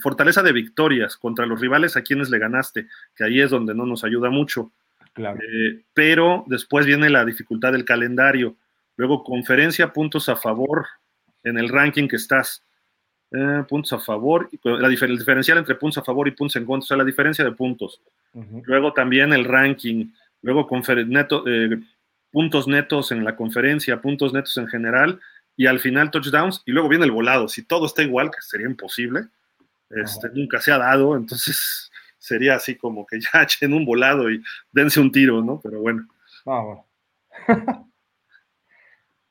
[0.00, 3.86] fortaleza de victorias contra los rivales a quienes le ganaste, que ahí es donde no
[3.86, 4.72] nos ayuda mucho.
[5.14, 5.38] Claro.
[5.40, 8.56] Eh, pero después viene la dificultad del calendario.
[8.96, 10.86] Luego, conferencia, puntos a favor
[11.42, 12.62] en el ranking que estás.
[13.36, 16.84] Eh, puntos a favor, la el diferencial entre puntos a favor y puntos en contra,
[16.84, 18.00] o sea, la diferencia de puntos.
[18.64, 20.68] Luego también el ranking, luego
[21.08, 21.80] neto, eh,
[22.30, 25.20] puntos netos en la conferencia, puntos netos en general,
[25.56, 27.48] y al final touchdowns, y luego viene el volado.
[27.48, 29.26] Si todo está igual, que sería imposible,
[29.90, 34.44] este, nunca se ha dado, entonces sería así como que ya echen un volado y
[34.70, 35.60] dense un tiro, ¿no?
[35.60, 36.06] Pero bueno.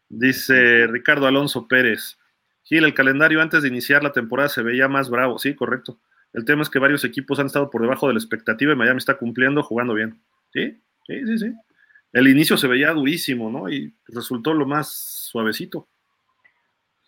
[0.09, 2.17] Dice Ricardo Alonso Pérez.
[2.63, 5.37] Gil, el calendario antes de iniciar la temporada se veía más bravo.
[5.37, 5.99] Sí, correcto.
[6.31, 8.97] El tema es que varios equipos han estado por debajo de la expectativa y Miami
[8.97, 10.21] está cumpliendo, jugando bien.
[10.51, 11.53] Sí, sí, sí, sí.
[12.11, 13.69] El inicio se veía durísimo, ¿no?
[13.69, 15.89] Y resultó lo más suavecito.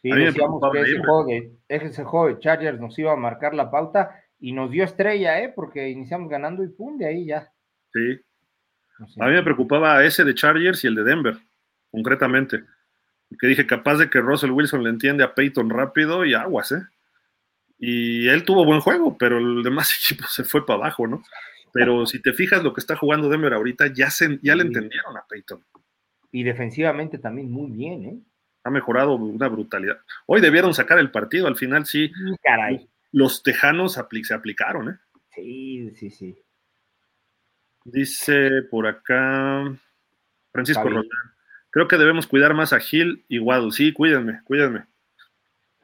[0.02, 3.72] Sí, decíamos que ese juego, de, ese juego de Chargers nos iba a marcar la
[3.72, 5.52] pauta y nos dio estrella, ¿eh?
[5.56, 7.52] Porque iniciamos ganando y pum, de ahí ya.
[7.94, 8.20] Sí.
[9.20, 11.38] A mí me preocupaba ese de Chargers y el de Denver,
[11.92, 12.64] concretamente
[13.40, 16.84] que dije, capaz de que Russell Wilson le entiende a Peyton rápido y aguas, ¿eh?
[17.78, 21.24] Y él tuvo buen juego, pero el demás equipo se fue para abajo, ¿no?
[21.74, 25.18] Pero si te fijas lo que está jugando Denver ahorita, ya, se, ya le entendieron
[25.18, 25.64] a Peyton.
[26.32, 28.20] Y defensivamente también muy bien, ¿eh?
[28.64, 30.00] Ha mejorado una brutalidad.
[30.26, 32.12] Hoy debieron sacar el partido, al final sí.
[32.42, 32.90] Caray.
[33.12, 34.98] Los tejanos se aplicaron, ¿eh?
[35.30, 36.36] Sí, sí, sí.
[37.84, 39.72] Dice por acá
[40.52, 41.35] Francisco Rodán.
[41.76, 43.74] Creo que debemos cuidar más a Gil y Waddle.
[43.74, 44.86] Sí, cuídenme, cuídenme.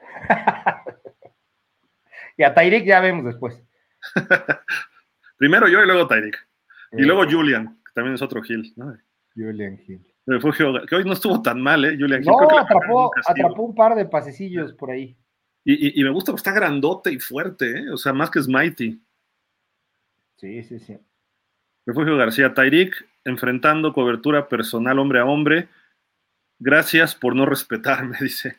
[2.38, 3.62] y a Tyreek ya vemos después.
[5.38, 6.48] Primero yo y luego Tyreek.
[6.94, 8.74] Y luego Julian, que también es otro Gil.
[9.36, 10.02] Julian Gil.
[10.26, 11.98] refugio, que hoy no estuvo tan mal, ¿eh?
[12.00, 12.32] Julian Gil.
[12.32, 15.18] No, atrapó, atrapó, un par de pasecillos por ahí.
[15.66, 17.92] Y, me gusta, está grandote y fuerte, ¿eh?
[17.92, 18.98] O sea, más que Smitey.
[20.38, 20.98] Sí, sí, sí.
[21.86, 25.68] Refugio García, Tyreek enfrentando cobertura personal hombre a hombre
[26.64, 28.56] Gracias por no respetarme, dice.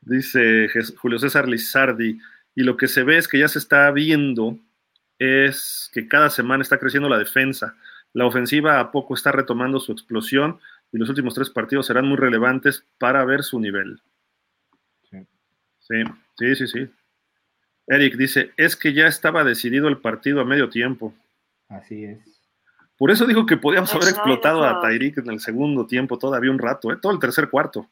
[0.00, 2.18] dice Julio César Lizardi.
[2.56, 4.58] Y lo que se ve es que ya se está viendo
[5.20, 7.76] es que cada semana está creciendo la defensa.
[8.12, 10.58] La ofensiva a poco está retomando su explosión
[10.90, 14.02] y los últimos tres partidos serán muy relevantes para ver su nivel.
[15.08, 15.24] Sí,
[15.78, 16.02] sí,
[16.36, 16.66] sí, sí.
[16.66, 16.90] sí.
[17.86, 21.14] Eric dice, es que ya estaba decidido el partido a medio tiempo.
[21.68, 22.37] Así es.
[22.98, 26.58] Por eso digo que podíamos haber explotado a Tyreek en el segundo tiempo todavía un
[26.58, 26.98] rato, ¿eh?
[27.00, 27.88] todo el tercer cuarto.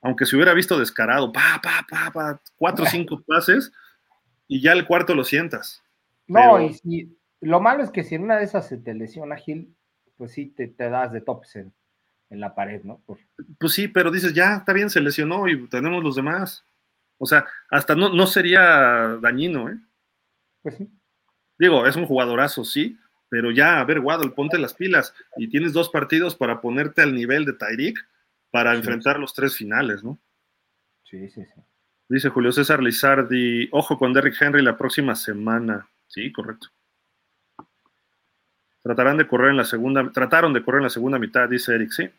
[0.00, 3.72] Aunque se hubiera visto descarado, pa, pa, pa, pa, cuatro o cinco pases
[4.48, 5.80] y ya el cuarto lo sientas.
[6.26, 9.36] No, y si, lo malo es que si en una de esas se te lesiona
[9.36, 9.76] Gil,
[10.16, 11.72] pues sí te, das de tops en,
[12.30, 13.00] la pared, ¿no?
[13.06, 16.64] Pues sí, pero dices, ya, está bien, se lesionó y tenemos los demás.
[17.18, 19.78] O sea, hasta no, no sería dañino, ¿eh?
[20.62, 20.90] Pues sí.
[21.58, 22.98] Digo, es un jugadorazo, sí,
[23.32, 27.14] pero ya, a ver, Waddle, ponte las pilas y tienes dos partidos para ponerte al
[27.14, 27.96] nivel de Tyreek
[28.50, 30.20] para enfrentar los tres finales, ¿no?
[31.04, 31.60] Sí, sí, sí.
[32.10, 35.88] Dice Julio César Lizardi, ojo con Derrick Henry la próxima semana.
[36.08, 36.68] Sí, correcto.
[38.82, 41.90] Tratarán de correr en la segunda, trataron de correr en la segunda mitad, dice Eric,
[41.90, 42.10] sí.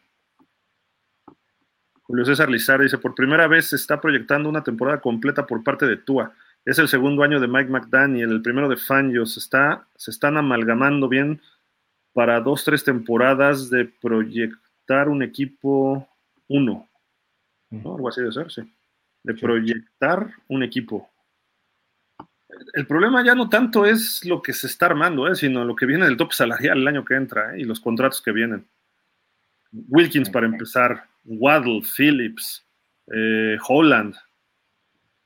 [2.01, 5.85] Julio César Lizardi dice, por primera vez se está proyectando una temporada completa por parte
[5.85, 6.33] de Tua.
[6.65, 9.25] Es el segundo año de Mike McDaniel, el primero de Fangio.
[9.25, 11.41] Se, está, se están amalgamando bien
[12.13, 16.07] para dos, tres temporadas de proyectar un equipo
[16.47, 16.87] uno.
[17.69, 17.95] ¿no?
[17.95, 18.61] Algo así de ser, sí.
[19.23, 21.09] De proyectar un equipo.
[22.73, 25.35] El problema ya no tanto es lo que se está armando, ¿eh?
[25.35, 27.61] sino lo que viene del top salarial el año que entra ¿eh?
[27.61, 28.65] y los contratos que vienen.
[29.71, 32.63] Wilkins para empezar, Waddle, Phillips,
[33.11, 34.15] eh, Holland,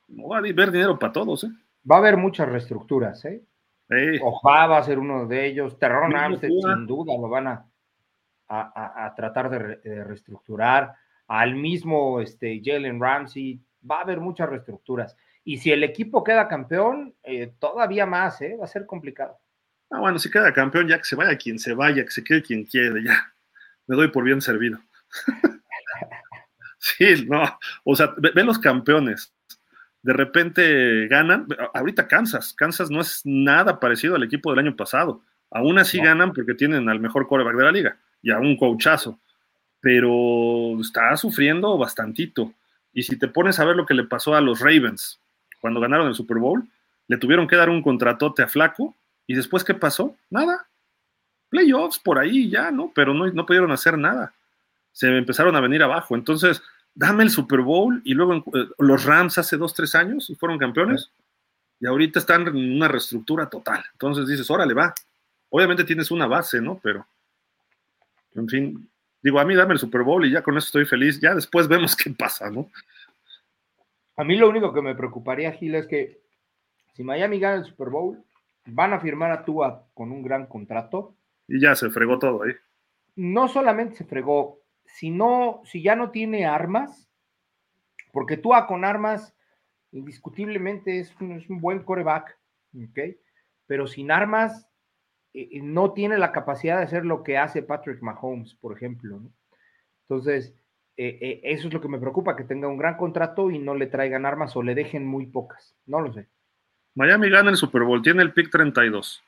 [0.08, 1.50] no va a haber dinero para todos, ¿eh?
[1.90, 3.42] Va a haber muchas reestructuras, ¿eh?
[3.90, 5.78] va a ser uno de ellos.
[5.78, 7.66] Terron Armstead, sin duda, lo van a,
[8.48, 10.94] a, tratar de, reestructurar.
[11.28, 15.16] Al mismo este, Jalen Ramsey, va a haber muchas reestructuras.
[15.44, 18.56] Y si el equipo queda campeón, eh, todavía más, ¿eh?
[18.60, 19.38] Va a ser complicado.
[19.90, 22.42] Ah, bueno, si queda campeón, ya que se vaya quien se vaya, que se quede
[22.42, 23.32] quien quiere, ya.
[23.86, 24.78] Me doy por bien servido.
[26.78, 27.42] sí, no.
[27.84, 29.32] O sea, ven los campeones
[30.02, 31.46] de repente ganan.
[31.74, 35.22] Ahorita Kansas, Kansas no es nada parecido al equipo del año pasado.
[35.50, 39.18] Aún así ganan porque tienen al mejor coreback de la liga y a un coachazo,
[39.80, 42.52] pero está sufriendo bastantito.
[42.92, 45.20] Y si te pones a ver lo que le pasó a los Ravens
[45.60, 46.68] cuando ganaron el Super Bowl,
[47.06, 48.94] le tuvieron que dar un contratote a Flaco
[49.26, 50.16] y después ¿qué pasó?
[50.30, 50.66] Nada.
[51.48, 52.92] Playoffs por ahí ya, ¿no?
[52.94, 54.34] Pero no, no pudieron hacer nada.
[54.92, 56.14] Se empezaron a venir abajo.
[56.14, 56.62] Entonces,
[56.98, 61.10] dame el Super Bowl y luego eh, los Rams hace dos, tres años fueron campeones
[61.80, 63.84] y ahorita están en una reestructura total.
[63.92, 64.92] Entonces dices, órale, va.
[65.50, 66.78] Obviamente tienes una base, ¿no?
[66.82, 67.06] Pero,
[68.34, 68.88] en fin,
[69.22, 71.20] Digo, a mí dame el Super Bowl y ya con eso estoy feliz.
[71.20, 72.70] Ya después vemos qué pasa, ¿no?
[74.16, 76.20] A mí lo único que me preocuparía, Gil, es que
[76.94, 78.22] si Miami gana el Super Bowl,
[78.66, 81.14] van a firmar a Tua con un gran contrato.
[81.46, 82.52] Y ya se fregó todo ahí.
[83.16, 87.08] No solamente se fregó, sino si ya no tiene armas,
[88.12, 89.34] porque Tua con armas
[89.92, 92.38] indiscutiblemente es un, es un buen coreback,
[92.74, 92.98] ¿ok?
[93.66, 94.66] Pero sin armas
[95.34, 99.20] eh, eh, no tiene la capacidad de hacer lo que hace Patrick Mahomes, por ejemplo,
[99.20, 99.32] ¿no?
[100.08, 100.54] Entonces,
[100.96, 103.86] eh, eso es lo que me preocupa, que tenga un gran contrato y no le
[103.86, 106.28] traigan armas o le dejen muy pocas, no lo sé.
[106.94, 109.22] Miami gana el Super Bowl, tiene el pick 32.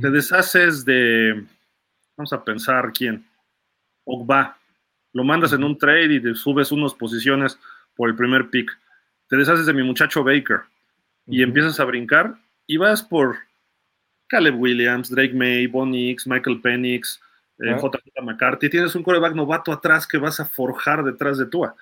[0.00, 1.44] Te deshaces de,
[2.16, 3.24] vamos a pensar quién,
[4.04, 4.56] Ogba.
[5.12, 7.58] Lo mandas en un trade y te subes unas posiciones
[7.96, 8.70] por el primer pick.
[9.28, 10.60] Te deshaces de mi muchacho Baker
[11.26, 12.34] y empiezas a brincar
[12.66, 13.36] y vas por
[14.26, 17.20] Caleb Williams, Drake May, Bonnie Michael Penix,
[17.58, 18.68] eh, JJ McCarthy.
[18.68, 21.74] Tienes un coreback novato atrás que vas a forjar detrás de Tua.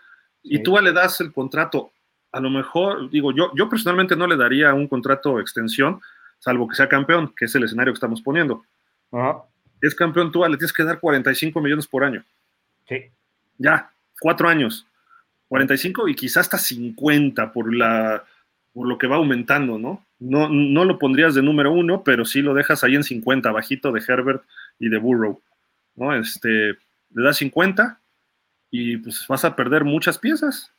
[0.42, 1.92] Y Tua le das el contrato
[2.32, 6.00] a lo mejor, digo, yo, yo personalmente no le daría un contrato extensión,
[6.38, 8.64] salvo que sea campeón, que es el escenario que estamos poniendo.
[9.82, 12.24] Es campeón tú, le tienes que dar 45 millones por año.
[12.88, 13.10] Sí.
[13.58, 13.90] Ya,
[14.20, 14.86] cuatro años.
[15.48, 18.24] 45 y quizás hasta 50 por, la,
[18.72, 20.02] por lo que va aumentando, ¿no?
[20.18, 20.48] ¿no?
[20.48, 24.02] No lo pondrías de número uno, pero sí lo dejas ahí en 50, bajito de
[24.06, 24.44] Herbert
[24.78, 25.42] y de Burrow,
[25.96, 26.14] ¿no?
[26.14, 26.48] Este,
[27.14, 27.98] le das 50
[28.70, 30.72] y pues vas a perder muchas piezas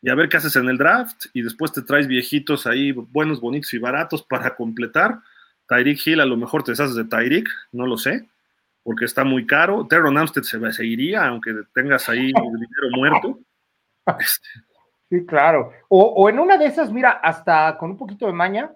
[0.00, 3.40] y a ver qué haces en el draft y después te traes viejitos ahí, buenos,
[3.40, 5.20] bonitos y baratos para completar.
[5.66, 8.28] Tyreek Hill a lo mejor te deshaces de Tyreek, no lo sé,
[8.84, 9.86] porque está muy caro.
[9.88, 13.38] Terron Amstead se seguiría, aunque tengas ahí dinero muerto.
[14.20, 14.48] Este.
[15.08, 15.72] Sí, claro.
[15.88, 18.70] O, en una de esas, mira, hasta con un poquito de maña,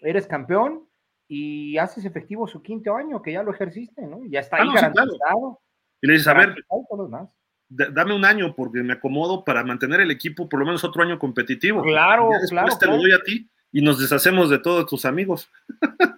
[0.00, 0.88] eres campeón
[1.28, 4.22] y haces efectivo su quinto año, que ya lo ejerciste, ¿no?
[4.28, 5.60] Ya está ah, ahí garantizado.
[6.00, 6.56] Y le dices, a ver,
[7.68, 11.16] dame un año porque me acomodo para mantener el equipo por lo menos otro año
[11.16, 11.82] competitivo.
[11.82, 12.76] Claro, claro.
[12.76, 15.50] te lo doy a ti y nos deshacemos de todos tus amigos.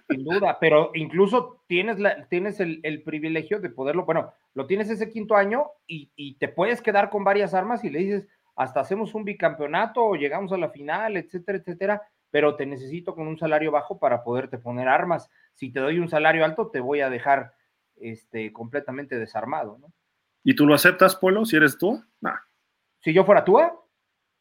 [0.09, 5.09] Sin duda, pero incluso tienes, la, tienes el, privilegio de poderlo, bueno, lo tienes ese
[5.09, 9.13] quinto año y, y, te puedes quedar con varias armas y le dices, hasta hacemos
[9.15, 12.01] un bicampeonato o llegamos a la final, etcétera, etcétera,
[12.31, 15.29] pero te necesito con un salario bajo para poderte poner armas.
[15.53, 17.53] Si te doy un salario alto, te voy a dejar
[17.95, 19.93] este, completamente desarmado, ¿no?
[20.43, 22.03] ¿Y tú lo aceptas, Polo, si eres tú?
[22.21, 22.37] Nah.
[23.01, 23.59] Si yo fuera tú,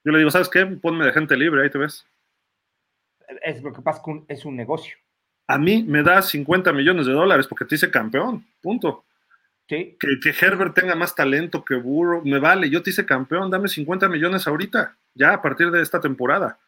[0.05, 0.65] yo le digo, ¿sabes qué?
[0.65, 2.07] Ponme de gente libre, ahí te ves.
[3.43, 4.97] Es lo que pasa que es un negocio.
[5.47, 9.05] A mí me da 50 millones de dólares porque te hice campeón, punto.
[9.69, 9.97] Sí.
[9.99, 13.69] Que, que, Herbert tenga más talento que Burrow, me vale, yo te hice campeón, dame
[13.69, 16.59] 50 millones ahorita, ya a partir de esta temporada.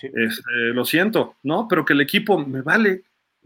[0.00, 1.68] Este, lo siento, ¿no?
[1.68, 3.02] Pero que el equipo me vale,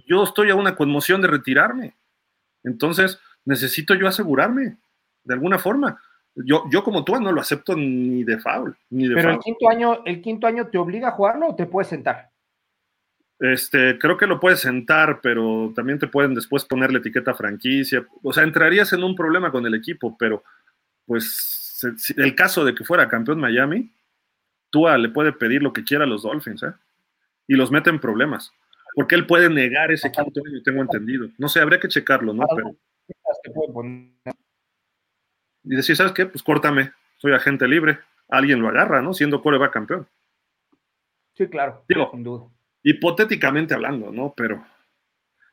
[0.06, 1.94] yo estoy a una conmoción de retirarme.
[2.62, 4.78] Entonces, necesito yo asegurarme
[5.24, 6.00] de alguna forma.
[6.34, 8.76] Yo, yo como tú no lo acepto ni de foul.
[8.90, 11.66] Ni de Pero el quinto año, el quinto año te obliga a jugarlo o te
[11.66, 12.30] puedes sentar.
[13.40, 18.06] Este, creo que lo puedes sentar, pero también te pueden después poner la etiqueta franquicia.
[18.22, 20.42] O sea, entrarías en un problema con el equipo, pero
[21.06, 21.80] pues
[22.16, 23.90] el caso de que fuera campeón Miami,
[24.70, 26.72] Tua le puede pedir lo que quiera a los Dolphins, ¿eh?
[27.46, 28.52] Y los mete en problemas.
[28.94, 31.28] Porque él puede negar ese quinto año, tengo entendido.
[31.38, 32.44] No sé, habría que checarlo, ¿no?
[32.54, 32.76] Pero
[35.64, 36.26] y decir, ¿sabes qué?
[36.26, 37.98] Pues córtame, soy agente libre.
[38.28, 39.14] Alguien lo agarra, ¿no?
[39.14, 40.06] Siendo va campeón.
[41.34, 41.84] Sí, claro.
[41.88, 42.46] Digo, sin duda.
[42.88, 44.32] Hipotéticamente hablando, ¿no?
[44.34, 44.64] Pero.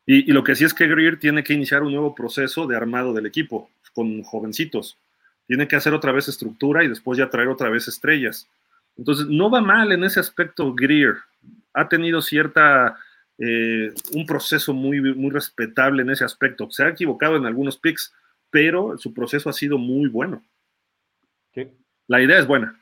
[0.05, 3.13] Y, lo que sí es que Greer tiene que iniciar un nuevo proceso de armado
[3.13, 4.97] del equipo con jovencitos.
[5.47, 8.47] Tiene que hacer otra vez estructura y después ya traer otra vez estrellas.
[8.97, 11.15] Entonces, no va mal en ese aspecto Greer.
[11.73, 12.97] Ha tenido cierta.
[13.37, 16.71] Eh, un proceso muy, muy respetable en ese aspecto.
[16.71, 18.13] Se ha equivocado en algunos picks,
[18.49, 20.41] pero su proceso ha sido muy bueno.
[22.07, 22.79] La idea es buena,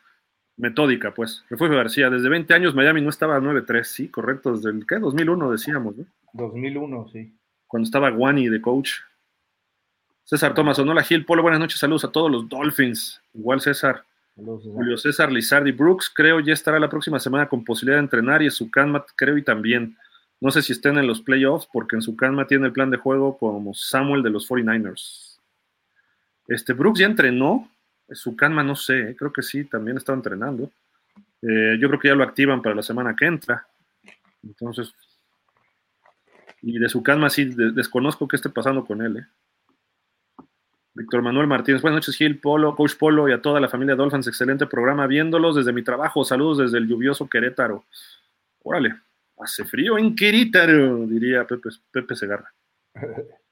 [0.57, 1.43] metódica, pues.
[1.49, 4.99] Refugio García, desde 20 años Miami no estaba 9-3, sí, correcto, desde el ¿qué?
[4.99, 6.05] 2001 decíamos, ¿no?
[6.33, 7.33] 2001, sí.
[7.67, 8.91] Cuando estaba Guani de coach.
[10.23, 13.21] César Tomás, Onola Gil, Polo, buenas noches, saludos a todos los Dolphins.
[13.33, 14.05] Igual César.
[14.35, 18.49] Julio César Lizardi Brooks, creo ya estará la próxima semana con posibilidad de entrenar y
[18.49, 19.95] su Canma, creo y también.
[20.41, 22.97] No sé si estén en los playoffs porque en su Canma tiene el plan de
[22.97, 25.39] juego como Samuel de los 49ers.
[26.47, 27.69] Este, Brooks ya entrenó,
[28.11, 30.71] su Canma no sé, eh, creo que sí, también estaba entrenando.
[31.41, 33.67] Eh, yo creo que ya lo activan para la semana que entra.
[34.43, 34.93] Entonces,
[36.61, 39.17] y de su Canma sí, desconozco qué esté pasando con él.
[39.17, 40.45] Eh.
[40.95, 44.27] Víctor Manuel Martínez, buenas noches Gil, Polo, Coach Polo y a toda la familia Dolphins,
[44.27, 47.85] excelente programa, viéndolos desde mi trabajo, saludos desde el lluvioso Querétaro.
[48.61, 48.95] Órale,
[49.39, 52.53] hace frío en Querétaro, diría Pepe, Pepe Segarra.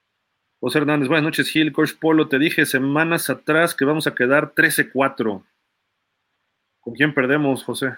[0.62, 2.28] José Hernández, buenas noches, Gil, Coach Polo.
[2.28, 5.44] Te dije semanas atrás que vamos a quedar 13-4.
[6.80, 7.96] ¿Con quién perdemos, José?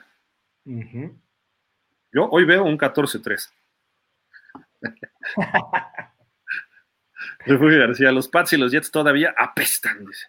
[0.64, 3.52] Yo hoy veo un 14-3.
[7.46, 10.28] Refugio García, los Pats y los Jets todavía apestan, dice.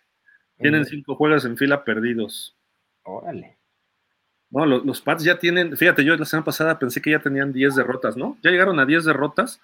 [0.58, 2.56] Tienen cinco juegos en fila perdidos.
[3.04, 3.58] Órale.
[4.50, 7.52] No, los, los, Pats ya tienen, fíjate, yo la semana pasada pensé que ya tenían
[7.52, 8.36] 10 derrotas, ¿no?
[8.42, 9.60] Ya llegaron a 10 derrotas.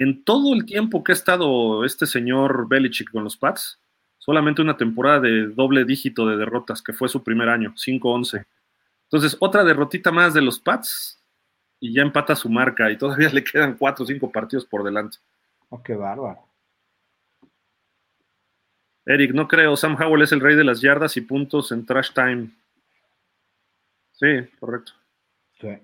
[0.00, 3.80] En todo el tiempo que ha estado este señor Belichick con los Pats,
[4.16, 8.46] solamente una temporada de doble dígito de derrotas, que fue su primer año, 5-11.
[9.06, 11.20] Entonces, otra derrotita más de los Pats
[11.80, 15.18] y ya empata su marca y todavía le quedan 4 o 5 partidos por delante.
[15.68, 16.46] Oh, qué bárbaro.
[19.04, 19.76] Eric, no creo.
[19.76, 22.50] Sam Howell es el rey de las yardas y puntos en trash time.
[24.12, 24.92] Sí, correcto.
[25.60, 25.76] Sí.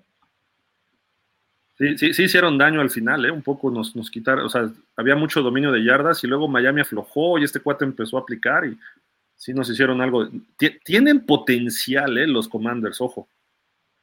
[1.77, 3.31] Sí, sí, hicieron daño al final, ¿eh?
[3.31, 6.81] Un poco nos, nos quitaron, o sea, había mucho dominio de yardas y luego Miami
[6.81, 8.77] aflojó y este cuate empezó a aplicar y
[9.35, 10.27] sí nos hicieron algo.
[10.83, 12.27] Tienen potencial, ¿eh?
[12.27, 13.27] Los Commanders, ojo.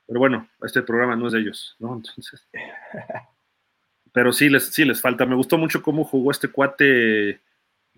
[0.07, 1.95] Pero bueno, este programa no es de ellos, ¿no?
[1.95, 2.47] Entonces.
[4.13, 5.25] Pero sí les, sí les falta.
[5.25, 7.41] Me gustó mucho cómo jugó este cuate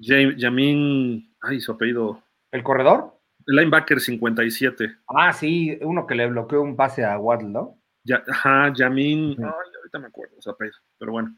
[0.00, 1.34] Jamin.
[1.40, 2.22] Ay, su apellido.
[2.52, 3.18] ¿El corredor?
[3.46, 4.96] Linebacker 57.
[5.08, 7.78] Ah, sí, uno que le bloqueó un pase a Waddle, ¿no?
[8.04, 10.56] Ya, ajá, Yamin, ahorita me acuerdo, o
[10.98, 11.36] pero bueno.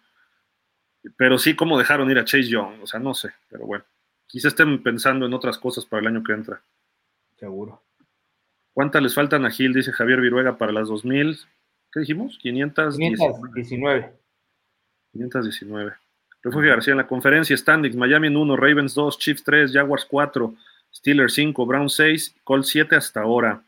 [1.17, 3.85] Pero sí, cómo dejaron ir a Chase Young, o sea, no sé, pero bueno.
[4.27, 6.61] Quizá estén pensando en otras cosas para el año que entra.
[7.37, 7.83] Seguro.
[8.73, 9.73] ¿Cuántas les faltan a Gil?
[9.73, 11.39] Dice Javier Viruega para las 2000.
[11.93, 12.37] ¿Qué dijimos?
[12.43, 14.13] 519.
[15.13, 15.93] 519.
[16.43, 20.55] Refugio García en la conferencia Standings, Miami en 1, Ravens 2, Chiefs 3, Jaguars 4,
[20.93, 23.63] Steelers 5, Brown 6, Colts 7 hasta ahora.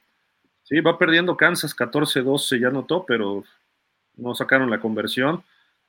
[0.68, 3.42] Sí, va perdiendo Kansas 14-12, ya notó, pero
[4.16, 5.42] no sacaron la conversión.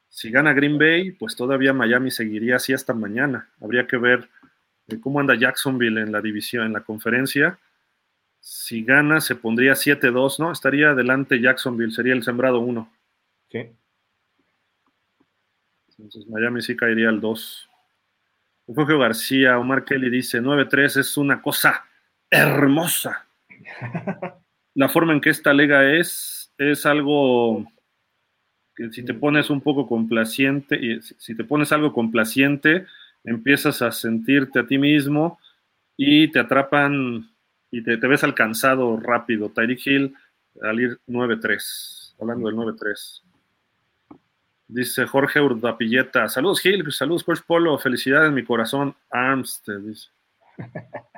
[0.07, 3.49] Si gana Green Bay, pues todavía Miami seguiría así hasta mañana.
[3.59, 4.29] Habría que ver
[4.87, 7.59] eh, cómo anda Jacksonville en la división, en la conferencia.
[8.39, 10.53] Si gana, se pondría 7-2, ¿no?
[10.53, 12.89] Estaría adelante Jacksonville, sería el sembrado 1.
[13.51, 13.69] Sí.
[15.97, 17.69] Entonces Miami sí caería al 2.
[18.73, 21.83] Jorge García, Omar Kelly dice, 9-3 es una cosa
[22.29, 23.27] hermosa.
[24.75, 27.65] La forma en que esta lega es, es algo
[28.75, 32.85] que si te pones un poco complaciente, y si te pones algo complaciente,
[33.23, 35.39] empiezas a sentirte a ti mismo
[35.97, 37.29] y te atrapan
[37.71, 39.49] y te, ves alcanzado rápido.
[39.49, 40.15] Tyreek Hill
[40.61, 43.21] al ir 9-3, hablando del 9-3.
[44.67, 46.29] Dice Jorge Urdapilleta.
[46.29, 46.89] Saludos, Gil.
[46.91, 47.77] Saludos, Coach Polo.
[47.79, 48.95] Felicidades, mi corazón.
[49.09, 49.79] Armstead.
[49.79, 50.09] Dice.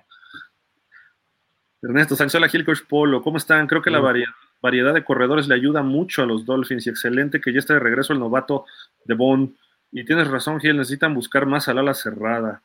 [1.81, 3.21] Ernesto Sanzola, Gil, Coach Polo.
[3.21, 3.67] ¿Cómo están?
[3.67, 7.51] Creo que la variedad, de corredores le ayuda mucho a los Dolphins y excelente que
[7.51, 8.65] ya esté de regreso el novato
[9.05, 9.55] de Bond.
[9.91, 10.77] Y tienes razón, Gil.
[10.77, 12.61] Necesitan buscar más al ala cerrada.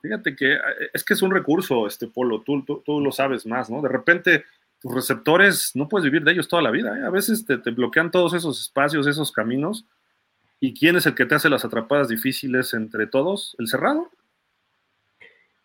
[0.00, 0.60] Fíjate que eh,
[0.92, 2.42] es que es un recurso, este Polo.
[2.42, 3.82] Tú, tú, tú lo sabes más, ¿no?
[3.82, 4.44] De repente
[4.80, 6.96] tus receptores no puedes vivir de ellos toda la vida.
[6.98, 7.04] ¿eh?
[7.04, 9.84] A veces te, bloquean todos esos espacios, esos caminos.
[10.60, 13.56] ¿Y quién es el que te hace las atrapadas difíciles entre todos?
[13.58, 14.10] ¿El cerrado?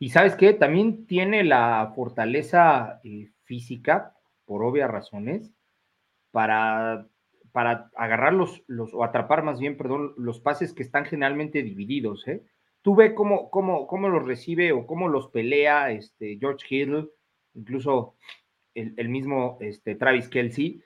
[0.03, 4.13] Y sabes qué, también tiene la fortaleza eh, física,
[4.43, 5.49] por obvias razones,
[6.29, 7.07] para,
[7.53, 12.27] para agarrar los, los, o atrapar más bien, perdón, los pases que están generalmente divididos.
[12.27, 12.43] ¿eh?
[12.81, 17.09] Tú ve cómo, cómo, cómo los recibe o cómo los pelea este, George Hill,
[17.53, 18.17] incluso
[18.73, 20.83] el, mismo este, Travis Kelsey,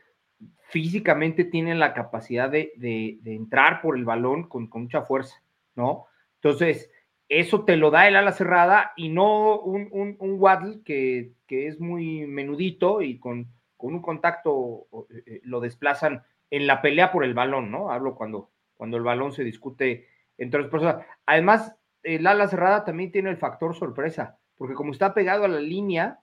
[0.70, 5.42] físicamente tienen la capacidad de, entrar por el balón con, mucha fuerza,
[5.74, 6.06] ¿no?
[6.36, 6.92] Entonces,
[7.30, 12.26] eso te lo da el ala cerrada y no un, un, Waddle que, es muy
[12.26, 13.48] menudito y con,
[13.78, 17.92] un contacto eh, eh, lo desplazan en la pelea por el balón, ¿no?
[17.92, 21.06] Hablo cuando, cuando el balón se discute entre las personas.
[21.26, 25.60] Además, el ala cerrada también tiene el factor sorpresa, porque como está pegado a la
[25.60, 26.20] línea,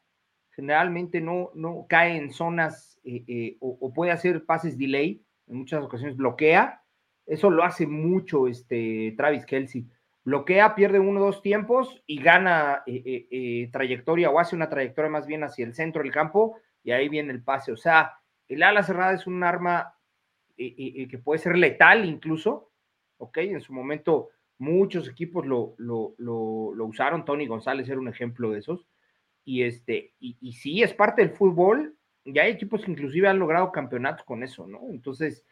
[0.50, 5.82] generalmente no, no cae en zonas eh, eh, o, puede hacer pases delay, en muchas
[5.82, 6.82] ocasiones bloquea.
[7.26, 9.86] Eso lo hace mucho este Travis Kelsey.
[10.24, 15.26] Bloquea, pierde uno o dos tiempos y gana eh, trayectoria o hace una trayectoria más
[15.26, 17.72] bien hacia el centro del campo y ahí viene el pase.
[17.72, 18.18] O sea,
[18.48, 19.94] el ala cerrada es un arma
[20.56, 22.70] que puede ser letal incluso,
[23.18, 23.38] ¿ok?
[23.38, 28.60] En su momento muchos equipos lo, lo, lo usaron, Tony González era un ejemplo de
[28.60, 28.86] esos
[29.44, 33.38] y este, y, y sí, es parte del fútbol, y hay equipos que inclusive han
[33.38, 34.80] logrado campeonatos con eso, ¿no?
[34.90, 35.44] Entonces,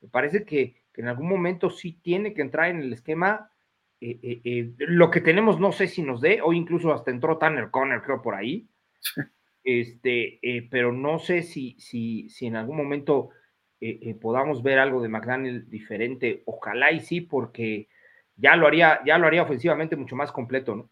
[0.00, 3.50] me parece que, en algún momento sí tiene que entrar en el esquema.
[4.00, 7.36] Eh, eh, eh, lo que tenemos, no sé si nos dé, o incluso hasta entró
[7.36, 8.68] Tanner Conner, creo, por ahí.
[9.62, 10.40] Este,
[10.70, 13.28] pero no sé si, si, si en algún momento
[14.20, 16.42] podamos ver algo de McDaniel diferente.
[16.46, 17.88] Ojalá y sí, porque
[18.36, 20.90] ya lo haría, ya lo haría ofensivamente mucho más completo, ¿no?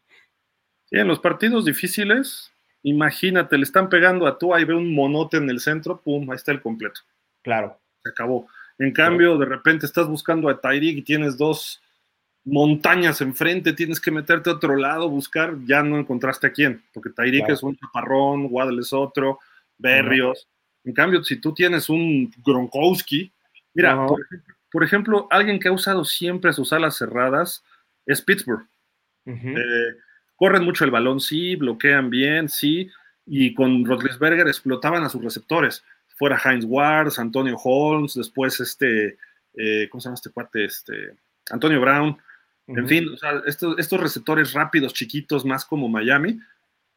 [0.84, 2.52] Sí, en los partidos difíciles,
[2.82, 6.36] imagínate, le están pegando a tú, ahí ve un monote en el centro, pum, ahí
[6.36, 7.00] está el completo.
[7.42, 7.80] Claro.
[8.02, 8.48] Se acabó.
[8.78, 11.82] En cambio, de repente estás buscando a Tyreek y tienes dos
[12.48, 17.10] montañas enfrente, tienes que meterte a otro lado, buscar, ya no encontraste a quién, porque
[17.10, 19.38] Tyreek es un chaparrón, Waddle es otro,
[19.76, 20.48] Berrios.
[20.84, 23.30] En cambio, si tú tienes un Gronkowski,
[23.74, 24.06] mira,
[24.72, 27.62] por, ejemplo, alguien que ha usado siempre sus alas cerradas
[28.06, 28.66] es Pittsburgh.
[29.26, 29.94] Eh,
[30.36, 32.90] corren mucho el balón, sí, bloquean bien, sí,
[33.26, 35.84] y con Rodlisberger explotaban a sus receptores.
[36.16, 39.18] Fuera Heinz Ward, Antonio Holmes, después este,
[39.54, 40.64] eh, ¿cómo se llama este cuate?
[40.64, 41.12] Este,
[41.50, 42.16] Antonio Brown.
[42.68, 43.16] En fin,
[43.46, 46.38] estos, estos, receptores rápidos, chiquitos, más como Miami,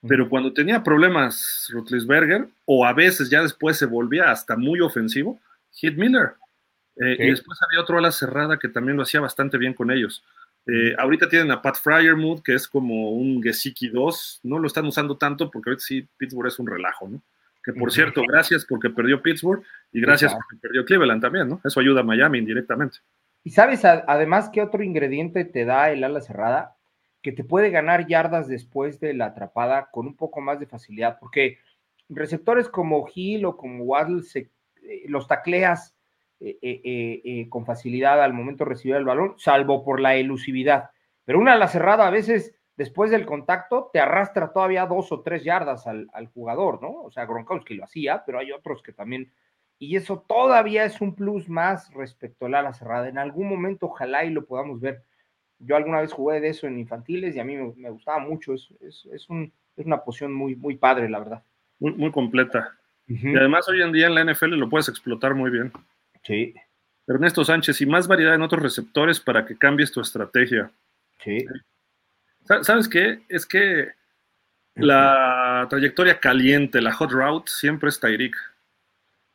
[0.07, 5.39] pero cuando tenía problemas Rutlisberger, o a veces ya después se volvía hasta muy ofensivo,
[5.73, 6.34] Hit Miller.
[6.98, 10.23] Eh, y después había otro ala cerrada que también lo hacía bastante bien con ellos.
[10.68, 14.41] Eh, ahorita tienen a Pat Fryermuth, que es como un Gesicki 2.
[14.43, 17.22] No lo están usando tanto porque ahorita sí Pittsburgh es un relajo, ¿no?
[17.64, 21.61] Que por cierto, gracias porque perdió Pittsburgh y gracias porque perdió Cleveland también, ¿no?
[21.64, 22.98] Eso ayuda a Miami indirectamente.
[23.43, 26.77] Y sabes, además, ¿qué otro ingrediente te da el ala cerrada?
[27.22, 31.18] Que te puede ganar yardas después de la atrapada con un poco más de facilidad,
[31.19, 31.57] porque
[32.09, 34.51] receptores como Hill o como Waddle se,
[34.84, 35.95] eh, los tacleas
[36.39, 40.89] eh, eh, con facilidad al momento de recibir el balón, salvo por la elusividad.
[41.23, 45.43] Pero una ala cerrada a veces, después del contacto, te arrastra todavía dos o tres
[45.43, 47.03] yardas al, al jugador, ¿no?
[47.03, 49.31] O sea, Gronkowski lo hacía, pero hay otros que también
[49.82, 53.10] y eso todavía es un plus más respecto al ala cerrada.
[53.10, 55.02] En algún momento ojalá y lo podamos ver.
[55.58, 58.53] Yo alguna vez jugué de eso en infantiles y a mí me, gustaba mucho.
[58.53, 61.44] Es, es, es, un, es, una posición muy, muy padre, la verdad.
[61.80, 62.78] Muy, muy completa.
[63.08, 65.74] Y además hoy en día en la NFL lo puedes explotar muy bien.
[66.22, 66.53] Sí.
[67.08, 70.70] Ernesto Sánchez, y más variedad en otros receptores para que cambies tu estrategia.
[71.24, 71.44] Sí.
[72.62, 73.24] ¿Sabes qué?
[73.30, 73.94] Es que
[74.76, 78.51] la trayectoria caliente, la hot route, siempre es Tyreek.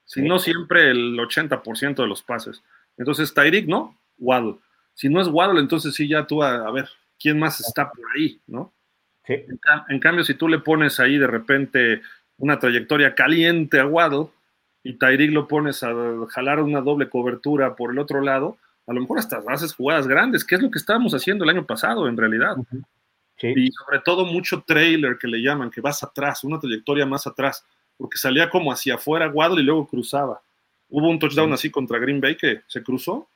[0.07, 2.63] Si no siempre el 80% de los pases.
[2.97, 3.99] Entonces, Tyreek, ¿no?
[4.19, 4.57] Waddle.
[4.95, 6.89] Si no es Waddle, entonces sí, ya tú a, ver
[7.19, 8.73] quién más está por ahí, ¿no?
[9.27, 9.35] Sí.
[9.89, 12.01] En, cambio, si tú le pones ahí de repente
[12.39, 14.29] una trayectoria caliente a Waddle
[14.85, 15.93] y Tyreek lo pones a
[16.31, 18.57] jalar una doble cobertura por el otro lado,
[18.87, 21.67] a lo mejor hasta haces jugadas grandes, que es lo que estábamos haciendo el año
[21.67, 22.57] pasado en realidad.
[23.37, 23.53] sí.
[23.57, 27.67] Y sobre todo mucho trailer que le llaman, que vas atrás, una trayectoria más atrás
[27.97, 30.41] porque salía como hacia afuera Waddle y luego cruzaba.
[30.89, 33.29] Hubo un touchdown así contra Green Bay que se cruzó,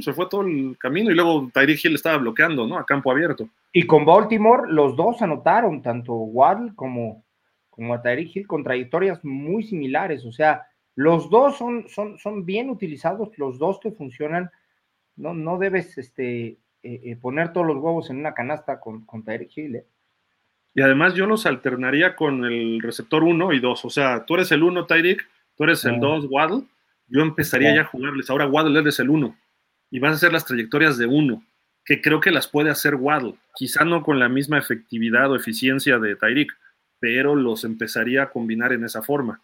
[0.00, 2.78] se fue todo el camino y luego Tyreek Hill estaba bloqueando, ¿no?
[2.78, 3.48] A campo abierto.
[3.72, 7.24] Y con Baltimore los dos anotaron, tanto Waddle como,
[7.70, 10.24] como a Tyreek Hill, con trayectorias muy similares.
[10.24, 14.50] O sea, los dos son, son, son bien utilizados, los dos que funcionan.
[15.16, 19.22] No, no debes este, eh, eh, poner todos los huevos en una canasta con, con
[19.22, 19.76] Tyreek Hill.
[19.76, 19.86] ¿eh?
[20.74, 23.84] Y además yo los alternaría con el receptor 1 y 2.
[23.84, 25.26] O sea, tú eres el 1, Tyreek,
[25.56, 26.64] tú eres el 2, Waddle.
[27.08, 28.30] Yo empezaría ya a jugarles.
[28.30, 29.36] Ahora Waddle eres el 1.
[29.90, 31.42] Y vas a hacer las trayectorias de 1,
[31.84, 33.34] que creo que las puede hacer Waddle.
[33.54, 36.52] Quizá no con la misma efectividad o eficiencia de Tyreek,
[37.00, 39.40] pero los empezaría a combinar en esa forma.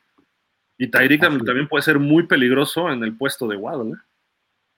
[0.76, 3.92] Y Tyreek también puede ser muy peligroso en el puesto de Waddle.
[3.92, 4.00] ¿eh?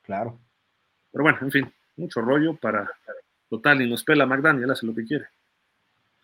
[0.03, 0.39] Claro.
[1.11, 2.91] Pero bueno, en fin, mucho rollo para.
[3.49, 5.27] Total, y nos pela McDaniel, hace lo que quiere.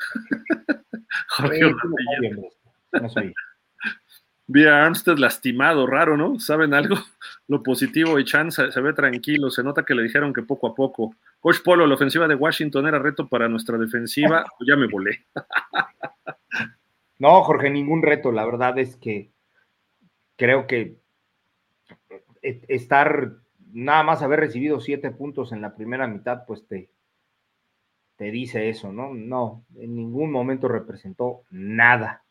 [1.29, 1.75] Jorge
[4.53, 6.39] Vía Armstead lastimado, raro, ¿no?
[6.39, 6.97] ¿Saben algo?
[7.49, 10.75] Lo positivo y Chan se, ve tranquilo, se nota que le dijeron que poco a
[10.75, 11.15] poco.
[11.41, 15.25] Coach Polo, la ofensiva de Washington era reto para nuestra defensiva, ya me volé.
[17.19, 19.31] no, Jorge, ningún reto, la verdad es que
[20.37, 21.01] creo que
[22.43, 23.33] estar
[23.73, 26.91] nada más haber recibido siete puntos en la primera mitad, pues te,
[28.23, 29.13] te dice eso, ¿no?
[29.13, 32.23] No, en ningún momento representó nada,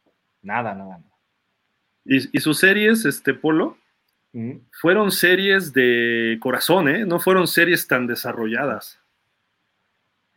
[0.41, 0.99] nada, nada.
[0.99, 1.17] nada.
[2.05, 3.77] ¿Y, sus series, este Polo?
[4.71, 7.05] Fueron series de corazón, ¿eh?
[7.05, 9.01] No fueron series tan desarrolladas.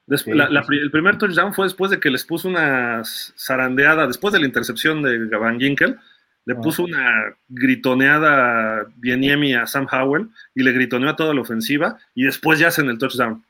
[0.08, 5.04] el primer touchdown fue después de que les puso una zarandeada, después de la intercepción
[5.04, 6.00] de Van Ginkel,
[6.46, 6.60] le ah.
[6.60, 12.24] puso una gritoneada Bieniemi a Sam Howell y le gritoneó a toda la ofensiva y
[12.24, 13.44] después ya hacen el touchdown.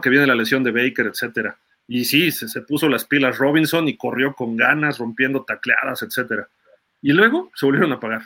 [0.00, 1.56] Que viene la lesión de Baker, etcétera.
[1.88, 6.48] Y sí, se, puso las pilas Robinson y corrió con ganas, rompiendo tacleadas, etcétera.
[7.00, 8.22] Y luego se volvieron a pagar.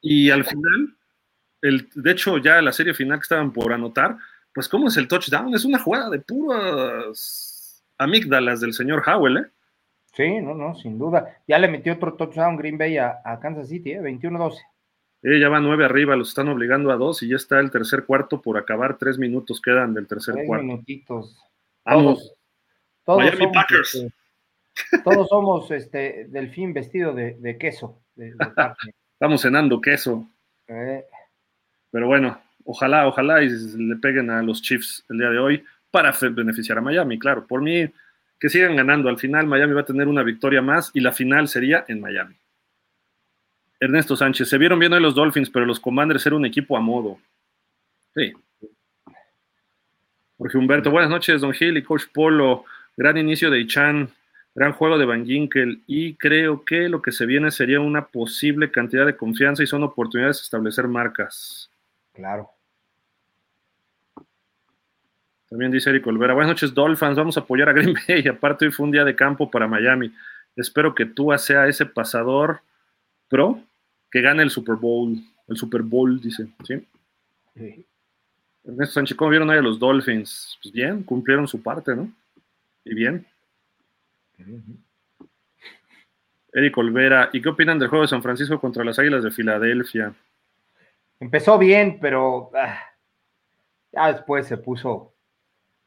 [0.00, 0.94] Y al final,
[1.62, 4.16] el, de hecho, ya la serie final que estaban por anotar,
[4.54, 5.54] pues ¿cómo es el touchdown?
[5.54, 9.46] Es una jugada de puras amígdalas del señor Howell, ¿eh?
[10.12, 11.42] Sí, no, no, sin duda.
[11.46, 14.00] Ya le metió otro touchdown Green Bay a, Kansas City, ¿eh?
[14.00, 14.54] 21-12.
[15.22, 18.04] Eh, ya va nueve arriba, los están obligando a dos y ya está el tercer
[18.04, 18.96] cuarto por acabar.
[18.98, 20.64] Tres minutos quedan del tercer Tres cuarto.
[20.66, 21.36] minutitos.
[21.84, 22.32] Vamos.
[23.04, 23.94] Todos Miami somos, Packers.
[23.94, 28.00] este, todos somos este delfín vestido de, de queso.
[28.14, 28.34] de-.
[29.14, 30.28] Estamos cenando queso.
[30.68, 31.04] Eh,
[31.90, 36.12] Pero bueno, ojalá, ojalá y le peguen a los Chiefs el día de hoy para
[36.30, 37.46] beneficiar a Miami, claro.
[37.46, 37.88] Por mí,
[38.38, 39.08] que sigan ganando.
[39.08, 42.36] Al final, Miami va a tener una victoria más y la final sería en Miami.
[43.78, 46.80] Ernesto Sánchez, se vieron bien hoy los Dolphins, pero los Commanders era un equipo a
[46.80, 47.18] modo.
[48.14, 48.32] Sí.
[50.38, 52.64] Jorge Humberto, buenas noches, Don Gil y Coach Polo.
[52.96, 54.10] Gran inicio de Ichan,
[54.54, 58.70] gran juego de Van Ginkel y creo que lo que se viene sería una posible
[58.70, 61.70] cantidad de confianza y son oportunidades de establecer marcas.
[62.14, 62.50] claro.
[65.48, 68.26] También dice Eric Olvera, buenas noches Dolphins, vamos a apoyar a Green Bay.
[68.28, 70.12] Aparte hoy fue un día de campo para Miami.
[70.56, 72.62] Espero que Tua sea ese pasador
[73.28, 73.60] pro
[74.10, 75.16] que gane el Super Bowl.
[75.48, 76.48] El Super Bowl, dice.
[76.64, 76.84] ¿sí?
[77.54, 77.86] Sí.
[78.64, 80.58] Ernesto Sánchez, ¿cómo vieron ahí a los Dolphins?
[80.62, 82.12] Pues bien, cumplieron su parte, ¿no?
[82.84, 83.24] Y bien.
[84.38, 84.76] Ujú.
[86.52, 90.14] Eric Olvera, ¿y qué opinan del juego de San Francisco contra las Águilas de Filadelfia?
[91.20, 92.80] Empezó bien, pero ah,
[93.92, 95.12] ya después se puso,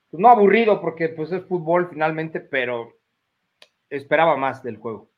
[0.09, 2.93] pues, no aburrido porque pues es fútbol finalmente, pero
[3.89, 5.09] esperaba más del juego.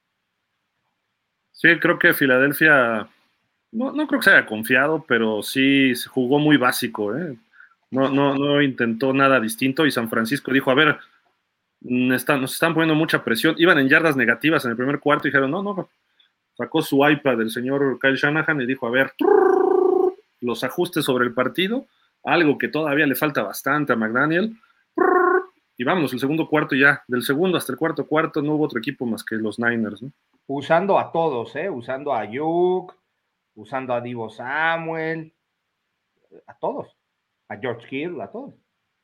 [1.52, 3.08] Sí, creo que Filadelfia,
[3.72, 7.38] no, no creo que se haya confiado, pero sí se jugó muy básico, ¿eh?
[7.92, 10.98] No, no, no intentó nada distinto y San Francisco dijo, a ver,
[11.82, 13.56] mm, está- nos están poniendo mucha presión.
[13.58, 15.90] Iban en yardas negativas en el primer cuarto y dijeron, no, no,
[16.58, 19.14] sacó su iPad del señor Kyle Shanahan y dijo, a ver,
[20.42, 21.86] los ajustes sobre el partido,
[22.24, 24.56] algo que todavía le falta bastante a McDaniel.
[25.82, 28.78] Y vamos, el segundo cuarto ya, del segundo hasta el cuarto cuarto no hubo otro
[28.78, 30.12] equipo más que los Niners, ¿no?
[30.46, 31.72] Usando a todos, ¿eh?
[31.72, 32.96] Usando a Yuk,
[33.56, 35.34] usando a Divo Samuel,
[36.46, 36.96] a todos.
[37.48, 38.54] A George Hill, a todos.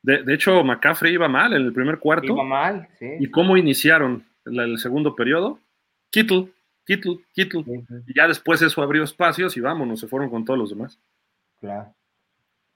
[0.03, 2.27] De, de hecho, McCaffrey iba mal en el primer cuarto.
[2.27, 3.09] Iba mal, sí.
[3.21, 5.59] ¿Y cómo iniciaron el segundo periodo?
[6.11, 6.53] Kittle,
[6.85, 7.63] Kittle, Kittle.
[8.05, 10.99] Y ya después eso abrió espacios y vámonos, se fueron con todos los demás.
[11.59, 11.96] claro.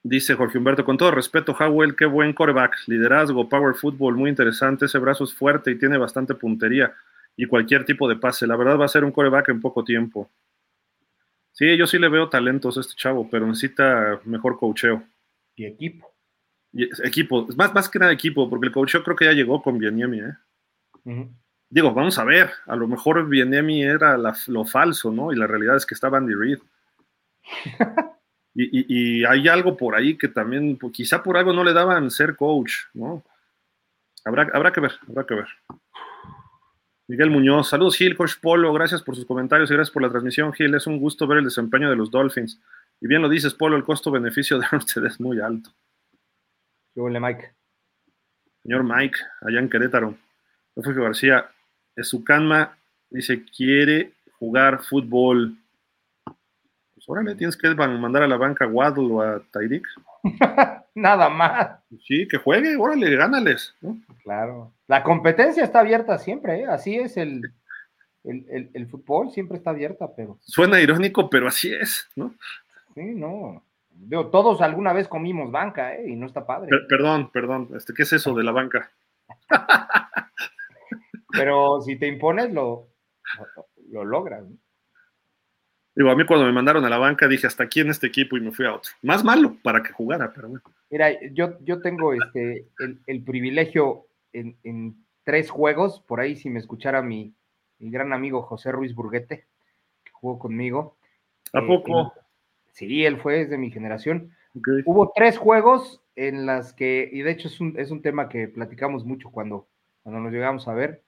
[0.04, 4.86] Dice Jorge Humberto, con todo respeto, Howell, qué buen coreback, liderazgo, power football, muy interesante,
[4.86, 6.92] ese brazo es fuerte y tiene bastante puntería
[7.36, 8.46] y cualquier tipo de pase.
[8.46, 10.28] La verdad va a ser un coreback en poco tiempo.
[11.52, 15.04] Sí, yo sí le veo talentos a este chavo, pero necesita mejor coacheo.
[15.54, 16.12] Y equipo.
[16.72, 19.78] Y equipo, más, más que nada equipo, porque el coacheo creo que ya llegó con
[19.78, 20.34] Bieniemi, ¿eh?
[21.04, 21.30] Ujú.
[21.70, 25.32] Digo, vamos a ver, a lo mejor Bieniemi era la- lo falso, ¿no?
[25.32, 26.58] Y la realidad es que estaba Andy Reid.
[28.54, 31.72] Y, y- y hay algo por ahí que también, pues, quizá por algo no le
[31.72, 33.22] daban ser coach, ¿no?
[34.24, 35.48] Habrá, habrá que ver, habrá que ver.
[37.08, 40.52] Miguel Muñoz, saludos Gil, Coach Polo, gracias por sus comentarios y gracias por la transmisión,
[40.52, 40.74] Gil.
[40.74, 42.60] Es un gusto ver el desempeño de los Dolphins.
[43.00, 45.70] Y bien lo dices, Polo, el costo-beneficio de Armstead es muy alto.
[46.94, 47.52] ¿Qué huele, Mike?
[48.62, 50.14] Señor Mike, allá en Querétaro.
[50.76, 51.50] Refugio García,
[51.96, 52.76] Ezucanma
[53.10, 55.56] dice, quiere jugar fútbol.
[57.04, 59.84] Pues órale, tienes que man- mandar a la banca a Waddle o a Tyreek.
[60.94, 61.80] Nada más.
[62.06, 63.74] Sí, que juegue, órale, gánales.
[63.80, 63.98] ¿no?
[64.22, 64.72] Claro.
[64.86, 66.66] La competencia está abierta siempre, ¿eh?
[66.66, 67.42] Así es el,
[68.24, 72.34] el, el- el fútbol, siempre está abierta, pero Suena irónico, pero así es, ¿no?
[72.94, 73.64] sí, no.
[73.94, 76.08] Digo, todos alguna vez comimos banca, ¿eh?
[76.10, 76.68] Y no está padre.
[76.68, 78.90] Per- perdón, perdón, este, ¿qué es eso de la banca?
[81.32, 82.88] Pero si te impones, lo,
[83.56, 84.44] lo, lo logras.
[84.44, 84.56] ¿no?
[85.94, 88.36] Digo, a mí cuando me mandaron a la banca dije, hasta aquí en este equipo
[88.36, 88.90] y me fui a otro.
[89.02, 90.64] Más malo para que jugara, pero bueno.
[90.90, 96.48] Mira, yo, yo tengo este, el, el privilegio en, en tres juegos, por ahí si
[96.50, 97.34] me escuchara mi,
[97.78, 99.46] mi gran amigo José Ruiz Burguete,
[100.04, 100.96] que jugó conmigo.
[101.52, 102.00] ¿A eh, poco?
[102.00, 102.08] en-
[102.72, 104.32] sí, él fue es de mi generación.
[104.84, 108.48] Hubo tres juegos en las que, y de hecho es un, es un tema que
[108.48, 109.66] platicamos mucho cuando,
[110.02, 111.02] cuando nos llegamos a ver.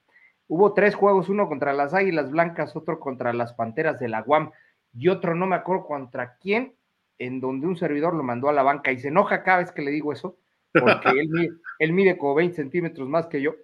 [0.47, 4.51] Hubo tres juegos, uno contra las Águilas Blancas, otro contra las Panteras de la UAM
[4.97, 6.73] y otro no me acuerdo contra quién,
[7.17, 9.81] en donde un servidor lo mandó a la banca y se enoja cada vez que
[9.81, 10.37] le digo eso,
[10.73, 11.49] porque él, mide,
[11.79, 13.55] él mide como 20 centímetros más que yo,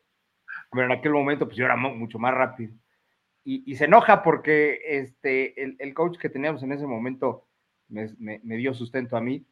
[0.72, 2.74] pero en aquel momento pues yo era mu- mucho más rápido.
[3.44, 7.48] Y, y se enoja porque este, el, el coach que teníamos en ese momento
[7.90, 9.46] me, me- me dio sustento a mí,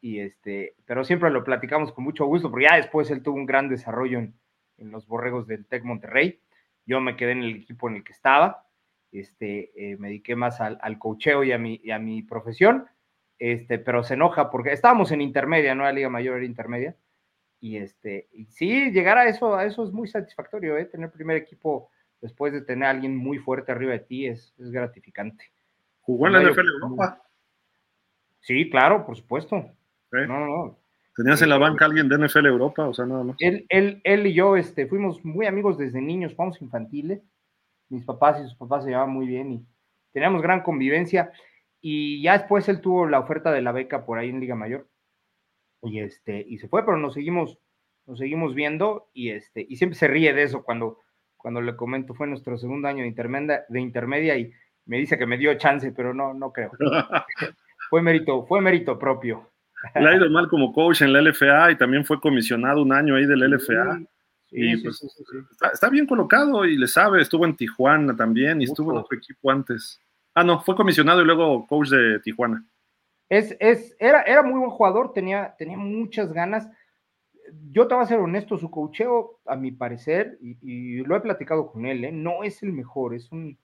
[0.00, 3.46] y este, pero siempre lo platicamos con mucho gusto, porque ya después él tuvo un
[3.46, 4.34] gran desarrollo en,
[4.78, 6.40] en los borregos del Tec Monterrey.
[6.84, 8.65] Yo me quedé en el equipo en el que estaba,
[9.12, 12.86] este, eh, me dediqué más al, al coacheo y a, mi, y a mi profesión,
[13.38, 16.96] este, pero se enoja porque estábamos en intermedia, no era Liga Mayor, era intermedia.
[17.60, 20.84] Y este, y sí, llegar a eso, a eso es muy satisfactorio, ¿eh?
[20.84, 24.70] tener primer equipo después de tener a alguien muy fuerte arriba de ti es, es
[24.70, 25.52] gratificante.
[26.00, 27.22] Jugó en la No, NFL Europa.
[28.40, 29.70] Sí, claro, por supuesto.
[30.12, 30.78] No, no.
[31.16, 32.88] ¿Tenías en la banca alguien de NFL Europa?
[32.88, 33.36] O sea, nada más.
[33.40, 37.22] Él, él, él y yo este, fuimos muy amigos desde niños, fuimos infantiles.
[37.88, 39.66] Mis papás y sus papás se llevaban muy bien y
[40.12, 41.32] teníamos gran convivencia.
[41.80, 44.88] Y ya después él tuvo la oferta de la beca por ahí en Liga Mayor.
[45.82, 47.58] Y este, y se fue, pero nos seguimos,
[48.06, 50.98] nos seguimos viendo, y este, y siempre se ríe de eso cuando,
[51.36, 54.52] cuando le comento, fue nuestro segundo año de intermedia, de intermedia y
[54.86, 56.70] me dice que me dio chance, pero no, no creo.
[57.90, 59.50] fue mérito, fue mérito propio.
[59.94, 63.14] Le ha ido mal como coach en la LFA y también fue comisionado un año
[63.14, 64.00] ahí del LFA.
[64.50, 65.02] Y pues,
[65.72, 69.50] está, bien colocado y le sabe, estuvo en Tijuana también y estuvo en otro equipo
[69.50, 70.00] antes.
[70.34, 72.64] Ah, no, fue comisionado y luego coach de Tijuana.
[73.28, 76.68] Es, es, era, era muy buen jugador, tenía, tenía muchas ganas.
[77.70, 81.70] Yo te voy a ser honesto, su cocheo, a mi parecer, y, lo he platicado
[81.70, 82.12] con él, ¿eh?
[82.12, 83.58] no es el mejor, es un,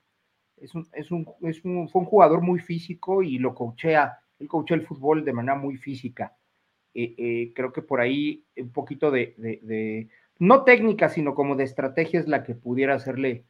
[0.56, 4.48] es un, es un, es un, fue un jugador muy físico y lo coachea, él
[4.48, 6.36] coachea el fútbol de manera muy física.
[6.94, 10.10] Eh, eh, creo que por ahí un poquito de, de, de,
[10.42, 13.44] no técnica, sino como de estrategia es la que pudiera hacerle,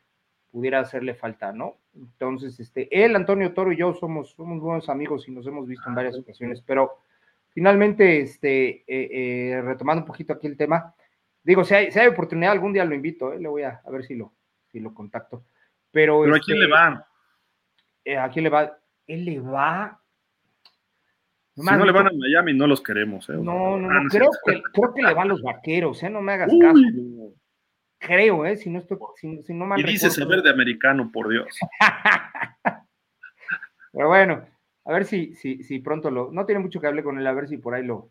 [0.50, 1.78] pudiera hacerle falta, ¿no?
[1.94, 5.88] Entonces, este, él, Antonio Toro y yo somos, somos buenos amigos y nos hemos visto
[5.88, 6.98] en varias ocasiones, pero
[7.48, 9.08] finalmente, este, eh,
[9.56, 10.94] eh, retomando un poquito aquí el tema,
[11.42, 13.90] digo, si hay, si hay oportunidad, algún día lo invito, eh, le voy a, a,
[13.90, 14.34] ver si lo,
[14.70, 15.46] si lo contacto.
[15.92, 18.22] Pero, ¿Pero a quién le este, va?
[18.22, 18.78] ¿A quién le va?
[19.06, 19.98] Él le va.
[21.54, 23.28] Si no le van a Miami, no los queremos.
[23.28, 26.08] No, no, no, ah, creo, que, creo que le van los vaqueros, ¿eh?
[26.08, 26.80] No me hagas caso.
[27.98, 28.56] Creo, ¿eh?
[28.56, 31.46] Si no, estoy, si, no Y dice saber de americano, por Dios.
[33.92, 34.46] Pero bueno,
[34.84, 36.32] a ver si, si, si pronto lo.
[36.32, 38.10] No tiene mucho que hablar con él, a ver si por ahí lo,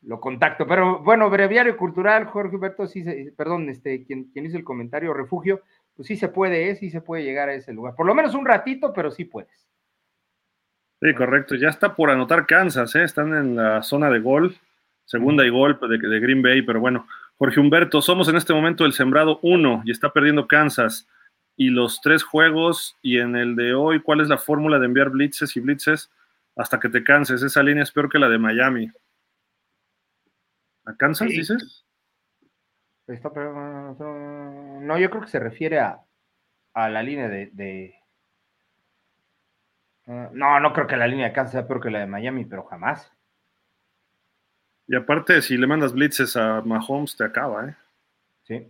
[0.00, 0.66] lo contacto.
[0.66, 5.12] Pero bueno, Breviario Cultural, Jorge Humberto, sí se, perdón, este, quien, quien hizo el comentario,
[5.12, 5.62] refugio,
[5.94, 6.76] pues sí se puede, ¿eh?
[6.76, 7.94] sí se puede llegar a ese lugar.
[7.94, 9.68] Por lo menos un ratito, pero sí puedes.
[11.04, 11.54] Sí, correcto.
[11.54, 13.04] Ya está por anotar Kansas, ¿eh?
[13.04, 14.56] Están en la zona de gol,
[15.04, 17.06] segunda y gol de, de Green Bay, pero bueno,
[17.36, 21.06] Jorge Humberto, somos en este momento el sembrado 1 y está perdiendo Kansas.
[21.56, 25.10] Y los tres juegos y en el de hoy, ¿cuál es la fórmula de enviar
[25.10, 26.10] blitzes y blitzes
[26.56, 27.42] hasta que te canses?
[27.42, 28.90] Esa línea es peor que la de Miami.
[30.86, 31.84] ¿A Kansas dices?
[33.06, 36.00] no, yo creo que se refiere a,
[36.74, 37.94] la línea de,
[40.06, 42.44] ah, no, no creo que la línea de Kansas sea peor que la de Miami,
[42.44, 43.10] pero jamás.
[44.86, 47.74] Y aparte, si le mandas blitzes a Mahomes, te acaba, ¿eh?
[48.44, 48.66] Sí.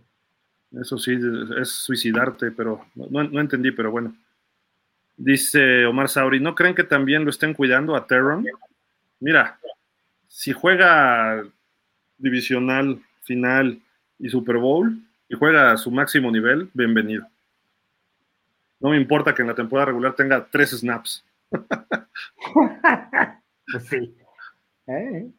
[0.79, 1.17] Eso sí,
[1.59, 4.15] es suicidarte, pero no, entendí, pero bueno.
[5.17, 8.45] Dice Omar Sauri, ¿no creen que también lo estén cuidando a Terron?
[9.19, 9.57] Mira,
[10.27, 11.43] si juega
[12.17, 13.79] divisional, final
[14.19, 14.97] y Super Bowl
[15.29, 17.27] y juega a su máximo nivel, bienvenido.
[18.79, 21.25] No me importa que en la temporada regular tenga tres snaps.
[23.71, 24.15] pues sí.
[24.87, 25.31] ¿Eh?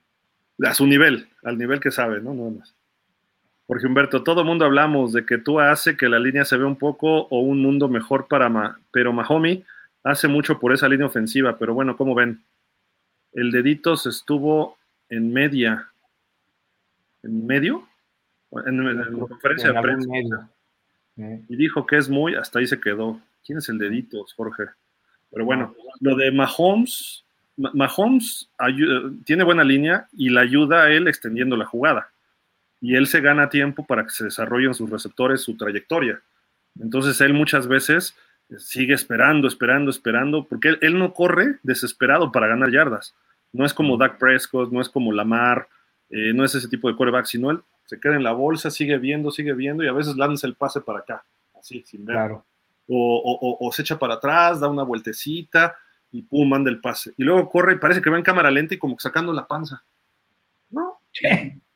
[0.64, 2.32] a su nivel, al nivel que sabe, ¿no?
[2.34, 2.74] Nada más.
[3.66, 6.76] Porque Humberto, todo mundo hablamos de que tú hace que la línea se vea un
[6.76, 9.64] poco o un mundo mejor para Ma, pero Mahomi
[10.04, 12.42] hace mucho por esa línea ofensiva, pero bueno, ¿cómo ven?
[13.32, 15.90] El deditos estuvo en media.
[17.24, 17.86] ¿En medio?
[18.66, 20.48] En, la conferencia de prensa.
[21.16, 23.20] Y dijo que es muy, hasta ahí se quedó.
[23.44, 24.64] ¿Quién es el deditos, Jorge?
[25.30, 27.24] Pero bueno, lo de Mahomes,
[27.56, 28.48] Mahomes
[29.24, 32.10] tiene buena línea y la ayuda a él extendiendo la jugada.
[32.80, 36.20] Y él se gana tiempo para que se desarrollen sus receptores, su trayectoria.
[36.78, 38.14] Entonces él muchas veces
[38.58, 43.14] sigue esperando, esperando, esperando, porque él, no corre desesperado para ganar yardas.
[43.52, 45.68] No es como Dak Prescott, no es como Lamar,
[46.10, 48.98] eh, no es ese tipo de quarterback, sino él se queda en la bolsa, sigue
[48.98, 51.24] viendo, sigue viendo y a veces lanza el pase para acá,
[51.58, 52.36] así, sin ver.
[52.88, 55.74] o se echa para atrás, da una vueltecita
[56.12, 57.12] y pum, manda el pase.
[57.16, 59.84] Y luego corre y parece que va en cámara lenta y como sacando la panza.
[60.70, 61.00] ¿No?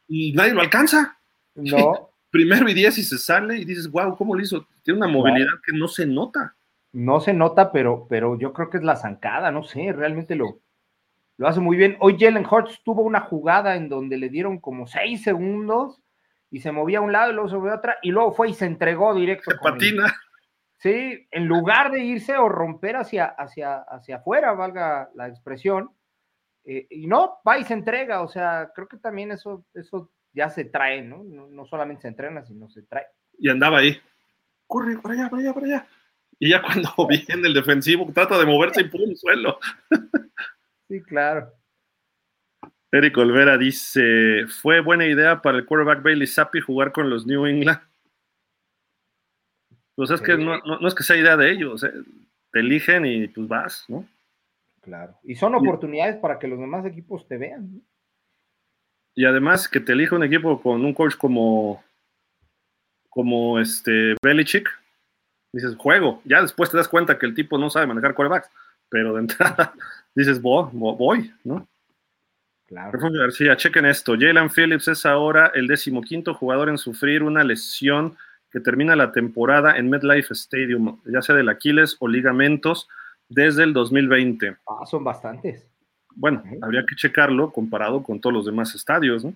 [0.08, 1.18] Y nadie lo alcanza.
[1.54, 2.10] No.
[2.30, 4.66] Primero y diez y se sale y dices, wow, ¿cómo lo hizo?
[4.82, 6.54] Tiene una movilidad que no se nota.
[6.92, 10.58] No se nota, pero, pero yo creo que es la zancada, no sé, realmente lo,
[11.40, 11.96] lo hace muy bien.
[12.00, 16.02] Hoy Jalen Hurts tuvo una jugada en donde le dieron como seis segundos
[16.50, 18.50] y se movía a un lado y luego se movía a otra y luego fue
[18.50, 19.50] y se entregó directo.
[19.50, 20.14] Se patina.
[20.76, 21.26] ¿sí?
[21.30, 25.88] En lugar de irse o romper hacia, hacia, hacia afuera, valga la expresión,
[26.62, 30.50] eh, y no, va y se entrega, o sea, creo que también eso, eso ya
[30.50, 31.24] se trae, ¿no?
[31.24, 31.64] ¿no?
[31.64, 33.06] solamente se entrena, sino se trae.
[33.38, 33.98] Y andaba ahí,
[34.66, 35.86] corre, para allá, para allá, para allá.
[36.38, 39.58] Y ya cuando viene el defensivo, trata de moverse y pum, suelo.
[40.90, 41.52] Sí, claro.
[42.92, 47.46] Eric Olvera dice, fue buena idea para el quarterback Bailey Zappi jugar con los New
[47.46, 47.80] England.
[49.94, 51.86] Pues es que no, no, es que sea idea de ellos,
[52.50, 54.08] te eligen y pues vas, ¿no?
[54.80, 55.16] Claro.
[55.22, 57.82] Y son oportunidades para que los demás equipos te vean.
[59.14, 61.84] Y además que te elija un equipo con un coach como,
[63.08, 64.68] como este Belichick,
[65.52, 66.22] dices, juego.
[66.24, 68.50] Ya después te das cuenta que el tipo no sabe manejar quarterbacks,
[68.88, 69.74] pero de entrada
[70.14, 71.68] dices, voy, voy ¿no?
[72.66, 72.98] Claro.
[73.10, 74.14] García, chequen esto.
[74.18, 78.16] Jalen Phillips es ahora el decimoquinto jugador en sufrir una lesión
[78.50, 82.88] que termina la temporada en MetLife Stadium, ya sea del Aquiles o ligamentos,
[83.28, 84.56] desde el 2020.
[84.68, 85.66] Ah, son bastantes.
[86.14, 89.34] Bueno, habría que checarlo comparado con todos los demás estadios, ¿no?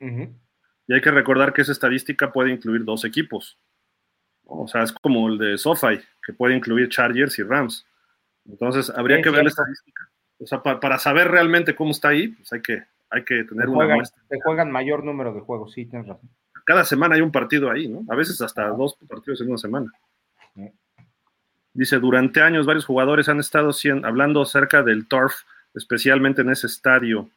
[0.00, 3.58] Y hay que recordar que esa estadística puede incluir dos equipos.
[4.44, 7.84] O sea, es como el de SoFi, que puede incluir Chargers y Rams.
[8.48, 10.08] Entonces, habría que ver la estadística.
[10.40, 13.94] O sea, para, saber realmente cómo está ahí, pues hay que, hay que tener una
[13.94, 14.22] muestra.
[14.28, 16.28] Te juegan mayor número de juegos, sí, tienes razón.
[16.64, 18.04] Cada semana hay un partido ahí, ¿no?
[18.08, 19.90] A veces hasta dos partidos en una semana.
[21.72, 23.70] Dice, durante años varios jugadores han estado
[24.04, 25.42] hablando acerca del turf,
[25.74, 27.30] especialmente en ese estadio.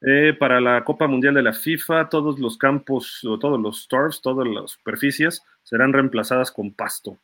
[0.00, 4.20] Eh, para la Copa Mundial de la FIFA, todos los campos, o todos los turfs,
[4.20, 7.18] todas las superficies serán reemplazadas con pasto.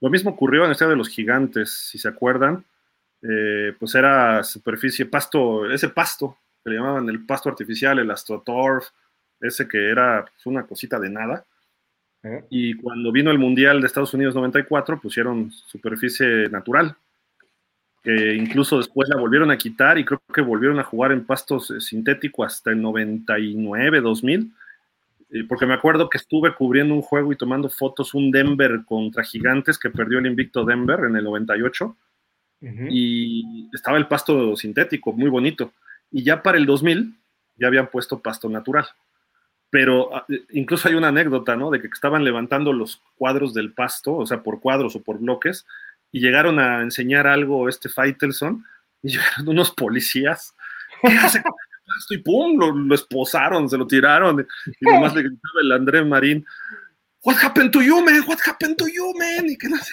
[0.00, 2.64] Lo mismo ocurrió en el Estadio de los Gigantes, si se acuerdan.
[3.22, 8.88] Eh, pues era superficie, pasto, ese pasto que le llamaban el pasto artificial, el astroturf,
[9.40, 11.44] ese que era pues, una cosita de nada.
[12.22, 12.44] ¿Eh?
[12.50, 16.96] Y cuando vino el Mundial de Estados Unidos 94, pusieron superficie natural,
[18.02, 21.70] que incluso después la volvieron a quitar y creo que volvieron a jugar en pastos
[21.70, 24.52] eh, sintéticos hasta el 99, 2000,
[25.48, 29.78] porque me acuerdo que estuve cubriendo un juego y tomando fotos, un Denver contra Gigantes
[29.78, 31.96] que perdió el invicto Denver en el 98,
[32.90, 35.72] y estaba el pasto sintético, muy bonito,
[36.10, 37.16] y ya para el 2000
[37.56, 38.86] ya habían puesto pasto natural.
[39.70, 41.70] Pero ah, incluso hay una anécdota, ¿no?
[41.70, 45.64] De que estaban levantando los cuadros del pasto, o sea, por cuadros o por bloques,
[46.10, 48.64] y llegaron a enseñar algo este Faitelson,
[49.02, 50.54] y llegaron unos policías.
[51.02, 51.42] ¿Qué hace
[51.94, 52.14] pasto?
[52.14, 54.46] Y pum, lo, esposaron, se lo tiraron.
[54.80, 56.44] Y nomás le gritaba el André Marín,
[57.22, 58.22] What happened to you, man?
[58.26, 59.50] What happened to you, man?
[59.50, 59.92] Y que no sé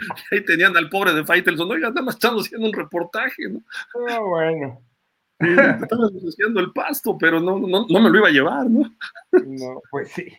[0.00, 3.62] y ahí tenían al pobre de Faitelson, oiga, nada más estamos haciendo un reportaje, ¿no?
[4.08, 4.82] Ah, bueno.
[5.40, 8.90] Sí, estaba haciendo el pasto, pero no, no, no, me lo iba a llevar, ¿no?
[9.32, 10.32] No, pues sí.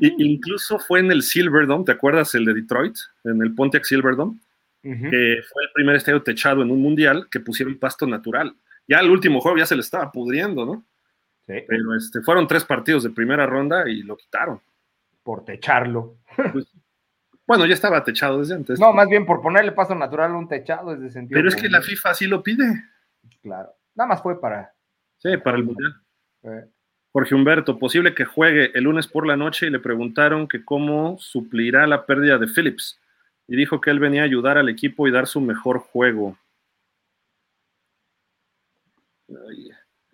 [0.00, 2.96] Y, incluso fue en el Silverdome, ¿te acuerdas el de Detroit?
[3.24, 4.38] En el Pontiac Silverdome,
[4.82, 8.54] que fue el primer estadio techado en un mundial que pusieron pasto natural.
[8.86, 10.84] Ya el último juego ya se le estaba pudriendo, ¿no?
[11.46, 11.54] Sí.
[11.66, 14.60] Pero este, fueron tres partidos de primera ronda y lo quitaron.
[15.22, 16.16] Por techarlo.
[16.52, 16.66] Pues,
[17.46, 18.80] bueno, ya estaba techado desde antes.
[18.80, 21.38] No, más bien por ponerle pasto natural a un techado es de sentido.
[21.38, 22.64] Pero es que la FIFA así lo pide.
[23.42, 23.70] Claro.
[23.94, 24.72] Nada más fue para.
[25.18, 26.00] Sí, para el Mundial.
[27.12, 31.16] Jorge Humberto, posible que juegue el lunes por la noche y le preguntaron que cómo
[31.18, 32.98] suplirá la pérdida de Phillips.
[33.46, 36.36] Y dijo que él venía a ayudar al equipo y dar su mejor juego.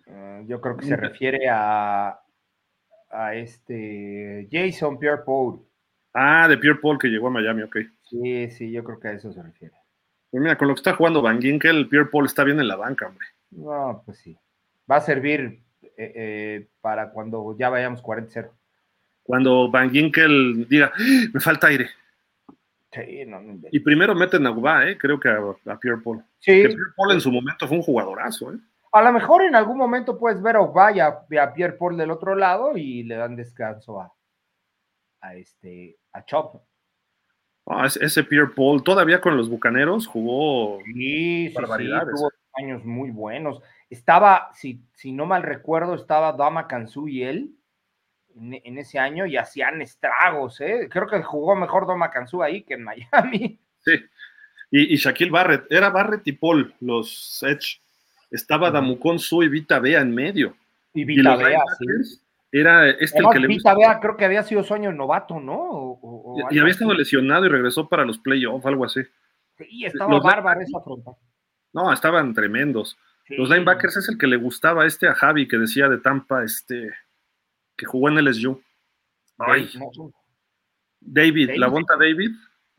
[0.07, 2.19] Ah, yo creo que se refiere a,
[3.09, 5.61] a este Jason Pierre Paul.
[6.13, 7.77] Ah, de Pierre Paul que llegó a Miami, ok.
[8.03, 9.73] Sí, sí, yo creo que a eso se refiere.
[10.29, 12.75] Pues mira, con lo que está jugando Van Ginkel, Pierre Paul está bien en la
[12.75, 13.27] banca, hombre.
[13.51, 14.37] No, pues sí.
[14.89, 18.49] Va a servir eh, eh, para cuando ya vayamos 40-0.
[19.23, 20.99] Cuando Van Ginkel diga, ¡Ah!
[21.33, 21.89] me falta aire.
[22.93, 23.41] Sí, no,
[23.71, 24.97] y primero meten a Uba, ¿eh?
[24.97, 26.21] creo que a, Pierre Paul.
[26.39, 26.51] Sí.
[26.51, 28.53] Que Pierre Paul en su momento fue un jugadorazo.
[28.53, 28.57] ¿eh?
[28.93, 32.35] A lo mejor en algún momento puedes ver a y a, Pierre Paul del otro
[32.35, 34.13] lado y le dan descanso a,
[35.21, 36.61] a, este, a Chop.
[37.67, 43.61] Ah, ese Pierre Paul todavía con los Bucaneros jugó sí, sí, tuvo años muy buenos.
[43.89, 47.55] Estaba, si, si no mal recuerdo, estaba Dama Kansu y él
[48.35, 50.87] en, ese año y hacían estragos, ¿eh?
[50.89, 53.59] Creo que jugó mejor Dama Kansu ahí que en Miami.
[53.79, 53.93] Sí.
[54.69, 57.81] Y, Shaquille Barrett, era Barrett y Paul, los Edge.
[58.31, 60.55] Estaba Damucon Su y Vita Bea en medio.
[60.93, 62.19] Y Vita Bea, sí
[62.51, 65.99] era este el que le Vita Bea creo que había sido sueño novato, ¿no?
[66.49, 69.01] y, había estado lesionado y regresó para los playoffs, algo así.
[69.57, 71.11] Sí, estaba bárbaro esa fronta.
[71.73, 72.97] No, estaban tremendos.
[73.29, 76.91] Los linebackers es el que le gustaba este a Javi que decía de Tampa, este,
[77.77, 78.61] que jugó en LSU.
[79.37, 79.69] Ay.
[80.99, 82.31] David, la Bonta David.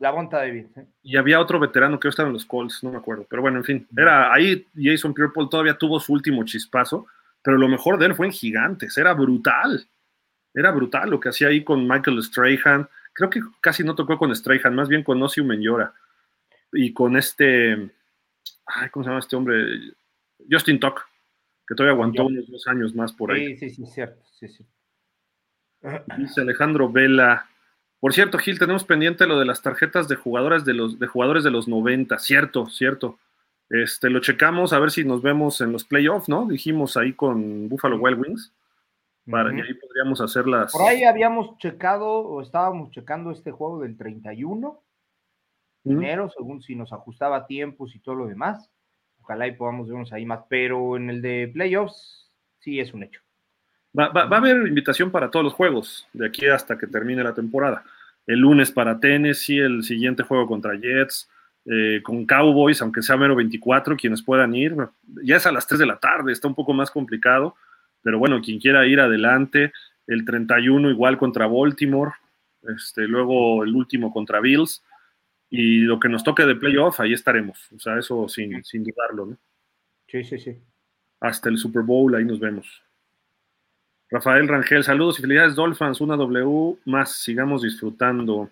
[0.03, 0.65] La Bonta David.
[1.01, 3.25] Y había otro veterano que estaba en los Colts, no me acuerdo.
[3.29, 7.07] Pero bueno, en fin, era ahí Jason Pierre todavía tuvo su último chispazo
[7.43, 9.85] pero lo mejor de él fue en Gigantes, era brutal,
[10.53, 14.33] era brutal lo que hacía ahí con Michael Strahan, creo que casi no tocó con
[14.33, 15.93] Strahan, más bien con Osiu Menyora
[16.71, 17.73] y con este,
[18.65, 19.93] ay, ¿cómo se llama este hombre?
[20.49, 21.05] Justin Tuck,
[21.67, 23.57] que todavía aguantó unos dos años más por ahí.
[23.57, 24.65] Sí, sí, sí, cierto, sí, sí.
[26.17, 27.45] Dice Alejandro Vela.
[28.03, 31.45] Por cierto, Gil, tenemos pendiente lo de las tarjetas de jugadores de los, de jugadores
[31.45, 32.19] de los 90.
[32.19, 33.17] Cierto, cierto.
[33.69, 36.45] Este, lo checamos a ver si nos vemos en los playoffs, ¿no?
[36.45, 38.53] Dijimos ahí con Buffalo Wild Wings.
[39.31, 40.73] Para, Y ahí podríamos hacer las.
[40.73, 44.83] Por ahí habíamos checado o estábamos checando este juego del 31
[45.85, 48.69] dinero, según si nos ajustaba tiempos y todo lo demás.
[49.21, 53.21] Ojalá y podamos vernos ahí más, pero en el de playoffs sí es un hecho.
[53.97, 57.83] Va, a haber invitación para todos los juegos de aquí hasta que termine la temporada.
[58.25, 61.29] El lunes para Tennessee, el siguiente juego contra Jets,
[61.65, 64.75] eh, con Cowboys, aunque sea mero 24, quienes puedan ir.
[65.23, 67.55] Ya es a las 3 de la tarde, está un poco más complicado,
[68.01, 69.71] pero bueno, quien quiera ir adelante.
[70.07, 72.11] El 31 igual contra Baltimore,
[72.63, 74.83] este, luego el último contra Bills
[75.49, 77.71] y lo que nos toque de playoff, ahí estaremos.
[77.73, 79.37] O sea, eso sin, sin dudarlo, ¿no?
[80.07, 80.57] Sí, sí, sí.
[81.21, 82.82] Hasta el Super Bowl, ahí nos vemos.
[84.13, 88.47] Rafael Rangel, saludos y felicidades Dolphins, una W más, sigamos disfrutando.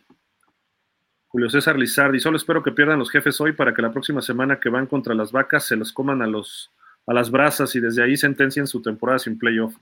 [1.27, 4.59] Julio César Lizardi, solo espero que pierdan los jefes hoy para que la próxima semana
[4.59, 6.71] que van contra las vacas se los coman a, los,
[7.05, 9.75] a las brasas y desde ahí sentencien su temporada sin playoff.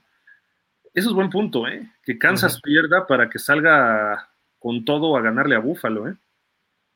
[0.92, 1.90] Eso es buen punto, ¿eh?
[2.02, 4.28] Que Kansas pierda para que salga
[4.58, 6.14] con todo a ganarle a Búfalo, ¿eh?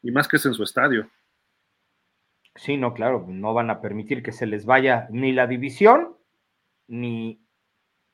[0.03, 1.09] y más que es en su estadio.
[2.55, 6.19] Sí, no, claro, no van a permitir que se les vaya ni la división
[6.87, 7.44] ni,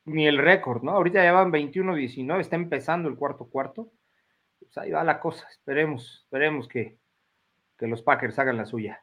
[0.05, 0.93] ni el récord, ¿no?
[0.93, 3.91] Ahorita ya van 21-19, está empezando el cuarto cuarto.
[4.59, 6.97] Pues ahí va la cosa, esperemos, esperemos que,
[7.79, 9.03] que los Packers hagan la suya.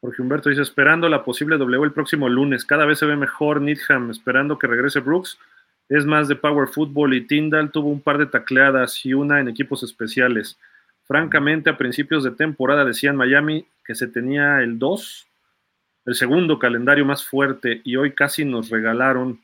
[0.00, 3.60] Jorge Humberto dice, esperando la posible W el próximo lunes, cada vez se ve mejor
[3.60, 5.38] Needham, esperando que regrese Brooks,
[5.88, 9.48] es más de Power Football y Tyndall tuvo un par de tacleadas y una en
[9.48, 10.58] equipos especiales.
[11.04, 15.26] Francamente, a principios de temporada decían Miami que se tenía el 2,
[16.04, 19.40] el segundo calendario más fuerte, y hoy casi nos regalaron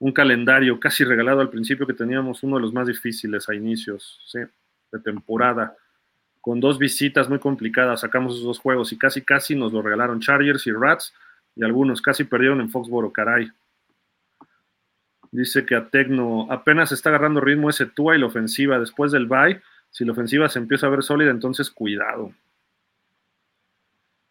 [0.00, 4.18] un calendario casi regalado al principio que teníamos uno de los más difíciles a inicios
[4.90, 5.76] de temporada,
[6.40, 10.20] con dos visitas muy complicadas, sacamos esos dos juegos y casi casi nos lo regalaron
[10.20, 11.14] Chargers y Rats,
[11.54, 13.52] y algunos casi perdieron en Foxboro, caray.
[15.30, 19.26] Dice que a Tecno apenas está agarrando ritmo ese Tua y la ofensiva después del
[19.26, 19.60] bye
[19.90, 22.32] si la ofensiva se empieza a ver sólida, entonces cuidado.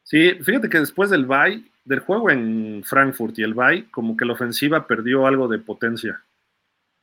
[0.09, 4.25] Sí, fíjate que después del bye, del juego en Frankfurt y el bye, como que
[4.25, 6.19] la ofensiva perdió algo de potencia.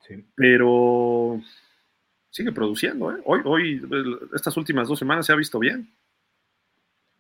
[0.01, 0.27] Sí.
[0.35, 1.41] Pero
[2.31, 3.21] sigue produciendo, ¿eh?
[3.25, 3.89] Hoy, hoy,
[4.35, 5.89] estas últimas dos semanas se ha visto bien.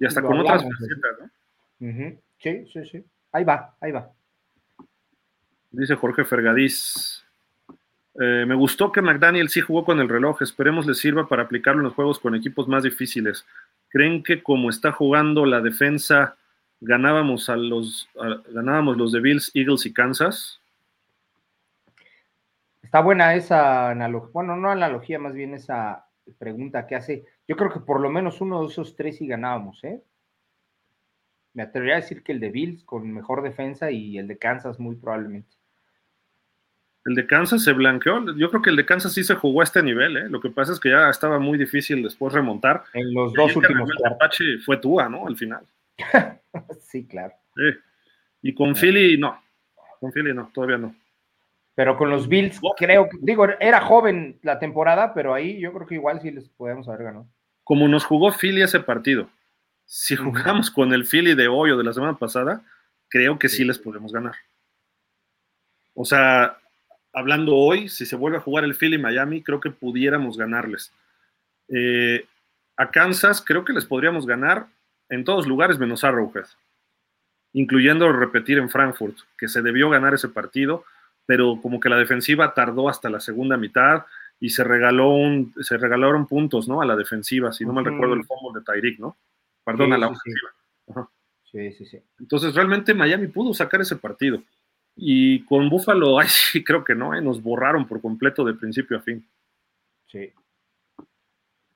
[0.00, 1.30] Y hasta con otras facetas,
[1.78, 2.18] ¿no?
[2.38, 3.04] Sí, sí, sí.
[3.30, 4.10] Ahí va, ahí va.
[5.70, 7.24] Dice Jorge Fergadís.
[8.20, 10.42] Eh, me gustó que McDaniel sí jugó con el reloj.
[10.42, 13.46] Esperemos le sirva para aplicarlo en los juegos con equipos más difíciles.
[13.88, 16.36] ¿Creen que como está jugando la defensa,
[16.80, 18.08] ganábamos a los,
[18.48, 20.60] ganábamos los de Bills, Eagles y Kansas?
[22.82, 26.06] Está buena esa analogía, bueno, no analogía, más bien esa
[26.38, 27.24] pregunta que hace.
[27.48, 30.02] Yo creo que por lo menos uno de esos tres sí ganábamos, ¿eh?
[31.54, 34.78] Me atrevería a decir que el de Bills con mejor defensa y el de Kansas
[34.78, 35.55] muy probablemente.
[37.06, 38.34] El de Kansas se blanqueó.
[38.34, 40.16] Yo creo que el de Kansas sí se jugó a este nivel.
[40.16, 40.28] ¿eh?
[40.28, 42.82] Lo que pasa es que ya estaba muy difícil después remontar.
[42.94, 43.88] En los dos últimos
[44.40, 45.26] El fue Tua, ¿no?
[45.28, 45.64] Al final.
[46.80, 47.32] sí, claro.
[48.42, 49.40] Y con Philly, no.
[50.00, 50.96] Con Philly, no, todavía no.
[51.76, 55.86] Pero con los Bills, creo que, digo, era joven la temporada, pero ahí yo creo
[55.86, 57.28] que igual sí les podemos haber ganado.
[57.62, 59.28] Como nos jugó Philly ese partido,
[59.84, 62.62] si jugamos con el Philly de hoy o de la semana pasada,
[63.08, 64.34] creo que sí les podemos ganar.
[65.94, 66.58] O sea,
[67.16, 70.92] hablando hoy, si se vuelve a jugar el Philly Miami, creo que pudiéramos ganarles.
[71.68, 72.26] Eh,
[72.76, 74.66] a Kansas creo que les podríamos ganar
[75.08, 76.44] en todos lugares menos a Arrowhead,
[77.54, 80.84] incluyendo repetir en Frankfurt, que se debió ganar ese partido,
[81.24, 84.04] pero como que la defensiva tardó hasta la segunda mitad
[84.38, 86.82] y se regaló un, se regalaron puntos, ¿no?
[86.82, 89.16] A la defensiva, si no mal recuerdo el fútbol de Tyreek, ¿no?
[89.64, 91.10] Perdón, a la ofensiva.
[91.44, 91.98] Sí, sí, sí.
[92.20, 94.42] Entonces realmente Miami pudo sacar ese partido.
[94.96, 97.20] Y con Buffalo, ay, sí, creo que no, ¿eh?
[97.20, 99.24] nos borraron por completo de principio a fin.
[100.06, 100.32] Sí.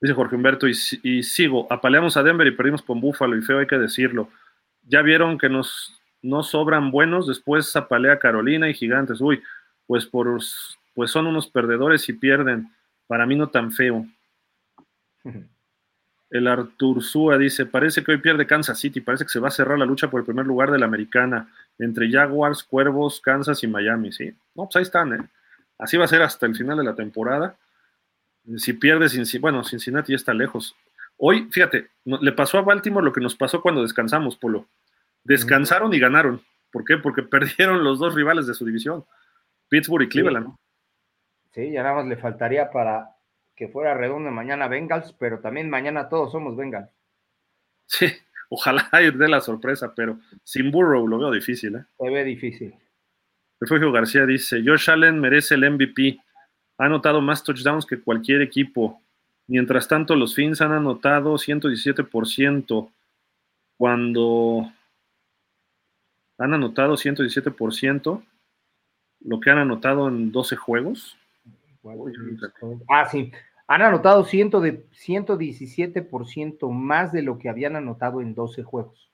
[0.01, 3.67] Dice Jorge Humberto, y, sigo, apaleamos a Denver y perdimos con Buffalo, y feo hay
[3.67, 4.31] que decirlo.
[4.83, 9.21] Ya vieron que nos no sobran buenos, después apalea Carolina y Gigantes.
[9.21, 9.43] Uy,
[9.87, 10.39] pues, por,
[10.95, 12.71] pues son unos perdedores y pierden.
[13.07, 14.07] Para mí no tan feo.
[16.31, 19.51] El Artur Zúa dice, parece que hoy pierde Kansas City, parece que se va a
[19.51, 23.67] cerrar la lucha por el primer lugar de la americana entre Jaguars, Cuervos, Kansas y
[23.67, 24.35] Miami, ¿sí?
[24.55, 25.29] No, pues ahí están, ¿eh?
[25.79, 27.57] Así va a ser hasta el final de la temporada.
[28.57, 29.07] Si pierde,
[29.41, 30.77] bueno, Cincinnati ya está lejos.
[31.17, 34.67] Hoy, fíjate, le pasó a Baltimore lo que nos pasó cuando descansamos, Polo.
[35.25, 36.43] Descansaron y ganaron.
[36.71, 36.97] ¿Por qué?
[36.99, 39.05] Porque perdieron los dos rivales de su división,
[39.69, 40.55] Pittsburgh y Cleveland.
[41.53, 43.17] Sí, ya nada más le faltaría para
[43.57, 46.91] que fuera redondo mañana Bengals, pero también mañana todos somos Bengals.
[47.87, 48.07] Sí,
[48.51, 51.77] ojalá de la sorpresa, pero sin Burrow lo veo difícil.
[51.77, 51.85] ¿eh?
[51.99, 52.75] Se ve difícil.
[53.59, 56.19] Refugio García dice, Josh Allen merece el MVP.
[56.79, 59.01] Ha anotado más touchdowns que cualquier equipo.
[59.47, 62.91] Mientras tanto, los Fins han anotado 117%.
[63.77, 64.73] Cuando
[66.39, 68.23] han anotado 117%,
[69.21, 71.17] lo que han anotado en 12 juegos.
[72.89, 73.31] Ah, sí.
[73.71, 79.13] Han anotado 100 de, 117% más de lo que habían anotado en 12 juegos.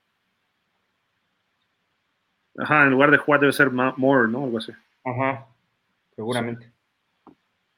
[2.57, 4.45] Ajá, en lugar de jugar debe ser more, ¿no?
[4.45, 4.73] Algo así.
[5.05, 5.47] Ajá,
[6.15, 6.73] seguramente.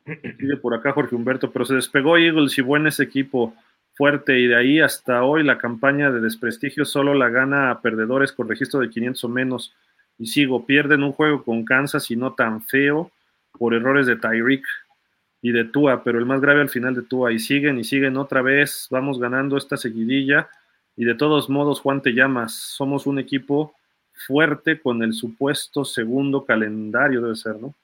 [0.05, 3.55] Pide por acá Jorge Humberto, pero se despegó Eagles y buen ese equipo
[3.95, 8.31] fuerte y de ahí hasta hoy la campaña de desprestigio solo la gana a perdedores
[8.31, 9.75] con registro de 500 o menos.
[10.17, 13.11] Y sigo, pierden un juego con Kansas y no tan feo
[13.59, 14.63] por errores de Tyreek
[15.41, 17.33] y de Tua, pero el más grave al final de Tua.
[17.33, 20.49] Y siguen y siguen otra vez, vamos ganando esta seguidilla.
[20.97, 23.75] Y de todos modos, Juan, te llamas, somos un equipo
[24.27, 27.75] fuerte con el supuesto segundo calendario, debe ser, ¿no?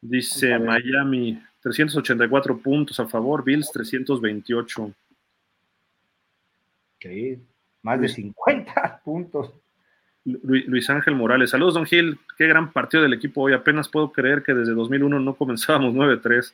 [0.00, 4.84] Dice Miami, 384 puntos a favor, Bills 328.
[6.96, 7.06] Ok,
[7.82, 9.52] más de 50 puntos.
[10.26, 14.42] Luis Ángel Morales, saludos Don Gil, qué gran partido del equipo hoy, apenas puedo creer
[14.42, 16.52] que desde 2001 no comenzábamos 9-3.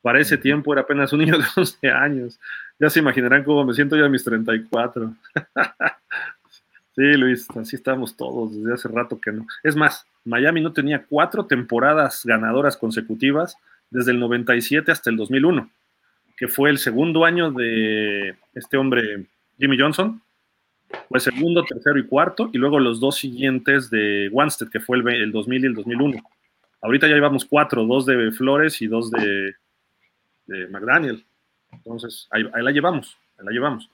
[0.00, 2.40] Para ese tiempo era apenas un niño de 11 años.
[2.78, 5.14] Ya se imaginarán cómo me siento ya a mis 34.
[6.94, 9.46] Sí, Luis, así estamos todos desde hace rato que no.
[9.62, 13.56] Es más, Miami no tenía cuatro temporadas ganadoras consecutivas
[13.90, 15.70] desde el 97 hasta el 2001,
[16.36, 19.24] que fue el segundo año de este hombre
[19.58, 20.21] Jimmy Johnson.
[21.08, 25.32] Fue segundo, tercero y cuarto, y luego los dos siguientes de Wanstead, que fue el,
[25.32, 26.18] 2000 y el 2001.
[26.80, 29.54] Ahorita ya llevamos cuatro, dos de Flores y dos de,
[30.70, 31.24] McDaniel.
[31.70, 33.90] Entonces, ahí, ahí, la llevamos, ahí la llevamos.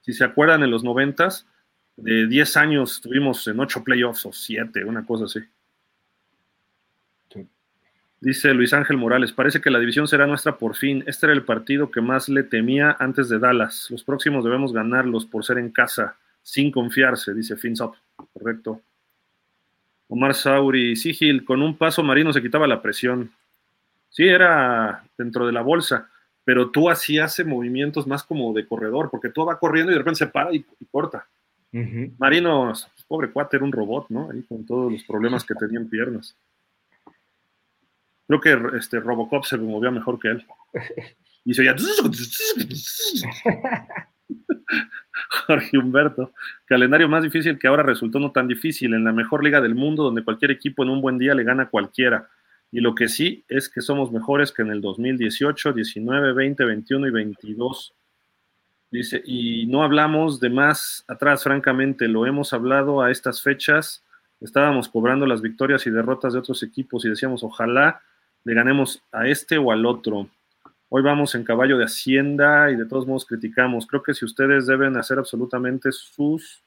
[0.00, 1.46] Si se acuerdan, en los noventas,
[1.96, 5.40] de 10 años estuvimos en 8 playoffs o 7, una cosa así.
[8.20, 11.04] Dice Luis Ángel Morales, parece que la división será nuestra por fin.
[11.06, 13.88] Este era el partido que más le temía antes de Dallas.
[13.90, 17.96] Los próximos debemos ganarlos por ser en casa, sin confiarse, dice Finsop.
[18.32, 18.80] Correcto.
[20.06, 23.32] Omar Sauri, Sigil, con un paso marino se quitaba la presión.
[24.10, 26.08] Sí, era dentro de la bolsa,
[26.44, 29.98] pero tú así hace movimientos más como de corredor, porque tú va corriendo y de
[29.98, 31.26] repente se para y corta.
[32.16, 32.72] Marino,
[33.08, 34.30] pobre cuate, era un robot, ¿no?
[34.30, 36.36] Ahí con todos los problemas que tenía en piernas.
[38.28, 40.46] Creo que este Robocop se movía mejor que él.
[41.44, 41.74] Y se oía.
[45.46, 46.32] Jorge Humberto,
[46.64, 50.02] calendario más difícil que ahora resultó no tan difícil, en la mejor liga del mundo,
[50.02, 52.28] donde cualquier equipo en un buen día le gana a cualquiera.
[52.72, 57.06] Y lo que sí es que somos mejores que en el 2018, 19, 20, 21
[57.06, 57.94] y 22.
[58.90, 64.04] Dice, y no hablamos de más atrás, francamente, lo hemos hablado a estas fechas,
[64.40, 68.00] estábamos cobrando las victorias y derrotas de otros equipos y decíamos, ojalá
[68.44, 70.28] le ganemos a este o al otro.
[70.88, 73.86] Hoy vamos en caballo de Hacienda y de todos modos criticamos.
[73.88, 76.62] Creo que si ustedes deben hacer absolutamente sus,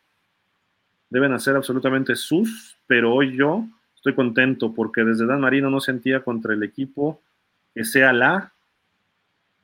[1.10, 3.66] deben hacer absolutamente sus, pero hoy yo
[3.96, 7.22] estoy contento porque desde Dan Marino no sentía contra el equipo
[7.74, 8.52] que sea la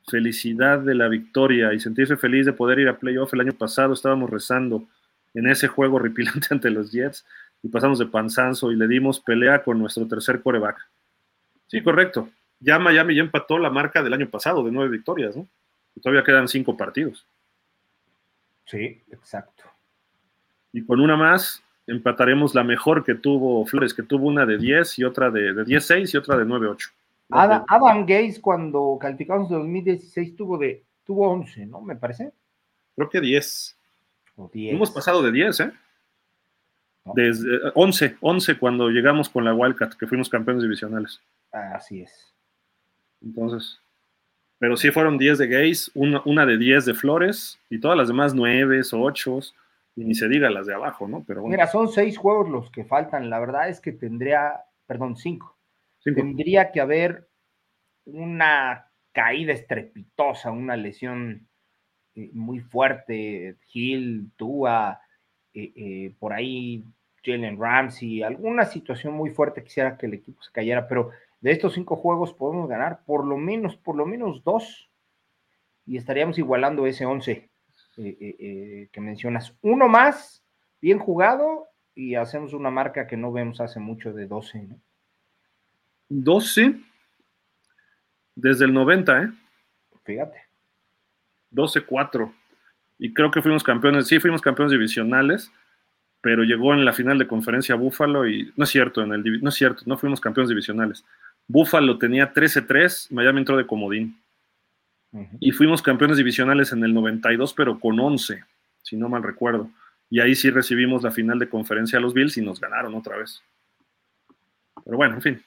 [0.08, 3.34] felicidad de la victoria y sentirse feliz de poder ir a playoff.
[3.34, 4.88] El año pasado estábamos rezando
[5.34, 7.26] en ese juego horripilante ante los Jets
[7.62, 10.78] y pasamos de panzanzo y le dimos pelea con nuestro tercer coreback.
[11.66, 12.30] Sí, correcto.
[12.60, 15.46] Ya Miami ya empató la marca del año pasado de nueve victorias, ¿no?
[15.94, 17.26] Y todavía quedan cinco partidos.
[18.64, 19.64] Sí, exacto.
[20.72, 24.98] Y con una más empataremos la mejor que tuvo Flores, que tuvo una de 10
[24.98, 26.90] y otra de, de 10-6 y otra de 9-8.
[27.30, 31.80] Adam, Adam Gates, cuando calificamos de 2016, tuvo, de, tuvo 11, ¿no?
[31.80, 32.32] Me parece.
[32.94, 33.76] Creo que 10.
[34.54, 35.72] Hemos pasado de 10, ¿eh?
[37.14, 41.20] Desde 11, 11 cuando llegamos con la Wildcat, que fuimos campeones divisionales.
[41.52, 42.34] Así es.
[43.22, 43.80] Entonces,
[44.58, 48.08] pero sí fueron 10 de Gays, una, una, de 10 de Flores y todas las
[48.08, 49.40] demás 9, 8
[49.96, 51.24] y ni se diga las de abajo, ¿no?
[51.26, 53.30] Pero Mira, son 6 juegos los que faltan.
[53.30, 55.56] La verdad es que tendría, perdón, 5
[56.14, 57.28] Tendría que haber
[58.04, 61.48] una caída estrepitosa, una lesión
[62.14, 65.00] eh, muy fuerte, Hill, Tua,
[65.52, 66.84] eh, eh, por ahí
[67.24, 71.10] Jalen Ramsey, alguna situación muy fuerte quisiera que el equipo se cayera, pero
[71.46, 74.90] de estos cinco juegos podemos ganar por lo menos, por lo menos dos,
[75.86, 77.48] y estaríamos igualando ese once
[77.94, 79.54] que mencionas.
[79.62, 80.44] Uno más,
[80.80, 84.80] bien jugado, y hacemos una marca que no vemos hace mucho de 12, ¿no?
[86.08, 86.80] 12
[88.34, 89.28] desde el 90, ¿eh?
[90.02, 90.42] Fíjate.
[91.52, 92.32] 12-4.
[92.98, 95.52] y creo que fuimos campeones, sí, fuimos campeones divisionales,
[96.20, 99.48] pero llegó en la final de conferencia Búfalo y no es cierto, en el, no
[99.48, 101.04] es cierto, no fuimos campeones divisionales.
[101.48, 104.20] Búfalo tenía 13-3, Miami entró de comodín.
[105.40, 108.44] Y fuimos campeones divisionales en el 92, pero con 11,
[108.82, 109.70] si no mal recuerdo.
[110.10, 113.16] Y ahí sí recibimos la final de conferencia a los Bills y nos ganaron otra
[113.16, 113.42] vez.
[114.84, 115.42] Pero bueno, en fin,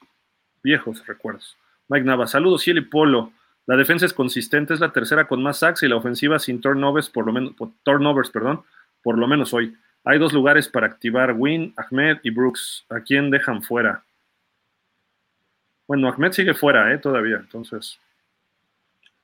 [0.62, 1.56] viejos recuerdos.
[1.88, 3.32] Mike Nava, saludos, Ciel y Polo.
[3.66, 7.08] La defensa es consistente, es la tercera con más sacks y la ofensiva sin turnovers,
[7.08, 7.54] por lo menos,
[7.84, 8.62] turnovers, perdón,
[9.02, 9.76] por lo menos hoy.
[10.04, 12.86] Hay dos lugares para activar Win, Ahmed y Brooks.
[12.88, 14.02] ¿A quién dejan fuera?
[15.90, 16.98] Bueno, Ahmed sigue fuera, ¿eh?
[16.98, 17.98] Todavía, entonces.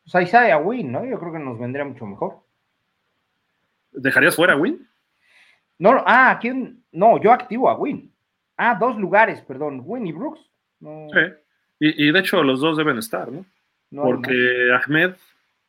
[0.03, 1.07] Pues ahí a Win, ¿no?
[1.07, 2.41] Yo creo que nos vendría mucho mejor.
[3.93, 4.85] ¿Dejarías fuera a Win?
[5.79, 6.83] No, ah, ¿quién?
[6.91, 8.13] No, yo activo a Win.
[8.57, 10.41] Ah, dos lugares, perdón, Win y Brooks.
[10.81, 11.21] Sí,
[11.79, 13.47] y, de hecho los dos deben estar, ¿no?
[13.93, 15.15] Porque Ahmed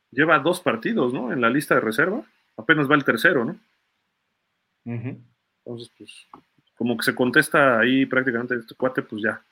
[0.10, 1.32] lleva dos partidos, ¿no?
[1.32, 2.24] En la lista de reserva.
[2.58, 3.56] Apenas va el tercero, ¿no?
[4.84, 6.28] Entonces, pues,
[6.76, 9.44] como que se contesta ahí prácticamente este cuate, pues ya.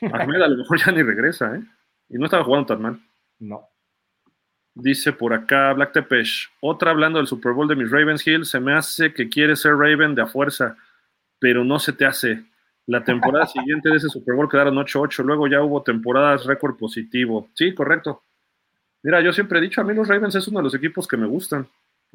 [0.12, 1.62] Ahmed a lo mejor ya ni regresa, ¿eh?
[2.08, 3.00] Y no estaba jugando tan mal.
[3.38, 3.68] No.
[4.74, 8.58] Dice por acá Black Tepesh, otra hablando del Super Bowl de mis Ravens Hill, se
[8.58, 10.76] me hace que quiere ser Raven de a fuerza,
[11.38, 12.44] pero no se te hace.
[12.86, 17.48] La temporada siguiente de ese Super Bowl quedaron 8-8, luego ya hubo temporadas récord positivo.
[17.54, 18.22] Sí, correcto.
[19.02, 21.16] Mira, yo siempre he dicho, a mí los Ravens es uno de los equipos que
[21.16, 21.66] me gustan.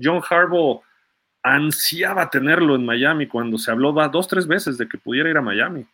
[0.02, 0.82] John Harbaugh
[1.44, 5.42] ansiaba tenerlo en Miami cuando se habló dos, tres veces de que pudiera ir a
[5.42, 5.86] Miami.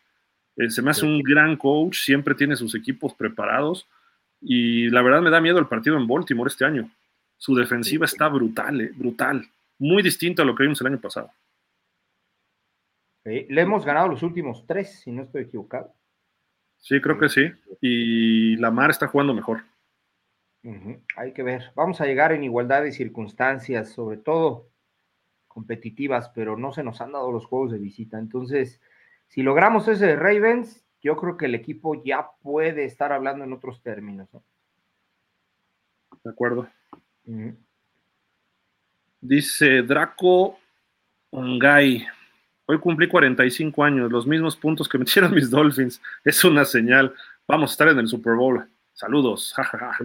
[0.56, 3.88] Eh, se me hace un gran coach, siempre tiene sus equipos preparados
[4.40, 6.90] y la verdad me da miedo el partido en Baltimore este año.
[7.36, 9.44] Su defensiva está brutal, eh, brutal.
[9.78, 11.30] Muy distinto a lo que vimos el año pasado.
[13.24, 15.94] le hemos ganado los últimos tres, si no estoy equivocado.
[16.78, 17.50] Sí, creo que sí.
[17.80, 19.62] Y la Mar está jugando mejor.
[21.16, 21.72] Hay que ver.
[21.74, 24.70] Vamos a llegar en igualdad de circunstancias, sobre todo
[25.48, 28.18] competitivas, pero no se nos han dado los juegos de visita.
[28.18, 28.80] Entonces,
[29.28, 33.52] si logramos ese de Ravens, yo creo que el equipo ya puede estar hablando en
[33.52, 34.28] otros términos.
[36.22, 36.66] De acuerdo.
[39.20, 40.58] Dice Draco
[41.30, 42.06] Ongay.
[42.66, 46.00] Hoy cumplí 45 años, los mismos puntos que metieron mis Dolphins.
[46.24, 47.14] Es una señal.
[47.46, 48.66] Vamos a estar en el Super Bowl.
[48.94, 49.54] Saludos.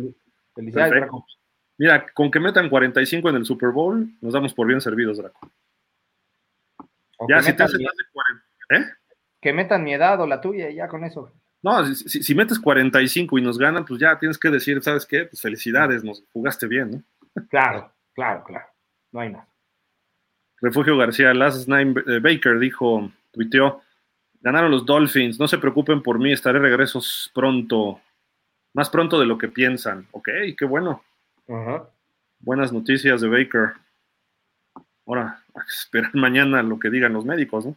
[0.56, 1.26] Felicidades, Draco.
[1.78, 5.50] Mira, con que metan 45 en el Super Bowl, nos damos por bien servidos, Draco.
[7.30, 8.46] ya, si te hace más de 40.
[8.72, 8.99] ¿Eh?
[9.42, 11.32] Que metan mi edad o la tuya y ya con eso.
[11.62, 15.26] No, si, metes 45 y nos ganan, pues ya tienes que decir, ¿sabes qué?
[15.26, 17.44] Pues felicidades, nos jugaste bien, ¿no?
[17.50, 18.66] Claro, claro, claro.
[19.12, 19.48] No hay nada.
[20.62, 23.82] Refugio García, Last Nine eh, Baker dijo, tuiteó,
[24.42, 28.00] ganaron los Dolphins, no se preocupen por mí, estaré regresos pronto,
[28.74, 30.08] más pronto de lo que piensan.
[30.12, 31.04] Ok, qué bueno.
[32.40, 33.74] Buenas noticias de Baker.
[35.06, 37.76] Ahora, esperar mañana lo que digan los médicos, ¿no?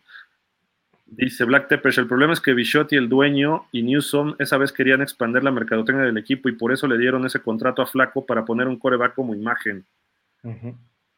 [1.14, 5.02] Dice Black Teppers, el problema es que Bichotti, el dueño, y Newsom esa vez querían
[5.02, 8.46] expandir la mercadotecnia del equipo y por eso le dieron ese contrato a Flaco para
[8.46, 9.84] poner un coreback como imagen.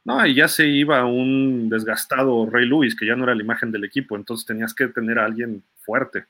[0.05, 3.71] No, y ya se iba un desgastado Ray Lewis, que ya no era la imagen
[3.71, 6.25] del equipo, entonces tenías que tener a alguien fuerte.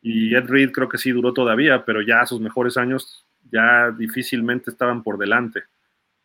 [0.00, 4.70] Y Ed Reed creo que sí duró todavía, pero ya sus mejores años ya difícilmente
[4.70, 5.64] estaban por delante.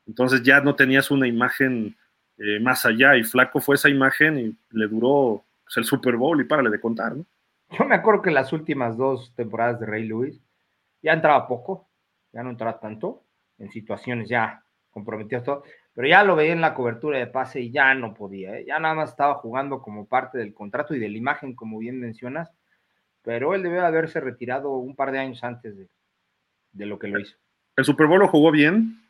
[0.08, 1.98] Entonces ya no tenías una imagen
[2.38, 6.40] eh, más allá y Flaco fue esa imagen y le duró pues, el Super Bowl
[6.42, 7.26] y párale de contar, ¿no?
[7.70, 10.42] Yo me acuerdo que las últimas dos temporadas de Ray Lewis
[11.02, 11.90] ya entraba poco,
[12.34, 13.24] ya no entraba tanto,
[13.58, 17.72] en situaciones ya comprometidas todo, pero ya lo veía en la cobertura de pase y
[17.72, 18.66] ya no podía, ¿eh?
[18.68, 22.02] ya nada más estaba jugando como parte del contrato y de la imagen, como bien
[22.02, 22.52] mencionas,
[23.22, 27.38] pero él debe haberse retirado un par de años antes de, lo que lo hizo.
[27.78, 29.02] El Super Bowl lo jugó bien,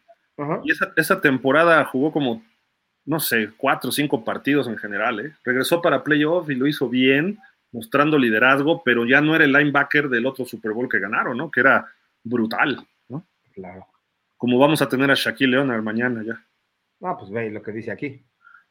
[0.63, 2.43] y esa, esa temporada jugó como
[3.06, 5.19] no sé, cuatro o cinco partidos en general.
[5.19, 5.34] ¿eh?
[5.44, 7.40] Regresó para playoff y lo hizo bien,
[7.72, 11.49] mostrando liderazgo, pero ya no era el linebacker del otro Super Bowl que ganaron, ¿no?
[11.49, 11.88] Que era
[12.23, 13.26] brutal, ¿no?
[13.53, 13.88] Claro.
[14.38, 16.44] Como vamos a tener a Shaquille Leonard mañana ya.
[17.02, 18.22] Ah, pues ve lo que dice aquí.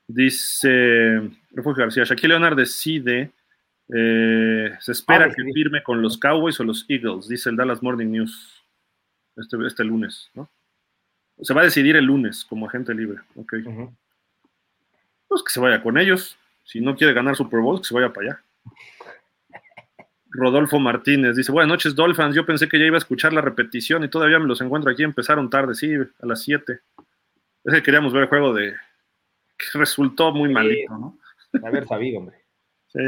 [0.06, 3.32] Dice Refugio García, Shaquille Leonard decide,
[3.94, 7.82] eh, se espera ah, que firme con los Cowboys o los Eagles, dice el Dallas
[7.82, 8.64] Morning News,
[9.36, 10.50] este, este lunes, ¿no?
[11.40, 13.54] Se va a decidir el lunes como agente libre, ok
[15.30, 16.36] pues que se vaya con ellos.
[16.64, 18.42] Si no quiere ganar Super Bowl, que se vaya para allá.
[20.32, 22.34] Rodolfo Martínez dice, buenas noches, Dolphins.
[22.34, 25.02] Yo pensé que ya iba a escuchar la repetición y todavía me los encuentro aquí.
[25.04, 26.80] Empezaron tarde, sí, a las 7.
[27.64, 28.74] Es que queríamos ver el juego de...
[29.56, 31.18] que resultó muy malito, ¿no?
[31.64, 32.36] Haber sabido, hombre.
[32.92, 32.98] Sí.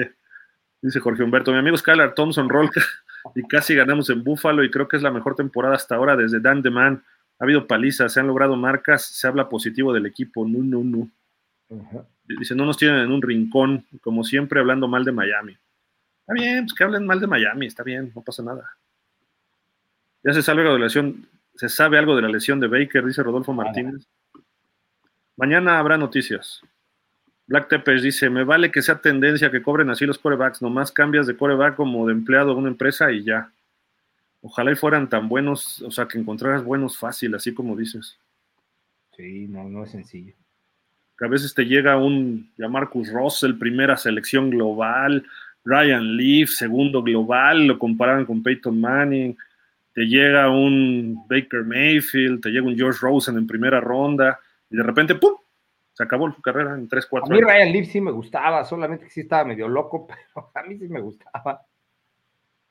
[0.81, 2.81] Dice Jorge Humberto, mi amigo Skylar Thompson Rolka
[3.35, 6.39] y casi ganamos en Buffalo y creo que es la mejor temporada hasta ahora desde
[6.39, 7.03] Dan Man.
[7.41, 10.47] Ha habido palizas, se han logrado marcas, se habla positivo del equipo.
[10.47, 11.11] No, no, no.
[12.25, 15.57] Dice, no nos tienen en un rincón, como siempre, hablando mal de Miami.
[16.21, 18.77] Está bien, pues que hablen mal de Miami, está bien, no pasa nada.
[20.23, 23.05] Ya se sabe algo de la lesión, se sabe algo de la lesión de Baker,
[23.05, 24.07] dice Rodolfo Martínez.
[25.37, 26.63] Mañana habrá noticias.
[27.47, 31.27] Black Tepes dice, me vale que sea tendencia que cobren así los corebacks, nomás cambias
[31.27, 33.53] de coreback como de empleado de una empresa y ya.
[34.43, 38.19] Ojalá y fueran tan buenos, o sea, que encontraras buenos fácil, así como dices.
[39.17, 40.35] Sí, no, no es sencillo.
[41.23, 45.25] Que a veces te llega un ya Marcus Russell, primera selección global,
[45.65, 49.37] Ryan Leaf, segundo global, lo comparan con Peyton Manning,
[49.95, 54.83] te llega un Baker Mayfield, te llega un George Rosen en primera ronda, y de
[54.83, 55.37] repente, ¡pum!
[55.93, 59.05] Se acabó su carrera en 3, 4 A mí Ryan Leaf sí me gustaba, solamente
[59.05, 61.63] que sí estaba medio loco, pero a mí sí me gustaba.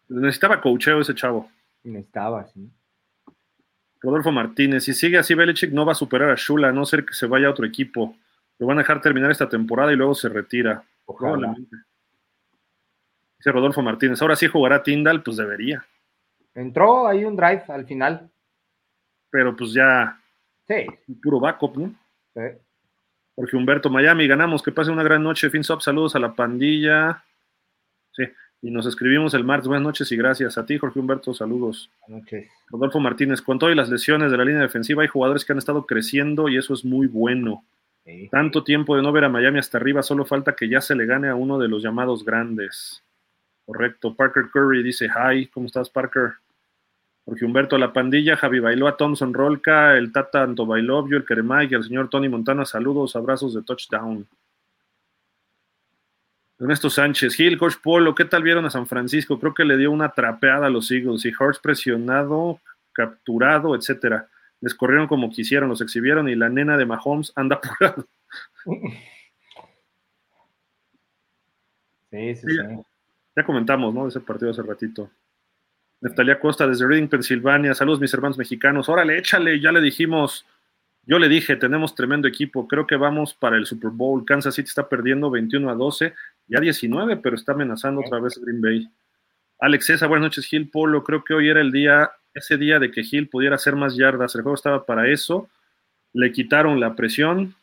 [0.09, 1.49] Necesitaba coacheo ese chavo.
[1.85, 2.69] Necesitaba, sí.
[4.01, 7.05] Rodolfo Martínez, si sigue así Belichick no va a superar a Shula, a no ser
[7.05, 8.13] que se vaya a otro equipo.
[8.59, 10.83] Lo van a dejar terminar esta temporada y luego se retira.
[11.05, 11.55] Ojalá.
[13.37, 15.83] Dice Rodolfo Martínez, ahora sí jugará Tyndall, pues debería.
[16.53, 18.29] Entró ahí un drive al final.
[19.29, 20.21] Pero pues ya.
[20.67, 20.85] Sí.
[21.21, 21.95] Puro backup, ¿no?
[22.35, 22.41] Sí.
[23.35, 25.49] Jorge Humberto, Miami, ganamos, que pase una gran noche.
[25.49, 27.23] Finsop, saludos a la pandilla.
[28.11, 28.23] Sí,
[28.61, 29.67] y nos escribimos el martes.
[29.67, 31.89] Buenas noches y gracias a ti, Jorge Humberto, saludos.
[32.07, 32.51] Buenas noches.
[32.69, 35.57] Rodolfo Martínez, con todo y las lesiones de la línea defensiva, hay jugadores que han
[35.57, 37.65] estado creciendo y eso es muy bueno.
[38.29, 41.05] Tanto tiempo de no ver a Miami hasta arriba, solo falta que ya se le
[41.05, 43.03] gane a uno de los llamados grandes.
[43.65, 44.15] Correcto.
[44.15, 46.33] Parker Curry dice, hi, ¿cómo estás, Parker?
[47.25, 51.75] Jorge Humberto, la pandilla, Javi Bailoa, Thompson Rolca, el Tata Anto Bailovio, el Keremay y
[51.75, 54.27] el señor Tony Montana, saludos, abrazos de touchdown.
[56.59, 59.39] Ernesto Sánchez, Gil, Coach Polo, ¿qué tal vieron a San Francisco?
[59.39, 62.59] Creo que le dio una trapeada a los Eagles y Hurts presionado,
[62.91, 64.27] capturado, etcétera.
[64.61, 68.07] Les corrieron como quisieron, los exhibieron y la nena de Mahomes anda apurado.
[72.11, 72.57] Sí, sí, Sí.
[72.57, 72.81] sí.
[73.35, 74.03] Ya comentamos, ¿no?
[74.03, 75.09] De ese partido hace ratito.
[76.01, 77.73] Neftalía Costa desde Reading, Pensilvania.
[77.73, 78.89] Saludos, mis hermanos mexicanos.
[78.89, 80.45] Órale, échale, ya le dijimos.
[81.05, 82.67] Yo le dije, tenemos tremendo equipo.
[82.67, 84.25] Creo que vamos para el Super Bowl.
[84.25, 86.13] Kansas City está perdiendo 21 a 12,
[86.47, 88.89] ya 19, pero está amenazando otra vez Green Bay.
[89.59, 91.03] Alex César, buenas noches, Gil Polo.
[91.03, 94.35] Creo que hoy era el día, ese día de que Gil pudiera hacer más yardas.
[94.35, 95.49] El juego estaba para eso.
[96.13, 97.55] Le quitaron la presión.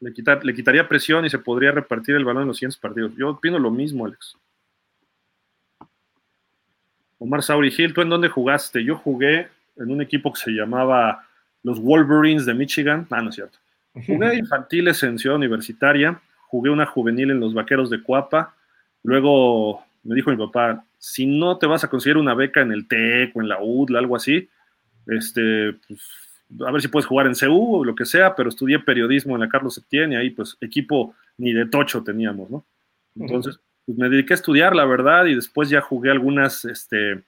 [0.00, 3.12] Le, quitar, le quitaría presión y se podría repartir el balón en los siguientes partidos.
[3.16, 4.36] Yo opino lo mismo, Alex.
[7.18, 8.84] Omar Sauri Gil, ¿tú en dónde jugaste?
[8.84, 11.26] Yo jugué en un equipo que se llamaba
[11.62, 13.06] los Wolverines de Michigan.
[13.10, 13.58] Ah, no es cierto.
[14.06, 18.54] Jugué infantiles en Ciudad Universitaria, jugué una juvenil en los Vaqueros de Cuapa.
[19.02, 22.86] Luego me dijo mi papá, si no te vas a conseguir una beca en el
[22.86, 24.48] TEC o en la UDLA, algo así,
[25.06, 26.00] este, pues,
[26.66, 29.40] a ver si puedes jugar en CU o lo que sea, pero estudié periodismo en
[29.40, 32.64] la Carlos Septién y ahí pues equipo ni de tocho teníamos, ¿no?
[33.18, 37.22] Entonces, pues, me dediqué a estudiar, la verdad, y después ya jugué algunas este,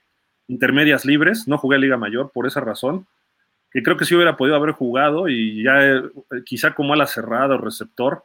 [0.47, 3.05] intermedias libres, no jugué a Liga Mayor por esa razón,
[3.71, 6.01] que creo que sí hubiera podido haber jugado y ya eh,
[6.45, 8.23] quizá como ala cerrada o receptor.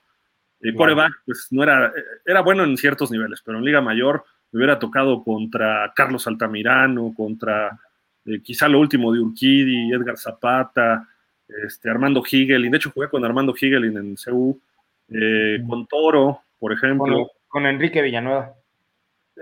[0.60, 1.92] Eh, coreback, pues no era,
[2.24, 7.12] era bueno en ciertos niveles, pero en Liga Mayor me hubiera tocado contra Carlos Altamirano,
[7.16, 7.78] contra
[8.26, 11.08] eh, quizá lo último de Urquidi, Edgar Zapata,
[11.48, 14.60] este, Armando Higelin, de hecho jugué con Armando Higelin en CU,
[15.08, 17.04] eh, con Toro, por ejemplo.
[17.14, 18.54] Con, con Enrique Villanueva.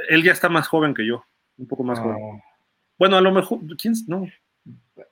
[0.08, 1.24] Él ya está más joven que yo,
[1.58, 2.16] un poco más joven.
[2.18, 2.42] No.
[2.98, 3.94] Bueno, a lo mejor, ¿quién?
[4.06, 4.26] No,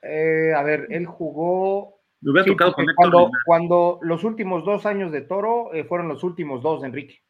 [0.02, 1.98] Eh, a ver, él jugó.
[2.20, 6.08] me hubiera Sí, tocado con cuando, cuando los últimos dos años de Toro eh, fueron
[6.08, 7.20] los últimos dos de Enrique.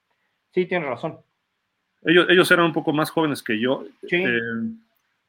[0.50, 1.18] Sí, tienes razón.
[2.02, 3.84] Ellos, ellos eran un poco más jóvenes que yo.
[4.08, 4.16] Sí.
[4.16, 4.40] Eh,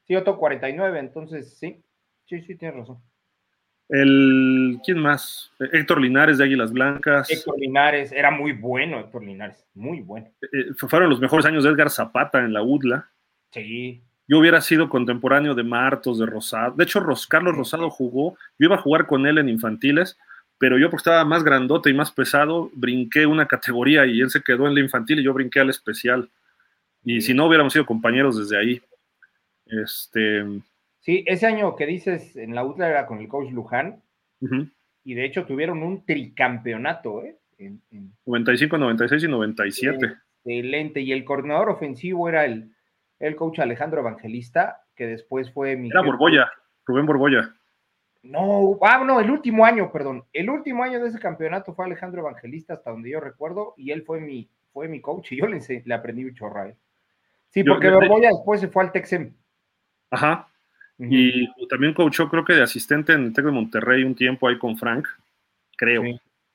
[0.08, 1.84] Sí, yo tengo 49, entonces sí.
[2.26, 2.98] Sí, sí, tienes razón.
[3.90, 5.52] el, ¿Quién más?
[5.60, 7.30] Eh, Héctor Linares de Águilas Blancas.
[7.30, 10.28] Héctor Linares, era muy bueno Héctor Linares, muy bueno.
[10.42, 13.08] Eh, fueron los mejores años de Edgar Zapata en la UDLA.
[13.52, 16.74] Sí, Yo hubiera sido contemporáneo de Martos, de Rosado.
[16.76, 18.34] De hecho, Ros- Carlos Rosado jugó.
[18.60, 20.18] Yo iba a jugar con él en infantiles,
[20.60, 24.42] pero yo porque estaba más grandote y más pesado, brinqué una categoría y él se
[24.44, 26.30] quedó en la infantil y yo brinqué al especial.
[27.12, 28.82] Y si no, hubiéramos sido compañeros desde ahí.
[29.66, 30.44] Este,
[31.00, 34.04] sí, ese año que dices en la UTLA era con el coach Luján
[35.04, 37.36] y de hecho tuvieron un tricampeonato, ¿eh?
[37.58, 40.06] En- en- 95, 96 y 97.
[40.46, 41.02] excelente.
[41.02, 42.72] Y el coordinador ofensivo era el,
[43.20, 45.90] el coach Alejandro Evangelista, que después fue mi.
[45.90, 46.52] Era Borbolla,
[46.86, 47.56] Rubén Borbolla.
[48.22, 50.26] No, ah, no, el último año, perdón.
[50.32, 54.04] El último año de ese campeonato fue Alejandro Evangelista, hasta donde yo recuerdo, y él
[54.04, 56.76] fue mi, fue mi coach y yo le, le aprendí un chorro a él.
[57.50, 59.34] Sí, Yo- porque de- Borbolla después se fue al Texem.
[60.12, 60.48] Ajá.
[61.00, 64.58] Y también coachó, creo que de asistente en el Tec de Monterrey un tiempo ahí
[64.58, 65.08] con Frank,
[65.78, 66.04] creo.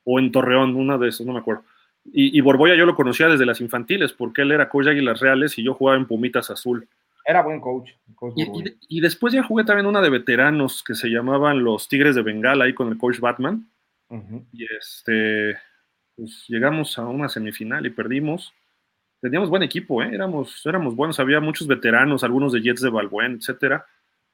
[0.05, 1.65] O en Torreón, una de esos, no me acuerdo.
[2.13, 5.57] Y, Borboya yo lo conocía desde las infantiles, porque él era coach de Águilas Reales
[5.57, 6.87] y yo jugaba en Pumitas Azul.
[7.25, 7.89] Era buen coach.
[8.89, 12.67] y, después ya jugué también una de veteranos que se llamaban los Tigres de Bengala
[12.67, 13.67] ahí con el coach Batman.
[14.53, 15.57] Y este,
[16.15, 18.53] pues llegamos a una semifinal y perdimos.
[19.25, 20.11] Teníamos buen equipo, ¿eh?
[20.13, 23.87] éramos, éramos buenos, había muchos veteranos, algunos de Jets de Balbuen, etcétera,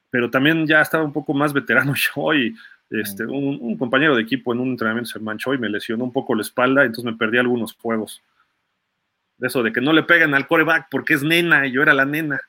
[0.09, 2.53] pero también ya estaba un poco más veterano yo y
[2.89, 6.35] este, un, compañero de equipo en un entrenamiento se manchó y me lesionó un poco
[6.35, 8.21] la espalda, entonces me perdí algunos juegos.
[9.39, 12.03] Eso, de que no le peguen al coreback porque es nena y yo era la
[12.03, 12.41] nena.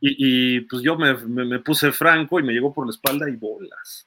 [0.00, 4.06] Y, pues yo me, puse franco y me llegó por la espalda y bolas.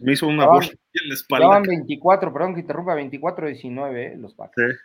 [0.00, 1.60] Me hizo una bola en la espalda.
[1.60, 4.52] 24, perdón que interrumpa, 24-19 eh, los Packs.
[4.54, 4.76] Sí.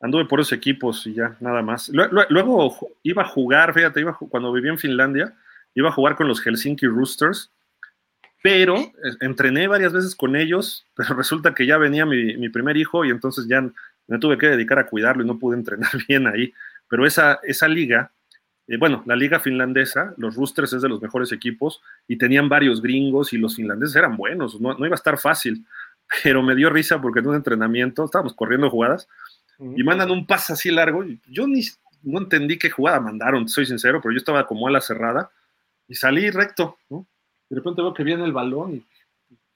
[0.00, 1.90] Anduve por esos equipos y ya, nada más.
[1.90, 5.34] Luego, iba a jugar, fíjate, iba cuando viví en Finlandia,
[5.74, 7.50] iba a jugar con los Helsinki Roosters,
[8.42, 13.04] pero eh, entrené varias veces con ellos, pero resulta que ya venía mi, primer hijo
[13.04, 13.62] y entonces ya
[14.06, 16.52] me tuve que dedicar a cuidarlo y no pude entrenar bien ahí.
[16.88, 18.12] Pero esa, esa liga,
[18.66, 22.82] eh, bueno, la liga finlandesa, los Roosters es de los mejores equipos y tenían varios
[22.82, 25.64] gringos y los finlandeses eran buenos, no, iba a estar fácil,
[26.22, 29.08] pero me dio risa porque en un entrenamiento estábamos corriendo jugadas
[29.58, 31.04] y mandan un pase así largo.
[31.04, 31.62] Y yo ni
[32.02, 35.30] no entendí qué jugada mandaron, soy sincero, pero yo estaba como a la cerrada
[35.88, 37.06] y salí recto, ¿no?
[37.48, 38.84] De repente veo que viene el balón y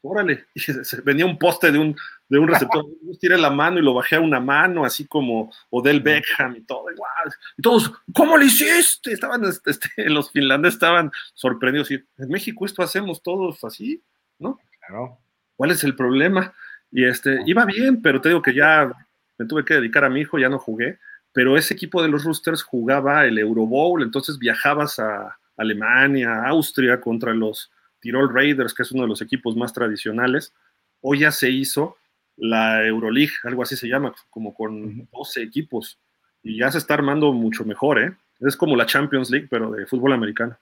[0.02, 0.62] órale, y
[1.04, 1.96] venía un poste de un,
[2.28, 5.52] de un receptor, yo tiré la mano y lo bajé a una mano, así como
[5.70, 7.34] Odell Beckham y todo, igual.
[7.56, 9.12] Y todos, ¿cómo lo hiciste?
[9.12, 11.90] Estaban, este, este los finlandeses estaban sorprendidos.
[11.90, 14.02] Y en México esto hacemos todos así,
[14.38, 14.58] ¿no?
[14.86, 15.18] Claro.
[15.58, 16.54] ¿Cuál es el problema?
[16.92, 18.92] Y este, iba bien, pero te digo que ya
[19.36, 21.00] me tuve que dedicar a mi hijo, ya no jugué,
[21.32, 27.00] pero ese equipo de los Roosters jugaba el Euro Bowl, entonces viajabas a, Alemania, Austria
[27.00, 30.54] contra los Tirol Raiders, que es uno de los equipos más tradicionales.
[31.00, 31.96] Hoy ya se hizo
[32.36, 35.98] la Euroleague, algo así se llama, como con 12 equipos.
[36.44, 38.16] Y ya se está armando mucho mejor, ¿eh?
[38.38, 40.56] Es como la Champions League, pero de fútbol americano.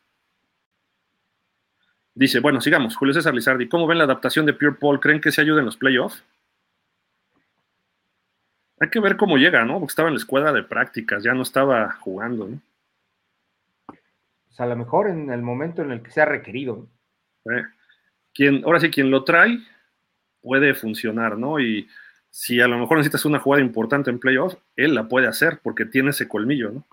[2.16, 2.97] Dice, bueno, sigamos.
[2.97, 5.01] Julio César Lizardi, ¿cómo ven la adaptación de Pure Paul?
[5.01, 6.24] ¿Creen que se ayuda en los playoffs?
[8.80, 9.74] Hay que ver cómo llega, ¿no?
[9.74, 12.60] Porque estaba en la escuela de prácticas, ya no estaba jugando, ¿no?
[14.59, 16.86] a lo mejor en el momento en el que sea requerido.
[17.44, 19.59] Eh, ahora sí, quien lo trae
[20.40, 21.60] puede funcionar, ¿no?
[21.60, 21.86] Y
[22.30, 25.84] si a lo mejor necesitas una jugada importante en playoff, él la puede hacer porque
[25.84, 26.86] tiene ese colmillo, ¿no?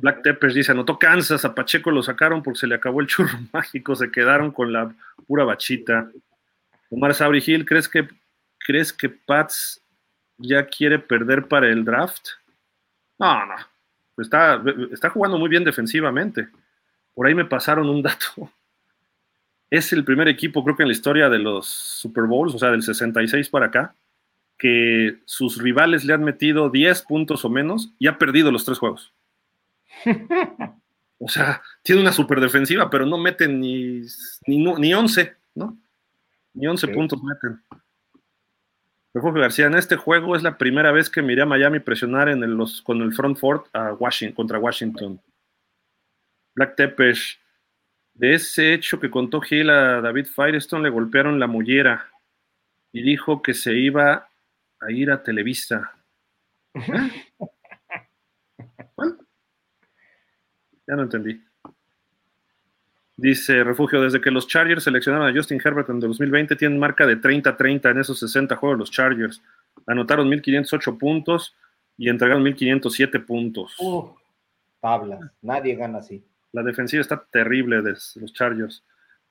[0.00, 3.38] Black Teppers dice, anotó Kansas, a Pacheco lo sacaron porque se le acabó el churro
[3.52, 4.92] mágico, se quedaron con la
[5.26, 6.10] pura bachita.
[6.90, 8.08] Omar Sabri Hill, ¿crees que,
[8.58, 9.80] ¿crees que Pats
[10.38, 12.28] ya quiere perder para el draft?
[13.18, 13.54] No, no,
[14.18, 16.48] Está, está jugando muy bien defensivamente.
[17.14, 18.50] Por ahí me pasaron un dato.
[19.72, 22.72] Es el primer equipo, creo que en la historia de los Super Bowls, o sea,
[22.72, 23.94] del 66 para acá,
[24.58, 28.80] que sus rivales le han metido 10 puntos o menos y ha perdido los tres
[28.80, 29.12] juegos.
[31.22, 34.00] O sea, tiene una super defensiva, pero no meten ni,
[34.46, 35.76] ni, 11, ¿no?
[36.54, 37.62] Ni 11 puntos meten.
[39.12, 42.56] Jorge García, en este juego es la primera vez que miré a Miami presionar en
[42.56, 45.20] los, con el front fort a Washington, contra Washington.
[46.54, 47.38] Black Tepesh,
[48.14, 52.08] de ese hecho que contó Gil a David Firestone, le golpearon la mollera
[52.92, 54.26] y dijo que se iba
[54.80, 55.92] a ir a Televisa.
[56.74, 57.10] ¿Eh?
[60.90, 61.40] Ya no entendí.
[63.16, 67.20] Dice Refugio, desde que los Chargers seleccionaron a Justin Herbert en 2020, tienen marca de
[67.20, 69.40] 30-30 en esos 60 juegos los Chargers.
[69.86, 71.54] Anotaron 1.508 puntos
[71.96, 73.76] y entregaron 1.507 puntos.
[74.80, 76.24] tablas, nadie gana así.
[76.50, 78.82] La defensiva está terrible de los Chargers.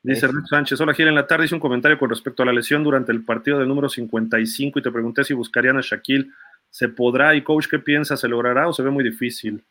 [0.02, 2.54] Dice Hernán Sánchez, hola Gil, en la tarde hice un comentario con respecto a la
[2.54, 6.30] lesión durante el partido del número 55 y te pregunté si buscarían a Shaquille.
[6.70, 7.36] ¿Se podrá?
[7.36, 8.16] ¿Y coach qué piensa?
[8.16, 9.62] ¿Se logrará o se ve muy difícil?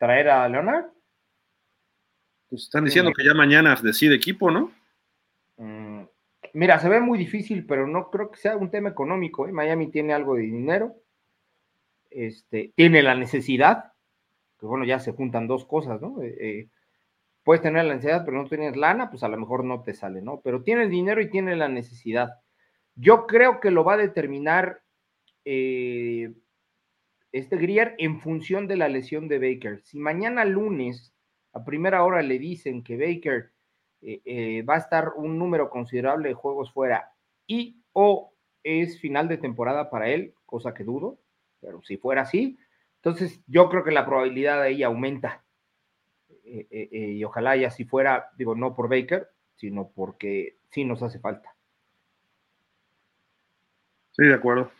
[0.00, 0.86] ¿Traer a Leonard?
[2.48, 4.72] Pues están diciendo que ya mañana decide equipo, ¿no?
[5.58, 6.04] Mm,
[6.54, 9.46] mira, se ve muy difícil, pero no creo que sea un tema económico.
[9.46, 9.52] ¿eh?
[9.52, 10.96] Miami tiene algo de dinero,
[12.08, 13.92] este, tiene la necesidad,
[14.58, 16.22] que bueno, ya se juntan dos cosas, ¿no?
[16.22, 16.68] Eh, eh,
[17.44, 20.22] puedes tener la necesidad, pero no tienes lana, pues a lo mejor no te sale,
[20.22, 20.40] ¿no?
[20.40, 22.40] Pero tiene el dinero y tiene la necesidad.
[22.94, 24.80] Yo creo que lo va a determinar
[27.32, 29.80] este Grier en función de la lesión de Baker.
[29.82, 31.12] Si mañana lunes
[31.52, 33.50] a primera hora le dicen que Baker
[34.02, 37.12] eh, eh, va a estar un número considerable de juegos fuera
[37.46, 38.32] y o
[38.62, 41.18] es final de temporada para él, cosa que dudo,
[41.60, 42.58] pero si fuera así,
[42.96, 45.42] Entonces, yo creo que la probabilidad de ahí aumenta.
[46.44, 51.18] Eh, y ojalá ya si fuera, digo, no por Baker, sino porque sí nos hace
[51.18, 51.54] falta.
[54.10, 54.70] Sí, de acuerdo.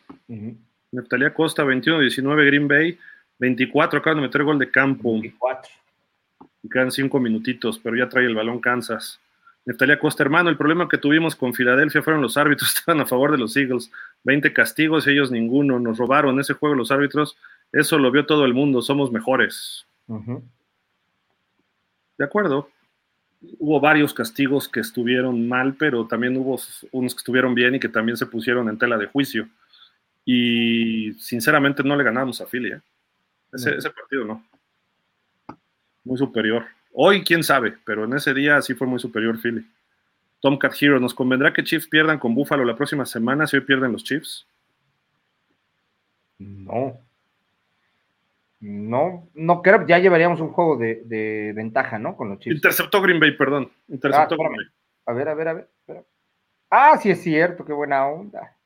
[0.92, 2.98] Neftalía Costa, 21-19, Green Bay,
[3.38, 5.12] 24, acaban de meter gol de campo.
[5.12, 5.70] 24.
[6.62, 9.20] Y quedan cinco minutitos, pero ya trae el balón Kansas.
[9.64, 13.32] Neftalía Costa, hermano, el problema que tuvimos con Filadelfia fueron los árbitros, estaban a favor
[13.32, 13.90] de los Eagles.
[14.24, 15.78] 20 castigos, ellos ninguno.
[15.78, 17.36] Nos robaron ese juego los árbitros.
[17.72, 19.86] Eso lo vio todo el mundo, somos mejores.
[22.18, 22.68] De acuerdo.
[23.58, 26.58] Hubo varios castigos que estuvieron mal, pero también hubo
[26.90, 29.48] unos que estuvieron bien y que también se pusieron en tela de juicio.
[30.24, 32.72] Y sinceramente no le ganamos a Philly.
[32.72, 32.80] ¿eh?
[33.52, 34.44] Ese, ese partido no.
[36.04, 36.64] Muy superior.
[36.92, 39.64] Hoy, quién sabe, pero en ese día sí fue muy superior Philly.
[40.40, 43.92] Tomcat Hero, ¿nos convendrá que Chiefs pierdan con Buffalo la próxima semana si hoy pierden
[43.92, 44.46] los Chiefs?
[46.38, 46.98] No.
[48.60, 52.16] No, no creo, ya llevaríamos un juego de, ventaja, ¿no?
[52.16, 52.56] Con los Chiefs.
[52.56, 53.70] Interceptó Green Bay, perdón.
[53.88, 54.66] Interceptó ah, Green Bay.
[55.06, 55.68] A ver, a ver, a ver.
[56.70, 58.56] Ah, sí es cierto, qué buena onda.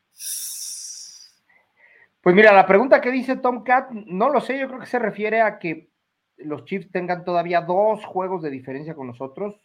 [2.24, 5.42] Pues mira, la pregunta que dice Tomcat, no lo sé, yo creo que se refiere
[5.42, 5.90] a que
[6.38, 9.60] los Chiefs tengan todavía dos juegos de diferencia con nosotros,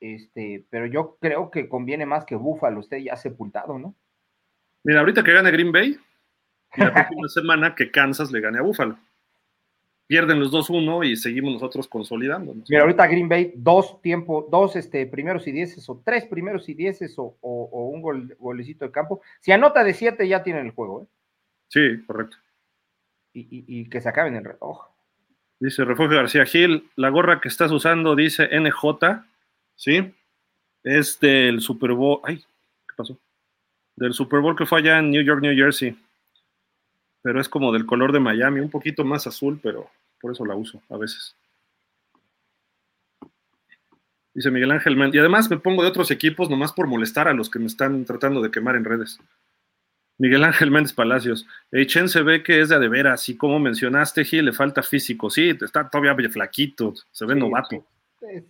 [0.00, 3.94] este, pero yo creo que conviene más que Buffalo esté ya sepultado, ¿no?
[4.82, 5.98] Mira, ahorita que gane Green Bay,
[6.74, 8.96] y la próxima semana que Kansas le gane a Buffalo.
[10.06, 12.64] Pierden los 2-1 y seguimos nosotros consolidándonos.
[12.70, 16.72] Mira, ahorita Green Bay, dos tiempos, dos este, primeros y dieces, o tres primeros y
[16.72, 19.20] dieces, o, un gol, golecito de campo.
[19.40, 21.06] Si anota de siete, ya tienen el juego, ¿eh?
[21.70, 22.36] Sí, correcto.
[23.32, 24.88] Y, que se acaben el reloj.
[25.60, 29.24] Dice Refugio García Gil, la gorra que estás usando dice NJ,
[29.76, 30.12] ¿sí?
[30.82, 33.18] Es del Super Bowl, ay, ¿qué pasó?
[33.94, 35.96] Del Super Bowl que fue allá en New York, New Jersey.
[37.22, 39.88] Pero es como del color de Miami, un poquito más azul, pero
[40.20, 41.36] por eso la uso a veces.
[44.34, 47.48] Dice Miguel Ángel Y además me pongo de otros equipos nomás por molestar a los
[47.48, 49.20] que me están tratando de quemar en redes.
[50.20, 51.46] Miguel Ángel Méndez Palacios.
[51.72, 55.30] Echen se ve que es de adevera, así como mencionaste, Gil, le falta físico.
[55.30, 57.86] Sí, está todavía flaquito, se ve novato.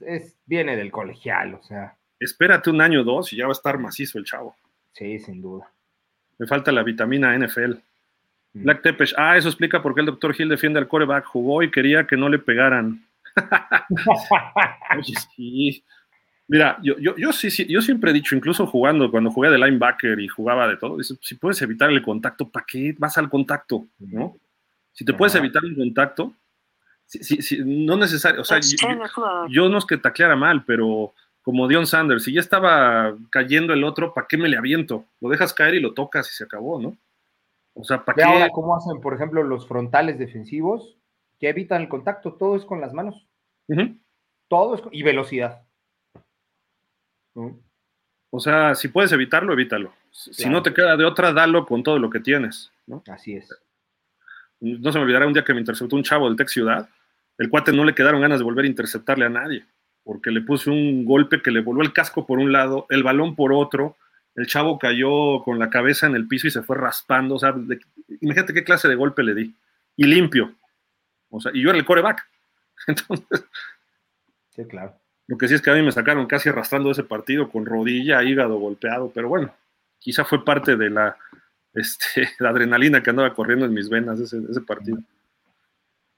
[0.04, 1.96] Es, viene del colegial, o sea.
[2.18, 4.56] Espérate un año o dos y ya va a estar macizo el chavo.
[4.92, 5.70] Sí, sin duda.
[6.38, 7.74] Me falta la vitamina NFL.
[8.52, 8.62] Mm.
[8.64, 11.24] Black Tepes, ah, eso explica por qué el doctor Gil defiende al coreback.
[11.24, 13.06] Jugó y quería que no le pegaran.
[14.98, 15.84] Oye, sí.
[16.50, 19.58] Mira, yo, yo, yo, sí, sí, yo siempre he dicho, incluso jugando, cuando jugué de
[19.58, 23.86] linebacker y jugaba de todo, si puedes evitar el contacto, ¿para qué vas al contacto?
[24.00, 24.36] ¿no?
[24.92, 26.34] Si te puedes evitar un contacto,
[27.06, 28.58] si, si, no necesario, o sea,
[29.48, 33.84] yo, no es que tacleara mal, pero como Dion Sanders, si ya estaba cayendo el
[33.84, 35.04] otro, ¿para qué me le aviento?
[35.20, 36.96] Lo dejas caer y lo tocas y se acabó, ¿no?
[37.74, 38.22] O sea, ¿para qué?
[38.24, 40.98] ahora cómo hacen, por ejemplo, los frontales defensivos
[41.38, 43.28] que evitan el contacto, todo es con las manos.
[44.48, 44.92] Todo es con...
[44.92, 45.62] y velocidad.
[48.30, 49.92] O sea, si puedes evitarlo, evítalo.
[50.10, 52.70] Si no te queda de otra, dalo con todo lo que tienes.
[52.86, 53.02] ¿no?
[53.08, 53.48] Así es.
[54.60, 56.88] No se me olvidará un día que me interceptó un chavo del Tech Ciudad.
[57.38, 59.64] El cuate no le quedaron ganas de volver a interceptarle a nadie,
[60.04, 63.34] porque le puse un golpe que le voló el casco por un lado, el balón
[63.34, 63.96] por otro.
[64.34, 67.36] El chavo cayó con la cabeza en el piso y se fue raspando.
[67.36, 67.54] O sea,
[68.20, 69.54] imagínate qué clase de golpe le di.
[69.96, 70.54] Y limpio.
[71.30, 72.28] O sea, y yo era el coreback.
[72.86, 73.44] Entonces.
[74.50, 74.94] Sí, claro.
[75.30, 78.20] Lo que sí es que a mí me sacaron casi arrastrando ese partido con rodilla,
[78.24, 79.54] hígado golpeado, pero bueno,
[80.00, 81.16] quizá fue parte de la,
[81.72, 84.98] este, adrenalina que andaba corriendo en mis venas ese, partido.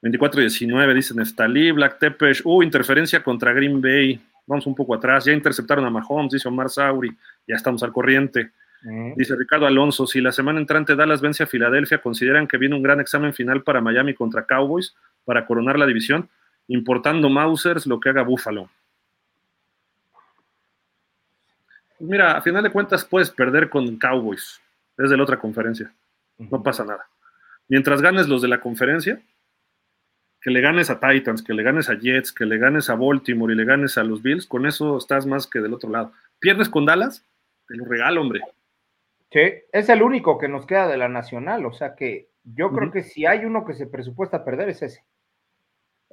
[0.01, 4.19] 24-19, dice Neftalí, Black Tepes, uh, interferencia contra Green Bay.
[4.47, 7.15] Vamos un poco atrás, ya interceptaron a Mahomes, dice Omar Sauri,
[7.47, 8.51] ya estamos al corriente.
[9.15, 12.81] Dice Ricardo Alonso, si la semana entrante Dallas vence a Filadelfia, ¿consideran que viene un
[12.81, 16.27] gran examen final para Miami contra Cowboys para coronar la división?
[16.67, 18.69] Importando Mausers lo que haga Buffalo.
[22.03, 24.61] Mira, a final de cuentas puedes perder con Cowboys.
[24.97, 25.93] Es de la otra conferencia.
[26.37, 27.07] No pasa nada.
[27.67, 29.21] Mientras ganes los de la conferencia,
[30.41, 33.53] que le ganes a Titans, que le ganes a Jets, que le ganes a Baltimore
[33.53, 36.11] y le ganes a los Bills, con eso estás más que del otro lado.
[36.39, 37.25] Pierdes con Dallas,
[37.67, 38.41] te lo regalo, hombre.
[39.31, 39.39] Sí,
[39.71, 43.03] es el único que nos queda de la nacional, o sea que yo creo que
[43.03, 45.03] si hay uno que se presupuesta perder es ese.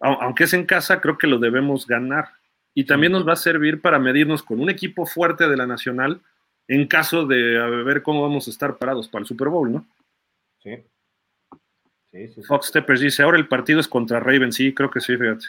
[0.00, 2.28] Aunque es en casa, creo que lo debemos ganar
[2.74, 6.20] y también nos va a servir para medirnos con un equipo fuerte de la Nacional
[6.68, 9.86] en caso de ver cómo vamos a estar parados para el Super Bowl, ¿no?
[10.62, 10.84] Sí.
[12.46, 15.46] Fox Teppers dice, ahora el partido es contra Ravens, sí, creo que sí, fíjate.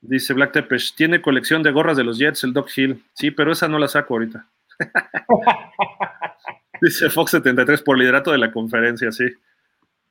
[0.00, 3.02] Dice Black Teppers, tiene colección de gorras de los Jets, el Doc Hill.
[3.14, 4.46] Sí, pero esa no la saco ahorita.
[6.80, 9.26] dice Fox 73 por liderato de la conferencia, sí.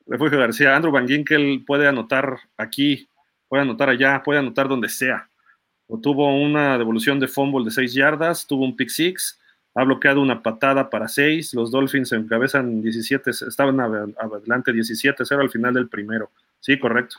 [0.06, 3.08] Refugio García, Andrew Van Ginkel puede anotar aquí,
[3.48, 5.28] puede anotar allá, puede anotar donde sea.
[6.02, 9.40] Tuvo una devolución de fumble de 6 yardas, tuvo un pick six,
[9.74, 15.74] ha bloqueado una patada para 6, los Dolphins encabezan 17, estaban adelante 17-0 al final
[15.74, 16.30] del primero.
[16.60, 17.18] Sí, correcto.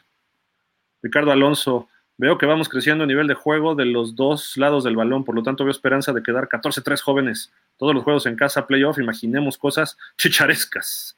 [1.02, 4.98] Ricardo Alonso, veo que vamos creciendo a nivel de juego de los dos lados del
[4.98, 7.52] balón, por lo tanto veo esperanza de quedar 14-3 jóvenes.
[7.78, 11.16] Todos los juegos en casa, playoff, imaginemos cosas chicharescas.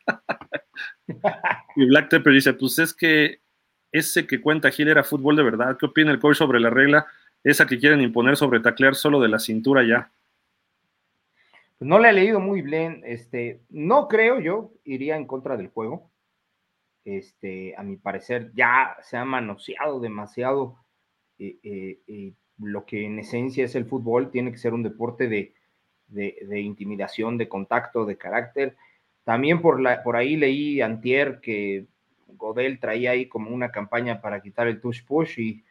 [1.76, 3.42] y Black Tepper dice, pues es que
[3.92, 5.76] ese que cuenta Gil era fútbol de verdad.
[5.78, 7.08] ¿Qué opina el coach sobre la regla?
[7.44, 10.12] Esa que quieren imponer sobre taclear solo de la cintura ya.
[11.80, 13.02] No le he leído muy bien.
[13.06, 16.12] Este, no creo yo, iría en contra del juego.
[17.04, 20.78] Este, a mi parecer, ya se ha manoseado demasiado
[21.40, 24.30] eh, eh, eh, lo que en esencia es el fútbol.
[24.30, 25.56] Tiene que ser un deporte de,
[26.08, 28.78] de, intimidación, de contacto, de carácter.
[29.24, 31.88] También por, la, por ahí leí antier que
[32.28, 35.64] Godel traía ahí como una campaña para quitar el touch push y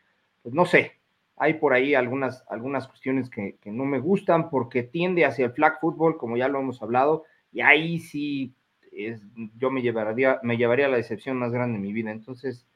[0.42, 0.99] pues no sé,
[1.40, 5.80] hay por ahí algunas, algunas cuestiones que, no me gustan porque tiende hacia el flag
[5.80, 8.54] football, como ya lo hemos hablado, y ahí sí
[8.92, 9.22] es,
[9.56, 12.10] yo me llevaría, me llevaría la decepción más grande de mi vida.
[12.12, 12.68] Entonces,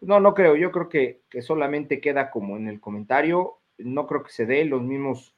[0.00, 4.24] no, no creo, yo creo que, que solamente queda como en el comentario, no creo
[4.24, 5.36] que se dé los mismos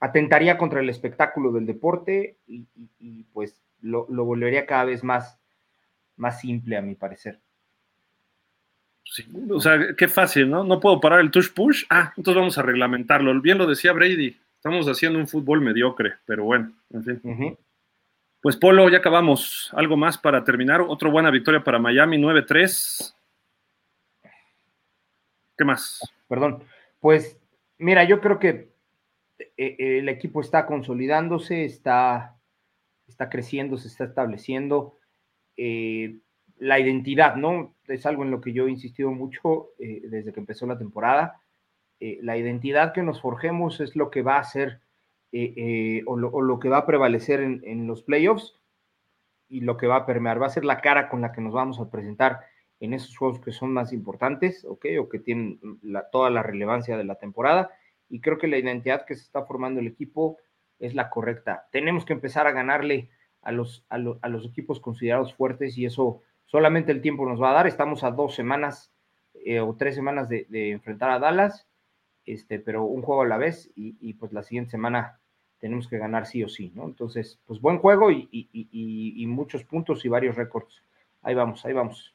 [0.00, 5.40] atentaría contra el espectáculo del deporte y, pues lo, volvería cada vez más,
[6.16, 7.40] más simple, a mi parecer.
[9.50, 10.64] O sea, qué fácil, ¿no?
[10.64, 11.84] No puedo parar el touch push.
[11.90, 13.40] Ah, entonces vamos a reglamentarlo.
[13.40, 14.36] Bien lo decía Brady.
[14.56, 17.58] Estamos haciendo un fútbol mediocre, pero bueno, en fin.
[18.40, 19.70] Pues Polo, ya acabamos.
[19.72, 20.80] Algo más para terminar.
[20.80, 23.14] Otra buena victoria para Miami, 9-3.
[25.56, 26.00] ¿Qué más?
[26.28, 26.64] Perdón.
[27.00, 27.38] Pues
[27.78, 28.72] mira, yo creo que
[29.56, 32.36] eh, el equipo está consolidándose, está,
[33.06, 34.98] está creciendo, se está estableciendo.
[35.56, 36.18] Eh,
[36.58, 37.74] la identidad, ¿no?
[37.86, 41.40] Es algo en lo que yo he insistido mucho eh, desde que empezó la temporada.
[42.00, 44.80] la identidad que nos forjemos es lo que va a ser
[46.06, 48.54] o lo, que va a prevalecer en, los playoffs
[49.48, 51.52] y lo que va a permear, va a ser la cara con la que nos
[51.52, 52.40] vamos a presentar
[52.80, 54.86] en esos juegos que son más importantes, ¿ok?
[55.00, 55.58] O que tienen
[56.12, 57.70] toda la relevancia de la temporada
[58.08, 60.38] y creo que la identidad que se está formando el equipo
[60.78, 61.66] es la correcta.
[61.72, 63.10] Tenemos que empezar a ganarle
[63.42, 67.54] a los, a, los equipos considerados fuertes y eso solamente el tiempo nos va a
[67.54, 67.66] dar.
[67.66, 68.92] Estamos a dos semanas
[69.44, 71.68] eh, o tres semanas de, enfrentar a Dallas,
[72.24, 75.20] este, pero un juego a la vez y, pues la siguiente semana
[75.60, 76.84] tenemos que ganar sí o sí, ¿no?
[76.84, 80.82] Entonces, pues buen juego y, muchos puntos y varios récords.
[81.22, 82.14] Ahí vamos, ahí vamos.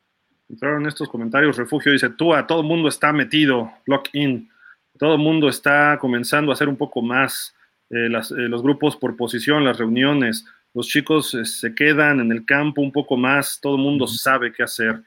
[0.49, 4.49] Entraron estos comentarios, Refugio dice, tú a todo el mundo está metido, lock in
[4.97, 7.55] todo el mundo está comenzando a hacer un poco más
[7.89, 12.45] eh, eh, los grupos por posición, las reuniones, los chicos eh, se quedan en el
[12.45, 15.01] campo un poco más, todo el mundo sabe qué hacer.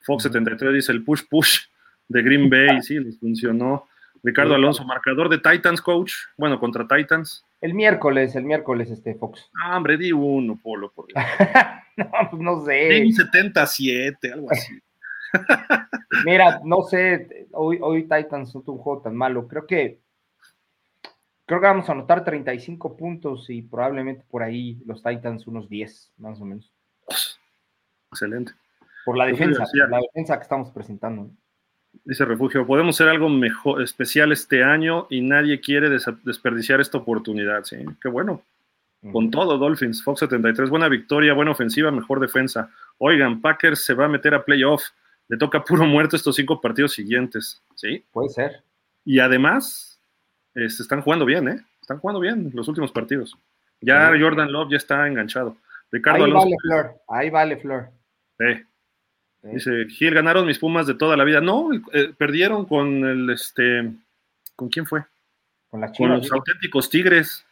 [0.00, 1.60] Fox 73 dice el push push
[2.08, 3.86] de Green Bay, sí, les funcionó.
[4.22, 6.12] Ricardo Alonso, marcador de Titans, coach.
[6.36, 7.44] Bueno, contra Titans.
[7.60, 9.48] El miércoles, el miércoles, este Fox.
[9.62, 11.06] Ah, hombre, di uno, Polo, por
[11.96, 12.88] no, pues no sé.
[12.88, 14.78] Di 77, algo así.
[16.24, 19.46] Mira, no sé, hoy, hoy Titans no tuvo un juego tan malo.
[19.46, 20.00] Creo que
[21.48, 26.12] creo que vamos a anotar 35 puntos y probablemente por ahí los Titans unos 10,
[26.18, 26.70] más o menos.
[28.12, 28.52] Excelente.
[29.04, 31.30] Por la defensa, por la defensa que estamos presentando.
[32.04, 37.64] Dice Refugio, podemos ser algo mejor, especial este año y nadie quiere desperdiciar esta oportunidad.
[37.64, 38.42] Sí, qué bueno.
[39.12, 42.70] Con todo, Dolphins, Fox 73, buena victoria, buena ofensiva, mejor defensa.
[42.98, 44.82] Oigan, Packers se va a meter a playoff
[45.28, 48.04] le toca puro muerto estos cinco partidos siguientes, ¿sí?
[48.10, 48.64] Puede ser.
[49.04, 49.97] Y además,
[50.60, 51.64] se este, están jugando bien, ¿eh?
[51.80, 53.36] Están jugando bien los últimos partidos.
[53.80, 55.56] Ya Jordan Love ya está enganchado.
[55.90, 57.88] Ricardo Ahí vale Flor, ahí vale Flor.
[58.38, 58.64] Sí.
[59.42, 61.40] Dice, Gil, ganaron mis Pumas de toda la vida.
[61.40, 63.90] No, eh, perdieron con el, este,
[64.56, 65.04] ¿con quién fue?
[65.70, 67.46] Con, la con los auténticos Tigres.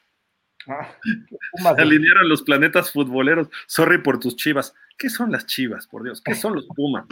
[0.66, 0.88] Ah,
[1.78, 3.48] alinearon los planetas futboleros.
[3.66, 4.74] Sorry por tus chivas.
[4.98, 6.20] ¿Qué son las chivas, por Dios?
[6.20, 7.06] ¿Qué son los Pumas?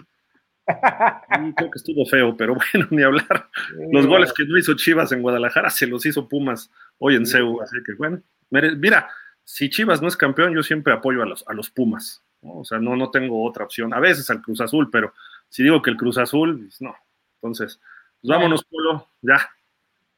[0.67, 3.49] Creo que estuvo feo, pero bueno, ni hablar.
[3.93, 7.60] Los goles que no hizo Chivas en Guadalajara se los hizo Pumas hoy en CEU,
[7.60, 8.23] así que bueno.
[8.51, 9.09] Mira,
[9.43, 12.23] si Chivas no es campeón, yo siempre apoyo a los, a los Pumas.
[12.41, 13.94] O sea, no, no tengo otra opción.
[13.94, 15.12] A veces al Cruz Azul, pero
[15.49, 16.94] si digo que el Cruz Azul, pues no.
[17.36, 17.81] Entonces,
[18.20, 19.49] pues vámonos, Polo, ya.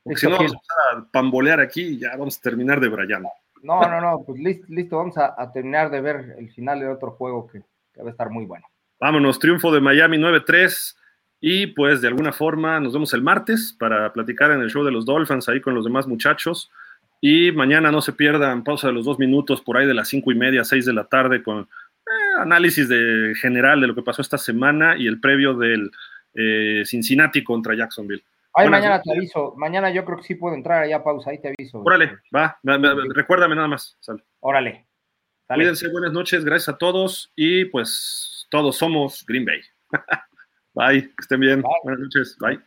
[0.02, 3.24] Porque si no, vamos a pambolear aquí y ya vamos a terminar de Brian.
[3.62, 7.12] No, no, no, pues listo, listo vamos a, terminar de ver el final de otro
[7.12, 8.66] juego que, que va a estar muy bueno.
[9.00, 10.96] Vámonos, triunfo de Miami 9-3.
[11.40, 14.90] Y pues de alguna forma nos vemos el martes para platicar en el show de
[14.90, 16.70] los Dolphins ahí con los demás muchachos.
[17.20, 20.32] Y mañana no se pierdan pausa de los dos minutos por ahí de las cinco
[20.32, 24.22] y media, seis de la tarde con eh, análisis de, general de lo que pasó
[24.22, 25.90] esta semana y el previo del
[26.34, 28.22] eh, Cincinnati contra Jacksonville.
[28.54, 29.54] Ay, mañana te aviso.
[29.56, 31.30] Mañana yo creo que sí puedo entrar allá, pausa.
[31.30, 31.80] Ahí te aviso.
[31.80, 32.58] Órale, va.
[33.14, 33.98] recuérdame nada más.
[34.40, 34.86] Órale.
[35.46, 36.44] Cuídense, buenas noches.
[36.44, 37.30] Gracias a todos.
[37.36, 39.60] Y pues todos somos Green Bay.
[40.74, 41.02] Bye.
[41.02, 41.62] Que estén bien.
[41.84, 42.36] Buenas noches.
[42.38, 42.60] Bye.